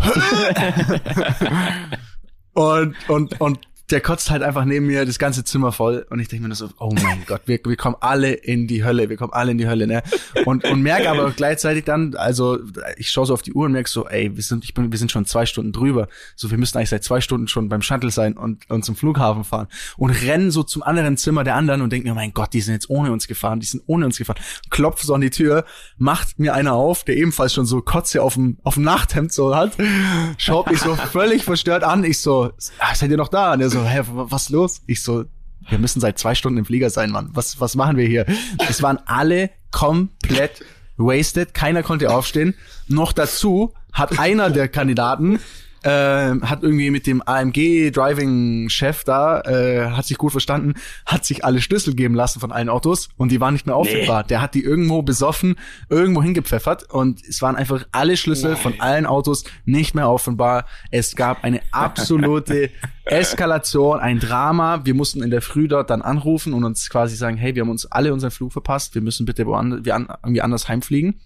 und, 2.54 2.96
und, 3.08 3.40
und 3.40 3.58
der 3.90 4.00
kotzt 4.00 4.30
halt 4.30 4.42
einfach 4.42 4.64
neben 4.64 4.86
mir 4.86 5.04
das 5.04 5.18
ganze 5.18 5.44
Zimmer 5.44 5.72
voll 5.72 6.06
und 6.10 6.20
ich 6.20 6.28
denke 6.28 6.42
mir 6.42 6.48
nur 6.48 6.56
so, 6.56 6.68
oh 6.78 6.92
mein 7.02 7.24
Gott, 7.26 7.42
wir, 7.46 7.58
wir 7.64 7.76
kommen 7.76 7.96
alle 8.00 8.32
in 8.32 8.66
die 8.66 8.84
Hölle, 8.84 9.08
wir 9.08 9.16
kommen 9.16 9.32
alle 9.32 9.52
in 9.52 9.58
die 9.58 9.68
Hölle, 9.68 9.86
ne? 9.86 10.02
Und, 10.44 10.64
und 10.64 10.82
merke 10.82 11.10
aber 11.10 11.30
gleichzeitig 11.32 11.84
dann, 11.84 12.14
also 12.14 12.58
ich 12.96 13.10
schaue 13.10 13.26
so 13.26 13.34
auf 13.34 13.42
die 13.42 13.52
Uhr 13.52 13.66
und 13.66 13.72
merke 13.72 13.90
so, 13.90 14.06
ey, 14.08 14.34
wir 14.34 14.42
sind, 14.42 14.64
ich 14.64 14.74
bin, 14.74 14.92
wir 14.92 14.98
sind 14.98 15.10
schon 15.10 15.26
zwei 15.26 15.46
Stunden 15.46 15.72
drüber, 15.72 16.08
so 16.36 16.50
wir 16.50 16.58
müssen 16.58 16.76
eigentlich 16.78 16.90
seit 16.90 17.04
zwei 17.04 17.20
Stunden 17.20 17.48
schon 17.48 17.68
beim 17.68 17.82
Shuttle 17.82 18.10
sein 18.10 18.36
und, 18.36 18.68
und 18.70 18.84
zum 18.84 18.96
Flughafen 18.96 19.44
fahren 19.44 19.68
und 19.96 20.10
rennen 20.10 20.50
so 20.50 20.62
zum 20.62 20.82
anderen 20.82 21.16
Zimmer 21.16 21.44
der 21.44 21.56
anderen 21.56 21.82
und 21.82 21.92
denke 21.92 22.08
mir, 22.08 22.14
mein 22.14 22.32
Gott, 22.32 22.52
die 22.52 22.60
sind 22.60 22.74
jetzt 22.74 22.90
ohne 22.90 23.12
uns 23.12 23.26
gefahren, 23.26 23.60
die 23.60 23.66
sind 23.66 23.82
ohne 23.86 24.06
uns 24.06 24.18
gefahren, 24.18 24.40
klopft 24.70 25.04
so 25.04 25.14
an 25.14 25.20
die 25.20 25.30
Tür, 25.30 25.64
macht 25.98 26.38
mir 26.38 26.54
einer 26.54 26.74
auf, 26.74 27.04
der 27.04 27.16
ebenfalls 27.16 27.54
schon 27.54 27.66
so 27.66 27.80
Kotze 27.80 28.22
auf 28.22 28.34
dem, 28.34 28.58
auf 28.62 28.74
dem 28.74 28.84
Nachthemd 28.84 29.32
so 29.32 29.54
hat, 29.54 29.72
schaut 30.38 30.70
mich 30.70 30.80
so 30.80 30.94
völlig 30.94 31.44
verstört 31.44 31.84
an, 31.84 32.04
ich 32.04 32.18
so, 32.20 32.52
ah, 32.78 32.94
seid 32.94 33.10
ihr 33.10 33.16
noch 33.16 33.28
da? 33.28 33.52
Und 33.52 33.60
er 33.60 33.70
so, 33.70 33.79
hä, 33.84 34.02
was 34.06 34.48
los? 34.48 34.82
Ich 34.86 35.02
so, 35.02 35.24
wir 35.68 35.78
müssen 35.78 36.00
seit 36.00 36.18
zwei 36.18 36.34
Stunden 36.34 36.58
im 36.58 36.64
Flieger 36.64 36.90
sein, 36.90 37.10
Mann. 37.10 37.30
Was, 37.32 37.60
was 37.60 37.74
machen 37.74 37.96
wir 37.96 38.06
hier? 38.06 38.26
Es 38.68 38.82
waren 38.82 38.98
alle 39.06 39.50
komplett 39.70 40.64
wasted, 40.96 41.54
keiner 41.54 41.82
konnte 41.82 42.10
aufstehen. 42.10 42.54
Noch 42.88 43.12
dazu 43.12 43.72
hat 43.92 44.18
einer 44.18 44.50
der 44.50 44.68
Kandidaten 44.68 45.40
äh, 45.82 46.40
hat 46.40 46.62
irgendwie 46.62 46.90
mit 46.90 47.06
dem 47.06 47.22
AMG 47.24 47.90
Driving 47.90 48.68
Chef 48.68 49.04
da 49.04 49.40
äh, 49.42 49.90
hat 49.90 50.06
sich 50.06 50.18
gut 50.18 50.32
verstanden, 50.32 50.74
hat 51.06 51.24
sich 51.24 51.44
alle 51.44 51.60
Schlüssel 51.60 51.94
geben 51.94 52.14
lassen 52.14 52.40
von 52.40 52.52
allen 52.52 52.68
Autos 52.68 53.08
und 53.16 53.32
die 53.32 53.40
waren 53.40 53.54
nicht 53.54 53.66
mehr 53.66 53.76
auffindbar. 53.76 54.22
Nee. 54.22 54.28
Der 54.28 54.42
hat 54.42 54.54
die 54.54 54.62
irgendwo 54.62 55.02
besoffen 55.02 55.56
irgendwo 55.88 56.22
hingepfeffert 56.22 56.90
und 56.90 57.24
es 57.26 57.42
waren 57.42 57.56
einfach 57.56 57.84
alle 57.92 58.16
Schlüssel 58.16 58.52
Nein. 58.52 58.60
von 58.60 58.80
allen 58.80 59.06
Autos 59.06 59.44
nicht 59.64 59.94
mehr 59.94 60.06
auffindbar. 60.06 60.66
Es 60.90 61.16
gab 61.16 61.44
eine 61.44 61.60
absolute 61.72 62.70
Eskalation, 63.04 63.98
ein 63.98 64.20
Drama. 64.20 64.84
Wir 64.84 64.94
mussten 64.94 65.22
in 65.22 65.30
der 65.30 65.42
Früh 65.42 65.66
dort 65.66 65.90
dann 65.90 66.02
anrufen 66.02 66.52
und 66.52 66.64
uns 66.64 66.88
quasi 66.90 67.16
sagen, 67.16 67.36
hey, 67.36 67.54
wir 67.54 67.62
haben 67.62 67.70
uns 67.70 67.86
alle 67.86 68.12
unseren 68.12 68.30
Flug 68.30 68.52
verpasst, 68.52 68.94
wir 68.94 69.02
müssen 69.02 69.26
bitte 69.26 69.46
woanders, 69.46 69.84
wir 69.84 69.94
an, 69.94 70.08
irgendwie 70.22 70.42
anders 70.42 70.68
heimfliegen. 70.68 71.20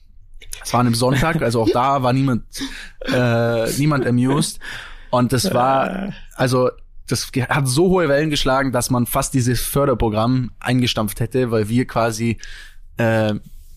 Es 0.63 0.73
war 0.73 0.81
an 0.81 0.87
einem 0.87 0.95
Sonntag, 0.95 1.43
also 1.43 1.63
auch 1.63 1.71
da 1.71 2.03
war 2.03 2.13
niemand, 2.13 2.45
äh, 3.07 3.71
niemand 3.73 4.07
amused. 4.07 4.61
Und 5.11 5.33
das 5.33 5.53
war, 5.53 6.13
also 6.35 6.71
das 7.07 7.31
hat 7.49 7.69
so 7.69 7.91
hohe 7.91 8.09
Wellen 8.09 8.31
geschlagen, 8.31 8.73
dass 8.73 8.91
man 8.91 9.07
fast 9.07 9.35
dieses 9.35 9.61
Förderprogramm 9.61 10.53
eingestampft 10.59 11.21
hätte, 11.21 11.51
weil 11.51 11.69
wir 11.69 11.87
quasi 11.87 12.39
äh, 12.97 13.35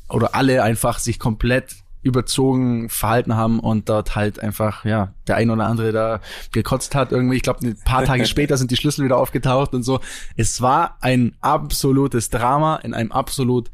oder 0.10 0.36
alle 0.36 0.63
einfach 0.63 1.00
sich 1.00 1.20
komplett 1.20 1.76
überzogen 2.02 2.89
verhalten 2.89 3.36
haben 3.36 3.60
und 3.60 3.89
dort 3.89 4.15
halt 4.15 4.39
einfach, 4.39 4.86
ja, 4.86 5.13
der 5.28 5.36
ein 5.36 5.50
oder 5.50 5.65
andere 5.65 5.91
da 5.91 6.22
gekotzt 6.52 6.96
hat 6.96 7.12
irgendwie. 7.12 7.36
Ich 7.36 7.41
glaube, 7.43 7.67
ein 7.67 7.78
paar 7.84 8.06
Tage 8.06 8.26
später 8.28 8.58
sind 8.58 8.72
die 8.72 8.78
Schlüssel 8.78 9.04
wieder 9.04 9.17
aufgetaucht 9.17 9.74
und 9.74 9.84
so. 9.84 10.00
Es 10.38 10.62
war 10.62 10.98
ein 11.02 11.36
absolutes 11.41 12.30
Drama 12.30 12.78
in 12.78 12.93
einem 12.93 13.12
absolut 13.12 13.70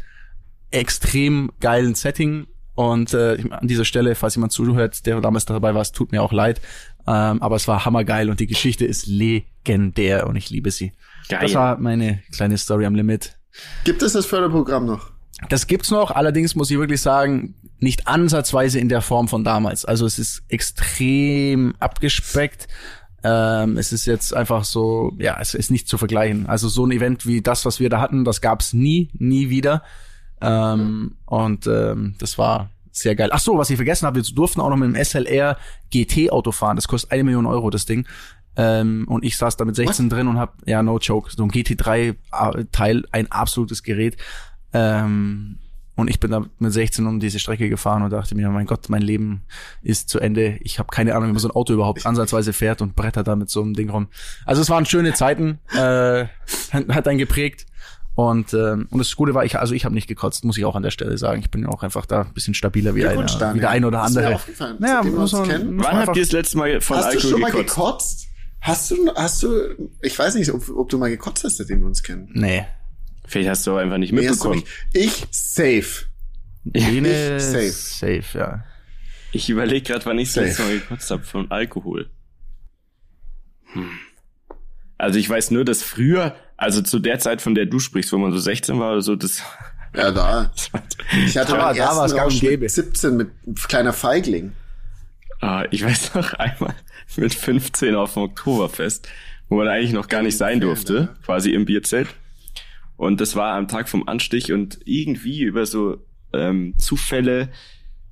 extrem 0.72 1.52
geilen 1.60 1.94
Setting 1.94 2.48
und 2.76 3.14
äh, 3.14 3.38
an 3.52 3.68
dieser 3.68 3.86
Stelle, 3.86 4.16
falls 4.16 4.36
jemand 4.36 4.52
zuhört, 4.52 5.06
der 5.06 5.22
damals 5.22 5.46
dabei 5.46 5.74
war, 5.76 5.82
es 5.82 5.92
tut 5.92 6.12
mir 6.12 6.24
auch 6.24 6.32
leid. 6.32 6.62
Ähm, 7.06 7.42
aber 7.42 7.56
es 7.56 7.68
war 7.68 7.86
hammergeil 7.86 8.30
und 8.30 8.40
die 8.40 8.48
Geschichte 8.48 8.86
ist 8.86 9.08
legendär 9.08 10.28
und 10.28 10.36
ich 10.36 10.50
liebe 10.50 10.72
sie. 10.72 10.94
Geil. 11.30 11.40
Das 11.42 11.54
war 11.54 11.78
meine 11.78 12.22
kleine 12.32 12.58
Story 12.58 12.86
am 12.86 12.96
Limit. 12.96 13.38
Gibt 13.84 14.02
es 14.02 14.14
das 14.14 14.26
Förderprogramm 14.26 14.86
noch? 14.86 15.12
Das 15.50 15.68
gibt's 15.68 15.92
noch, 15.92 16.12
allerdings 16.12 16.56
muss 16.56 16.72
ich 16.72 16.78
wirklich 16.78 17.02
sagen, 17.02 17.56
nicht 17.80 18.08
ansatzweise 18.08 18.80
in 18.80 18.90
der 18.90 19.02
Form 19.02 19.28
von 19.28 19.44
damals. 19.44 19.84
Also 19.84 20.06
es 20.06 20.18
ist 20.18 20.44
extrem 20.48 21.76
abgespeckt. 21.80 22.68
Ähm, 23.24 23.78
es 23.78 23.92
ist 23.92 24.06
jetzt 24.06 24.34
einfach 24.34 24.64
so, 24.64 25.14
ja, 25.18 25.38
es 25.40 25.54
ist 25.54 25.70
nicht 25.70 25.88
zu 25.88 25.98
vergleichen. 25.98 26.48
Also 26.48 26.70
so 26.70 26.86
ein 26.86 26.92
Event 26.92 27.26
wie 27.26 27.42
das, 27.42 27.66
was 27.66 27.80
wir 27.80 27.90
da 27.90 28.00
hatten, 28.00 28.24
das 28.24 28.42
gab's 28.42 28.74
nie, 28.74 29.10
nie 29.14 29.50
wieder. 29.50 29.84
Ähm, 30.44 31.16
und 31.26 31.68
ähm, 31.68 32.16
das 32.20 32.38
war 32.38 32.70
sehr 32.92 33.16
geil. 33.16 33.30
Ach 33.32 33.40
so, 33.40 33.58
was 33.58 33.70
ich 33.70 33.76
vergessen 33.76 34.06
habe, 34.06 34.24
wir 34.24 34.36
durften 34.36 34.62
auch 34.62 34.70
noch 34.70 34.78
mit 34.78 34.96
dem 34.96 35.04
SLR 35.04 35.58
GT 35.92 36.32
Auto 36.32 36.52
fahren. 36.52 36.76
Das 36.76 36.88
kostet 36.88 37.12
eine 37.12 37.24
Million 37.24 37.46
Euro, 37.46 37.70
das 37.70 37.86
Ding. 37.86 38.06
Ähm, 38.56 39.06
und 39.08 39.26
ich 39.26 39.38
saß 39.38 39.58
da 39.58 39.66
mit 39.66 39.76
16 39.76 40.06
was? 40.06 40.16
drin 40.16 40.28
und 40.28 40.38
hab, 40.38 40.56
ja, 40.68 40.84
no 40.84 41.00
joke, 41.00 41.32
so 41.36 41.44
ein 41.44 41.50
GT3 41.50 42.16
Teil, 42.72 43.04
ein 43.12 43.32
absolutes 43.32 43.82
Gerät. 43.82 44.18
Ähm, 44.74 45.58
und 45.96 46.10
ich 46.10 46.20
bin 46.20 46.32
da 46.32 46.44
mit 46.58 46.74
16 46.74 47.06
um 47.06 47.20
diese 47.20 47.40
Strecke 47.40 47.70
gefahren 47.70 48.02
und 48.02 48.12
dachte 48.12 48.36
mir, 48.36 48.50
mein 48.50 48.66
Gott, 48.66 48.90
mein 48.90 49.02
Leben 49.02 49.44
ist 49.84 50.10
zu 50.10 50.20
Ende. 50.20 50.58
Ich 50.62 50.80
habe 50.80 50.90
keine 50.92 51.16
Ahnung, 51.16 51.30
wie 51.30 51.34
man 51.34 51.40
so 51.40 51.48
ein 51.50 51.56
Auto 51.56 51.74
überhaupt 51.74 52.06
ansatzweise 52.06 52.52
fährt 52.52 52.82
und 52.82 52.96
brettert 52.96 53.28
da 53.28 53.36
mit 53.36 53.50
so 53.50 53.62
einem 53.62 53.76
Ding 53.76 53.90
rum. 53.90 54.08
Also 54.46 54.62
es 54.62 54.70
waren 54.70 54.86
schöne 54.86 55.14
Zeiten, 55.14 55.60
äh, 55.76 56.26
hat 56.72 57.08
einen 57.08 57.20
geprägt. 57.20 57.68
Und, 58.16 58.54
ähm, 58.54 58.88
und 58.92 59.00
das 59.00 59.16
Gute 59.16 59.34
war, 59.34 59.44
ich, 59.44 59.58
also 59.58 59.74
ich 59.74 59.86
habe 59.86 59.96
nicht 59.96 60.08
gekotzt, 60.08 60.46
muss 60.46 60.58
ich 60.58 60.66
auch 60.66 60.76
an 60.76 60.84
der 60.84 60.92
Stelle 60.92 61.18
sagen. 61.18 61.42
Ich 61.42 61.50
bin 61.50 61.66
auch 61.66 61.82
einfach 61.82 62.06
da 62.06 62.22
ein 62.22 62.34
bisschen 62.34 62.54
stabiler 62.54 62.94
wie, 62.94 63.06
einer, 63.08 63.26
wie 63.56 63.60
der 63.60 63.70
ein 63.72 63.86
oder 63.86 64.04
andere. 64.04 64.40
Naja, 64.78 65.04
muss 65.04 65.32
man, 65.32 65.48
kennen. 65.48 65.80
Wann 65.84 65.98
habt 65.98 66.16
ihr 66.16 66.22
das 66.22 66.32
letzte 66.32 66.58
Mal 66.58 66.80
von 66.80 66.98
hast 66.98 67.06
Alkohol 67.06 67.22
du 67.22 67.30
schon 67.30 67.42
mal 67.42 67.52
gekotzt? 67.52 67.76
gekotzt? 67.76 68.28
Hast 68.62 68.92
du, 68.92 69.14
hast 69.16 69.44
du, 69.44 69.90
ich 70.02 70.18
weiß 70.18 70.36
nicht, 70.36 70.52
ob, 70.52 70.70
ob 70.70 70.90
du 70.90 70.98
mal 70.98 71.10
gekotzt 71.10 71.44
hast, 71.44 71.58
seitdem 71.58 71.80
wir 71.82 71.88
uns 71.88 72.04
kennen. 72.04 72.30
Nee. 72.34 72.66
Vielleicht 73.26 73.50
hast 73.50 73.66
du 73.66 73.76
einfach 73.76 73.98
nicht 73.98 74.14
mitbekommen. 74.14 74.64
Nee, 74.94 75.00
ich 75.02 75.26
safe. 75.32 76.06
Jene 76.64 77.38
ich 77.38 77.44
safe. 77.44 77.72
Safe, 77.72 78.38
ja. 78.38 78.64
Ich 79.32 79.50
überlege 79.50 79.82
gerade, 79.82 80.06
wann 80.06 80.20
ich 80.20 80.32
das 80.34 80.44
letzte 80.46 80.64
Mal 80.64 80.80
gekotzt 80.80 81.10
habe 81.10 81.24
von 81.24 81.50
Alkohol. 81.52 82.10
Hm. 83.74 83.90
Also 84.98 85.18
ich 85.20 85.28
weiß 85.28 85.52
nur, 85.52 85.66
dass 85.66 85.82
früher 85.82 86.36
also 86.58 86.82
zu 86.82 87.00
der 87.00 87.20
Zeit, 87.20 87.42
von 87.42 87.56
der 87.56 87.66
du 87.66 87.80
sprichst, 87.80 88.12
wo 88.14 88.18
man 88.18 88.32
so 88.32 88.38
16 88.38 88.80
war 88.80 88.92
oder 88.94 89.02
so, 89.02 89.16
das. 89.16 89.42
Ja, 89.96 90.12
da. 90.12 90.52
Ich 91.26 91.38
hatte 91.38 91.52
da, 91.52 91.74
da 91.74 91.96
war 91.96 92.06
es 92.06 92.16
Rausch 92.16 92.42
mit 92.42 92.72
17 92.72 93.18
mit 93.18 93.30
kleiner 93.68 93.94
Feigling. 93.94 94.54
Ah, 95.42 95.66
ich 95.70 95.84
weiß 95.84 96.16
noch 96.16 96.34
einmal 96.34 96.74
mit 97.18 97.34
15 97.34 97.96
auf 97.96 98.14
dem 98.14 98.24
Oktoberfest, 98.24 99.08
wo 99.50 99.58
man 99.58 99.68
eigentlich 99.68 99.92
noch 99.92 100.08
gar 100.08 100.24
nicht 100.24 100.38
sein 100.38 100.62
durfte, 100.62 101.16
quasi 101.26 101.52
im 101.52 101.66
Bierzelt. 101.66 102.08
Und 102.98 103.20
das 103.22 103.36
war 103.36 103.56
am 103.56 103.68
Tag 103.68 103.90
vom 103.90 104.08
Anstich 104.08 104.54
und 104.54 104.80
irgendwie 104.86 105.42
über 105.42 105.66
so 105.66 105.98
ähm, 106.32 106.76
Zufälle 106.78 107.50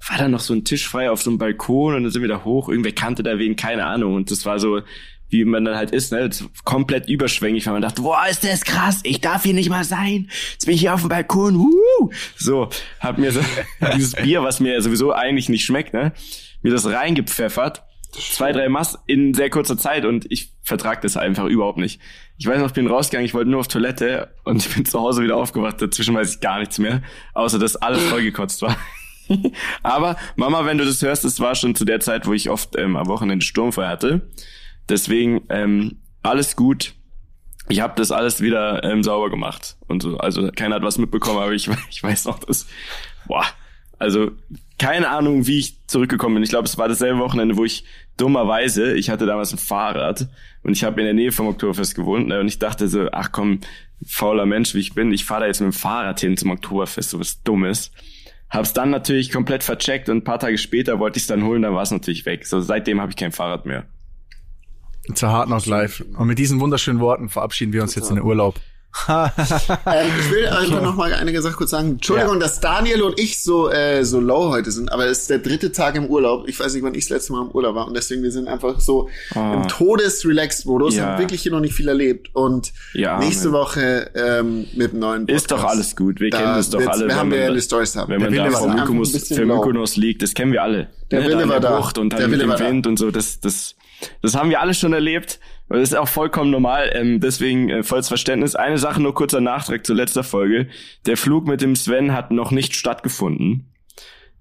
war 0.07 0.17
da 0.17 0.27
noch 0.27 0.39
so 0.39 0.53
ein 0.53 0.65
Tisch 0.65 0.87
frei 0.87 1.09
auf 1.09 1.21
so 1.21 1.29
einem 1.29 1.37
Balkon 1.37 1.95
und 1.95 2.03
dann 2.03 2.11
sind 2.11 2.21
wir 2.21 2.29
da 2.29 2.43
hoch. 2.43 2.69
Irgendwer 2.69 2.91
kannte 2.91 3.23
da 3.23 3.37
wen, 3.37 3.55
keine 3.55 3.85
Ahnung. 3.85 4.15
Und 4.15 4.31
das 4.31 4.45
war 4.45 4.59
so, 4.59 4.81
wie 5.31 5.45
man 5.45 5.65
dann 5.65 5.75
halt 5.75 5.91
ist, 5.91 6.11
ne, 6.11 6.29
komplett 6.63 7.07
überschwänglich, 7.07 7.65
weil 7.65 7.73
man 7.73 7.81
dachte, 7.81 8.01
boah, 8.01 8.23
ist 8.29 8.43
das 8.43 8.63
krass, 8.63 8.99
ich 9.03 9.21
darf 9.21 9.43
hier 9.43 9.53
nicht 9.53 9.69
mal 9.69 9.83
sein. 9.83 10.29
Jetzt 10.51 10.65
bin 10.65 10.75
ich 10.75 10.81
hier 10.81 10.93
auf 10.93 11.01
dem 11.01 11.09
Balkon, 11.09 11.55
uh! 11.55 12.09
So, 12.35 12.69
hab 12.99 13.17
mir 13.17 13.31
so 13.31 13.39
dieses 13.95 14.13
Bier, 14.13 14.43
was 14.43 14.59
mir 14.59 14.81
sowieso 14.81 15.13
eigentlich 15.13 15.49
nicht 15.49 15.65
schmeckt, 15.65 15.93
ne, 15.93 16.13
mir 16.61 16.71
das 16.71 16.85
reingepfeffert. 16.85 17.83
Zwei, 18.11 18.51
drei 18.51 18.67
Mass 18.67 18.99
in 19.07 19.33
sehr 19.33 19.49
kurzer 19.49 19.77
Zeit 19.77 20.03
und 20.03 20.29
ich 20.29 20.51
vertrag 20.63 21.01
das 21.01 21.15
einfach 21.15 21.45
überhaupt 21.45 21.77
nicht. 21.77 22.01
Ich 22.37 22.45
weiß 22.45 22.59
noch, 22.59 22.67
ich 22.67 22.73
bin 22.73 22.87
rausgegangen, 22.87 23.25
ich 23.25 23.33
wollte 23.33 23.49
nur 23.49 23.61
auf 23.61 23.69
Toilette 23.69 24.35
und 24.43 24.57
ich 24.57 24.73
bin 24.73 24.83
zu 24.83 24.99
Hause 24.99 25.23
wieder 25.23 25.37
aufgewacht. 25.37 25.81
Dazwischen 25.81 26.13
weiß 26.13 26.35
ich 26.35 26.41
gar 26.41 26.59
nichts 26.59 26.77
mehr, 26.77 27.03
außer 27.33 27.57
dass 27.57 27.77
alles 27.77 28.03
vollgekotzt 28.03 28.63
war. 28.63 28.75
Aber 29.83 30.17
Mama, 30.35 30.65
wenn 30.65 30.77
du 30.77 30.85
das 30.85 31.01
hörst, 31.01 31.25
es 31.25 31.39
war 31.39 31.55
schon 31.55 31.75
zu 31.75 31.85
der 31.85 31.99
Zeit, 31.99 32.27
wo 32.27 32.33
ich 32.33 32.49
oft 32.49 32.77
ähm, 32.77 32.95
am 32.95 33.07
Wochenende 33.07 33.45
Sturmfeuer 33.45 33.87
hatte. 33.87 34.21
Deswegen 34.91 35.41
ähm, 35.49 36.01
alles 36.21 36.55
gut. 36.55 36.93
Ich 37.69 37.79
habe 37.79 37.93
das 37.95 38.11
alles 38.11 38.41
wieder 38.41 38.83
ähm, 38.83 39.03
sauber 39.03 39.29
gemacht 39.29 39.77
und 39.87 40.03
so. 40.03 40.17
Also 40.17 40.51
keiner 40.53 40.75
hat 40.75 40.83
was 40.83 40.97
mitbekommen, 40.97 41.39
aber 41.39 41.53
ich, 41.53 41.69
ich 41.89 42.03
weiß 42.03 42.25
noch, 42.25 42.39
dass 42.39 42.67
boah, 43.25 43.45
also 43.97 44.31
keine 44.77 45.09
Ahnung, 45.09 45.47
wie 45.47 45.59
ich 45.59 45.77
zurückgekommen 45.87 46.35
bin. 46.35 46.43
Ich 46.43 46.49
glaube, 46.49 46.65
es 46.65 46.77
war 46.77 46.89
dasselbe 46.89 47.19
Wochenende, 47.19 47.55
wo 47.55 47.63
ich 47.63 47.85
dummerweise, 48.17 48.93
ich 48.93 49.09
hatte 49.09 49.25
damals 49.25 49.53
ein 49.53 49.59
Fahrrad 49.59 50.27
und 50.63 50.73
ich 50.73 50.83
habe 50.83 50.99
in 50.99 51.05
der 51.05 51.13
Nähe 51.13 51.31
vom 51.31 51.47
Oktoberfest 51.47 51.95
gewohnt 51.95 52.27
ne, 52.27 52.39
und 52.39 52.47
ich 52.47 52.59
dachte 52.59 52.87
so, 52.87 53.07
ach 53.11 53.31
komm, 53.31 53.61
fauler 54.05 54.45
Mensch, 54.45 54.73
wie 54.73 54.79
ich 54.79 54.93
bin, 54.93 55.13
ich 55.13 55.23
fahre 55.23 55.41
da 55.41 55.47
jetzt 55.47 55.61
mit 55.61 55.71
dem 55.71 55.77
Fahrrad 55.77 56.19
hin 56.19 56.35
zum 56.35 56.51
Oktoberfest, 56.51 57.11
so 57.11 57.19
was 57.19 57.43
Dummes. 57.43 57.91
Hab's 58.49 58.73
dann 58.73 58.89
natürlich 58.89 59.31
komplett 59.31 59.63
vercheckt 59.63 60.09
und 60.09 60.17
ein 60.17 60.23
paar 60.23 60.39
Tage 60.39 60.57
später 60.57 60.99
wollte 60.99 61.17
ich 61.17 61.23
es 61.23 61.27
dann 61.27 61.43
holen, 61.43 61.61
dann 61.61 61.73
war 61.73 61.83
es 61.83 61.91
natürlich 61.91 62.25
weg. 62.25 62.45
So 62.45 62.59
seitdem 62.59 62.99
habe 62.99 63.11
ich 63.11 63.15
kein 63.15 63.31
Fahrrad 63.31 63.65
mehr. 63.65 63.85
Zur 65.13 65.29
Hard 65.29 65.47
Knock 65.47 65.65
Live. 65.65 66.03
Und 66.17 66.27
mit 66.27 66.39
diesen 66.39 66.59
wunderschönen 66.59 66.99
Worten 66.99 67.29
verabschieden 67.29 67.73
wir 67.73 67.81
uns 67.81 67.95
jetzt 67.95 68.09
in 68.09 68.15
den 68.15 68.25
Urlaub. 68.25 68.55
ähm, 69.07 69.29
ich 70.19 70.31
will 70.31 70.47
einfach 70.47 70.81
noch 70.81 70.95
mal 70.95 71.13
einige 71.13 71.41
Sachen 71.41 71.55
kurz 71.55 71.69
sagen. 71.69 71.91
Entschuldigung, 71.91 72.35
ja. 72.35 72.39
dass 72.41 72.59
Daniel 72.59 73.03
und 73.03 73.17
ich 73.17 73.41
so 73.41 73.69
äh, 73.69 74.03
so 74.03 74.19
low 74.19 74.49
heute 74.49 74.69
sind, 74.69 74.91
aber 74.91 75.05
es 75.05 75.19
ist 75.19 75.29
der 75.29 75.39
dritte 75.39 75.71
Tag 75.71 75.95
im 75.95 76.07
Urlaub. 76.07 76.47
Ich 76.49 76.59
weiß 76.59 76.73
nicht, 76.73 76.83
wann 76.83 76.93
ich 76.93 77.05
das 77.05 77.09
letzte 77.09 77.33
Mal 77.33 77.43
im 77.43 77.51
Urlaub 77.51 77.75
war 77.75 77.87
und 77.87 77.95
deswegen 77.95 78.21
wir 78.21 78.31
sind 78.31 78.49
einfach 78.49 78.81
so 78.81 79.09
oh. 79.33 79.53
im 79.53 79.67
Todes-Relaxed-Modus, 79.67 80.95
ja. 80.95 81.05
haben 81.05 81.19
wirklich 81.19 81.41
hier 81.41 81.53
noch 81.53 81.61
nicht 81.61 81.73
viel 81.73 81.87
erlebt 81.87 82.31
und 82.33 82.73
ja, 82.93 83.17
nächste 83.17 83.47
Amen. 83.47 83.59
Woche 83.61 84.11
ähm, 84.13 84.67
mit 84.75 84.93
neuen 84.93 85.25
Podcast. 85.25 85.43
Ist 85.43 85.51
doch 85.51 85.63
alles 85.63 85.95
gut. 85.95 86.19
Wir 86.19 86.29
da 86.29 86.37
kennen 86.39 86.55
das 86.55 86.69
doch 86.69 86.85
alle. 86.85 87.07
Wir 87.07 87.15
haben 87.15 87.33
ja 87.33 87.49
die 87.49 87.61
Stories 87.61 87.95
haben. 87.95 88.11
Wenn 88.11 88.21
man 88.21 88.33
da 88.33 88.51
vor 88.51 88.67
Mykonos, 88.67 89.27
für 89.27 89.45
Mykonos 89.45 89.95
liegt, 89.95 90.21
das 90.21 90.33
kennen 90.33 90.51
wir 90.51 90.63
alle. 90.63 90.89
Der 91.11 91.21
ne? 91.21 91.27
Wille 91.29 91.47
war 91.47 91.61
da. 91.61 91.77
Und 91.77 91.97
dann 92.11 92.19
der 92.19 92.27
mit 92.27 92.41
dem 92.41 92.51
Wind 92.51 92.87
und 92.87 92.99
so, 92.99 93.09
das 93.09 93.39
das 93.39 93.75
das 94.21 94.35
haben 94.35 94.49
wir 94.49 94.61
alle 94.61 94.73
schon 94.73 94.93
erlebt. 94.93 95.39
Und 95.67 95.79
das 95.79 95.91
ist 95.91 95.95
auch 95.95 96.07
vollkommen 96.07 96.51
normal. 96.51 96.91
Ähm, 96.93 97.19
deswegen 97.19 97.69
äh, 97.69 97.83
volles 97.83 98.07
Verständnis. 98.07 98.55
Eine 98.55 98.77
Sache 98.77 99.01
nur 99.01 99.15
kurzer 99.15 99.41
Nachtrag 99.41 99.85
zur 99.85 99.95
letzter 99.95 100.23
Folge. 100.23 100.67
Der 101.05 101.17
Flug 101.17 101.47
mit 101.47 101.61
dem 101.61 101.75
Sven 101.75 102.13
hat 102.13 102.31
noch 102.31 102.51
nicht 102.51 102.75
stattgefunden. 102.75 103.71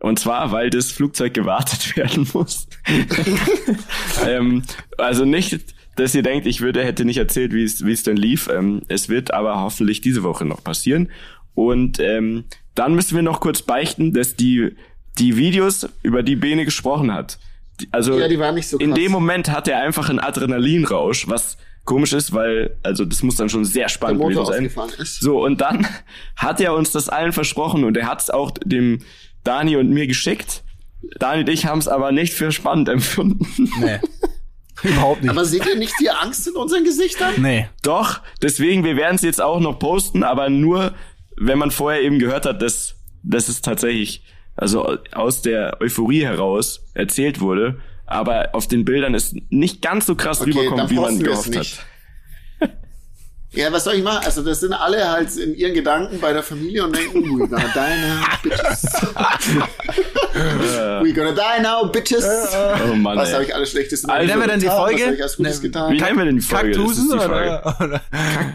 Und 0.00 0.18
zwar, 0.18 0.50
weil 0.50 0.70
das 0.70 0.90
Flugzeug 0.90 1.34
gewartet 1.34 1.96
werden 1.96 2.28
muss. 2.32 2.66
ähm, 4.26 4.62
also 4.98 5.24
nicht, 5.24 5.74
dass 5.96 6.14
ihr 6.14 6.22
denkt, 6.22 6.46
ich 6.46 6.62
würde, 6.62 6.84
hätte 6.84 7.04
nicht 7.04 7.18
erzählt, 7.18 7.52
wie 7.52 7.62
es, 7.62 7.84
wie 7.84 7.92
es 7.92 8.02
denn 8.02 8.16
lief. 8.16 8.48
Ähm, 8.48 8.82
es 8.88 9.08
wird 9.08 9.32
aber 9.32 9.60
hoffentlich 9.60 10.00
diese 10.00 10.22
Woche 10.22 10.44
noch 10.44 10.64
passieren. 10.64 11.10
Und 11.54 12.00
ähm, 12.00 12.44
dann 12.74 12.94
müssen 12.94 13.14
wir 13.14 13.22
noch 13.22 13.40
kurz 13.40 13.62
beichten, 13.62 14.12
dass 14.12 14.34
die, 14.34 14.74
die 15.18 15.36
Videos, 15.36 15.88
über 16.02 16.22
die 16.22 16.36
Bene 16.36 16.64
gesprochen 16.64 17.12
hat, 17.12 17.38
also 17.90 18.18
ja, 18.18 18.28
die 18.28 18.38
waren 18.38 18.54
nicht 18.54 18.68
so 18.68 18.78
krass. 18.78 18.86
in 18.86 18.94
dem 18.94 19.12
Moment 19.12 19.50
hat 19.50 19.68
er 19.68 19.80
einfach 19.80 20.08
einen 20.08 20.18
Adrenalinrausch, 20.18 21.28
was 21.28 21.56
komisch 21.84 22.12
ist, 22.12 22.32
weil 22.32 22.76
also 22.82 23.04
das 23.04 23.22
muss 23.22 23.36
dann 23.36 23.48
schon 23.48 23.64
sehr 23.64 23.88
spannend 23.88 24.22
gewesen 24.22 24.46
sein. 24.46 24.90
Ist. 24.98 25.20
So 25.20 25.44
und 25.44 25.60
dann 25.60 25.86
hat 26.36 26.60
er 26.60 26.74
uns 26.74 26.92
das 26.92 27.08
allen 27.08 27.32
versprochen 27.32 27.84
und 27.84 27.96
er 27.96 28.06
hat 28.06 28.22
es 28.22 28.30
auch 28.30 28.52
dem 28.64 29.00
Dani 29.44 29.76
und 29.76 29.90
mir 29.90 30.06
geschickt. 30.06 30.62
Dani 31.18 31.40
und 31.40 31.48
ich 31.48 31.66
haben 31.66 31.78
es 31.78 31.88
aber 31.88 32.12
nicht 32.12 32.34
für 32.34 32.52
spannend 32.52 32.88
empfunden. 32.88 33.46
Nee. 33.80 33.98
Überhaupt 34.82 35.22
nicht. 35.22 35.30
Aber 35.30 35.44
seht 35.44 35.66
ihr 35.66 35.76
nicht 35.76 35.94
die 36.00 36.10
Angst 36.10 36.46
in 36.48 36.54
unseren 36.54 36.84
Gesichtern? 36.84 37.34
nee. 37.38 37.68
Doch, 37.82 38.20
deswegen, 38.42 38.84
wir 38.84 38.96
werden 38.96 39.16
es 39.16 39.22
jetzt 39.22 39.40
auch 39.40 39.60
noch 39.60 39.78
posten, 39.78 40.22
aber 40.22 40.48
nur, 40.48 40.94
wenn 41.36 41.58
man 41.58 41.70
vorher 41.70 42.02
eben 42.02 42.18
gehört 42.18 42.46
hat, 42.46 42.62
dass, 42.62 42.96
dass 43.22 43.48
es 43.48 43.60
tatsächlich, 43.60 44.24
also 44.56 44.98
aus 45.12 45.42
der 45.42 45.80
Euphorie 45.80 46.24
heraus 46.24 46.84
erzählt 46.94 47.40
wurde, 47.40 47.80
aber 48.06 48.54
auf 48.54 48.66
den 48.66 48.84
Bildern 48.84 49.14
es 49.14 49.34
nicht 49.50 49.82
ganz 49.82 50.06
so 50.06 50.14
krass 50.14 50.40
Okay, 50.40 50.50
rüberkommt, 50.50 50.90
wie 50.90 50.96
man 50.96 51.18
gehofft 51.18 51.56
hat. 51.56 51.86
Ja, 53.52 53.72
was 53.72 53.82
soll 53.82 53.94
ich 53.94 54.04
machen? 54.04 54.24
Also 54.24 54.42
das 54.42 54.60
sind 54.60 54.72
alle 54.72 55.10
halt 55.10 55.34
in 55.36 55.56
ihren 55.56 55.74
Gedanken 55.74 56.20
bei 56.20 56.32
der 56.32 56.44
Familie 56.44 56.84
und 56.84 56.96
denken, 56.96 57.24
we 57.36 57.48
gonna 57.48 57.64
die 57.74 58.00
now, 58.00 58.24
bitches. 58.44 58.84
we 61.02 61.12
gonna 61.12 61.32
die 61.32 61.62
now, 61.62 61.86
bitches. 61.90 62.24
Oh 62.88 62.94
Mann, 62.94 63.18
Was 63.18 63.32
habe 63.34 63.44
ich 63.44 63.54
alles 63.54 63.70
Schlechtes 63.70 64.04
Also, 64.04 64.14
meinem 64.16 64.26
nennen 64.28 64.40
wir 64.40 64.46
denn 64.48 64.60
die? 64.60 64.66
Folge? 64.66 65.00
Was 65.00 65.06
habe 65.06 65.14
ich 65.16 65.22
alles 65.22 65.36
Gutes 65.36 65.56
Ne- 65.56 65.62
getan? 65.68 65.92
Wie 65.92 66.00
nennen 66.00 66.18
wir 66.18 66.24
denn 66.26 66.36
die 66.36 66.42
Folge? 66.42 66.70
Das 66.70 66.78
ist 66.78 67.10
Kaktusen 67.10 67.18
die 67.18 67.24
Frage. 67.24 67.62
oder, 67.78 67.84
oder? 67.84 68.00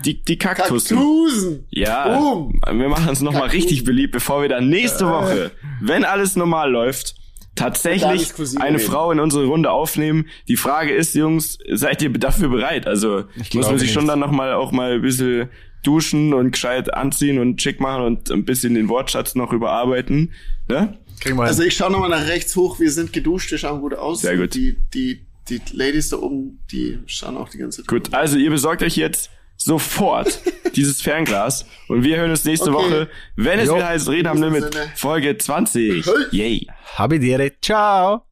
Die, 0.06 0.24
die 0.24 0.38
Kaktussen. 0.38 0.96
Kaktusen. 0.98 1.68
Ja, 1.72 2.08
Boom. 2.18 2.62
wir 2.66 2.90
machen 2.90 3.10
uns 3.10 3.22
nochmal 3.22 3.42
Kaktusen. 3.44 3.62
richtig 3.64 3.84
beliebt, 3.84 4.14
bevor 4.14 4.42
wir 4.42 4.50
dann 4.50 4.70
nächste 4.70 5.08
Woche, 5.10 5.52
wenn 5.82 6.06
alles 6.06 6.36
normal 6.36 6.72
läuft, 6.72 7.16
tatsächlich 7.56 8.34
eine 8.60 8.78
reden. 8.78 8.80
Frau 8.80 9.12
in 9.12 9.20
unsere 9.20 9.46
Runde 9.46 9.72
aufnehmen. 9.72 10.28
Die 10.48 10.58
Frage 10.58 10.94
ist, 10.94 11.16
Jungs, 11.16 11.58
seid 11.72 12.02
ihr 12.02 12.12
dafür 12.12 12.50
bereit? 12.50 12.88
Also 12.88 13.24
muss 13.54 13.68
man 13.68 13.80
sich 13.80 13.92
schon 13.92 14.04
nicht. 14.04 14.12
dann 14.12 14.20
nochmal 14.20 14.54
auch 14.54 14.72
mal 14.72 14.94
ein 14.94 15.02
bisschen 15.02 15.50
duschen 15.84 16.34
und 16.34 16.52
gescheit 16.52 16.94
anziehen 16.94 17.40
und 17.40 17.62
schick 17.62 17.80
machen 17.80 18.04
und 18.04 18.32
ein 18.32 18.44
bisschen 18.46 18.74
den 18.74 18.90
Wortschatz 18.90 19.36
noch 19.36 19.54
überarbeiten. 19.54 20.34
Ne? 20.68 20.98
Also 21.38 21.64
ich 21.64 21.76
schaue 21.76 21.92
nochmal 21.92 22.10
nach 22.10 22.28
rechts 22.28 22.56
hoch, 22.56 22.80
wir 22.80 22.92
sind 22.92 23.14
geduscht, 23.14 23.52
wir 23.52 23.58
schauen 23.58 23.82
gut 23.82 23.94
aus. 23.94 24.22
Sehr 24.22 24.38
gut. 24.38 24.54
Die, 24.54 24.76
die, 24.94 25.22
die 25.50 25.62
Ladies 25.72 26.10
da 26.10 26.18
oben, 26.18 26.60
die 26.72 27.00
schauen 27.06 27.38
auch 27.38 27.50
die 27.50 27.58
ganze 27.58 27.82
Zeit. 27.82 27.88
Gut, 27.88 28.14
also 28.14 28.38
ihr 28.38 28.50
besorgt 28.50 28.84
euch 28.84 28.98
jetzt 28.98 29.30
sofort 29.58 30.40
dieses 30.76 31.02
Fernglas 31.02 31.66
und 31.88 32.04
wir 32.04 32.18
hören 32.18 32.32
uns 32.32 32.44
nächste 32.46 32.72
Okay. 32.74 32.86
Woche, 32.86 33.10
wenn 33.36 33.60
es 33.60 33.68
Jo. 33.68 33.76
wieder 33.76 33.88
heißt 33.88 34.10
Reden 34.10 34.28
am 34.28 34.42
Limit. 34.42 34.76
Folge 34.96 35.38
20. 35.38 36.06
Hey. 36.06 36.14
Yay. 36.32 36.68
Habidere. 36.98 37.52
Ciao. 37.62 38.25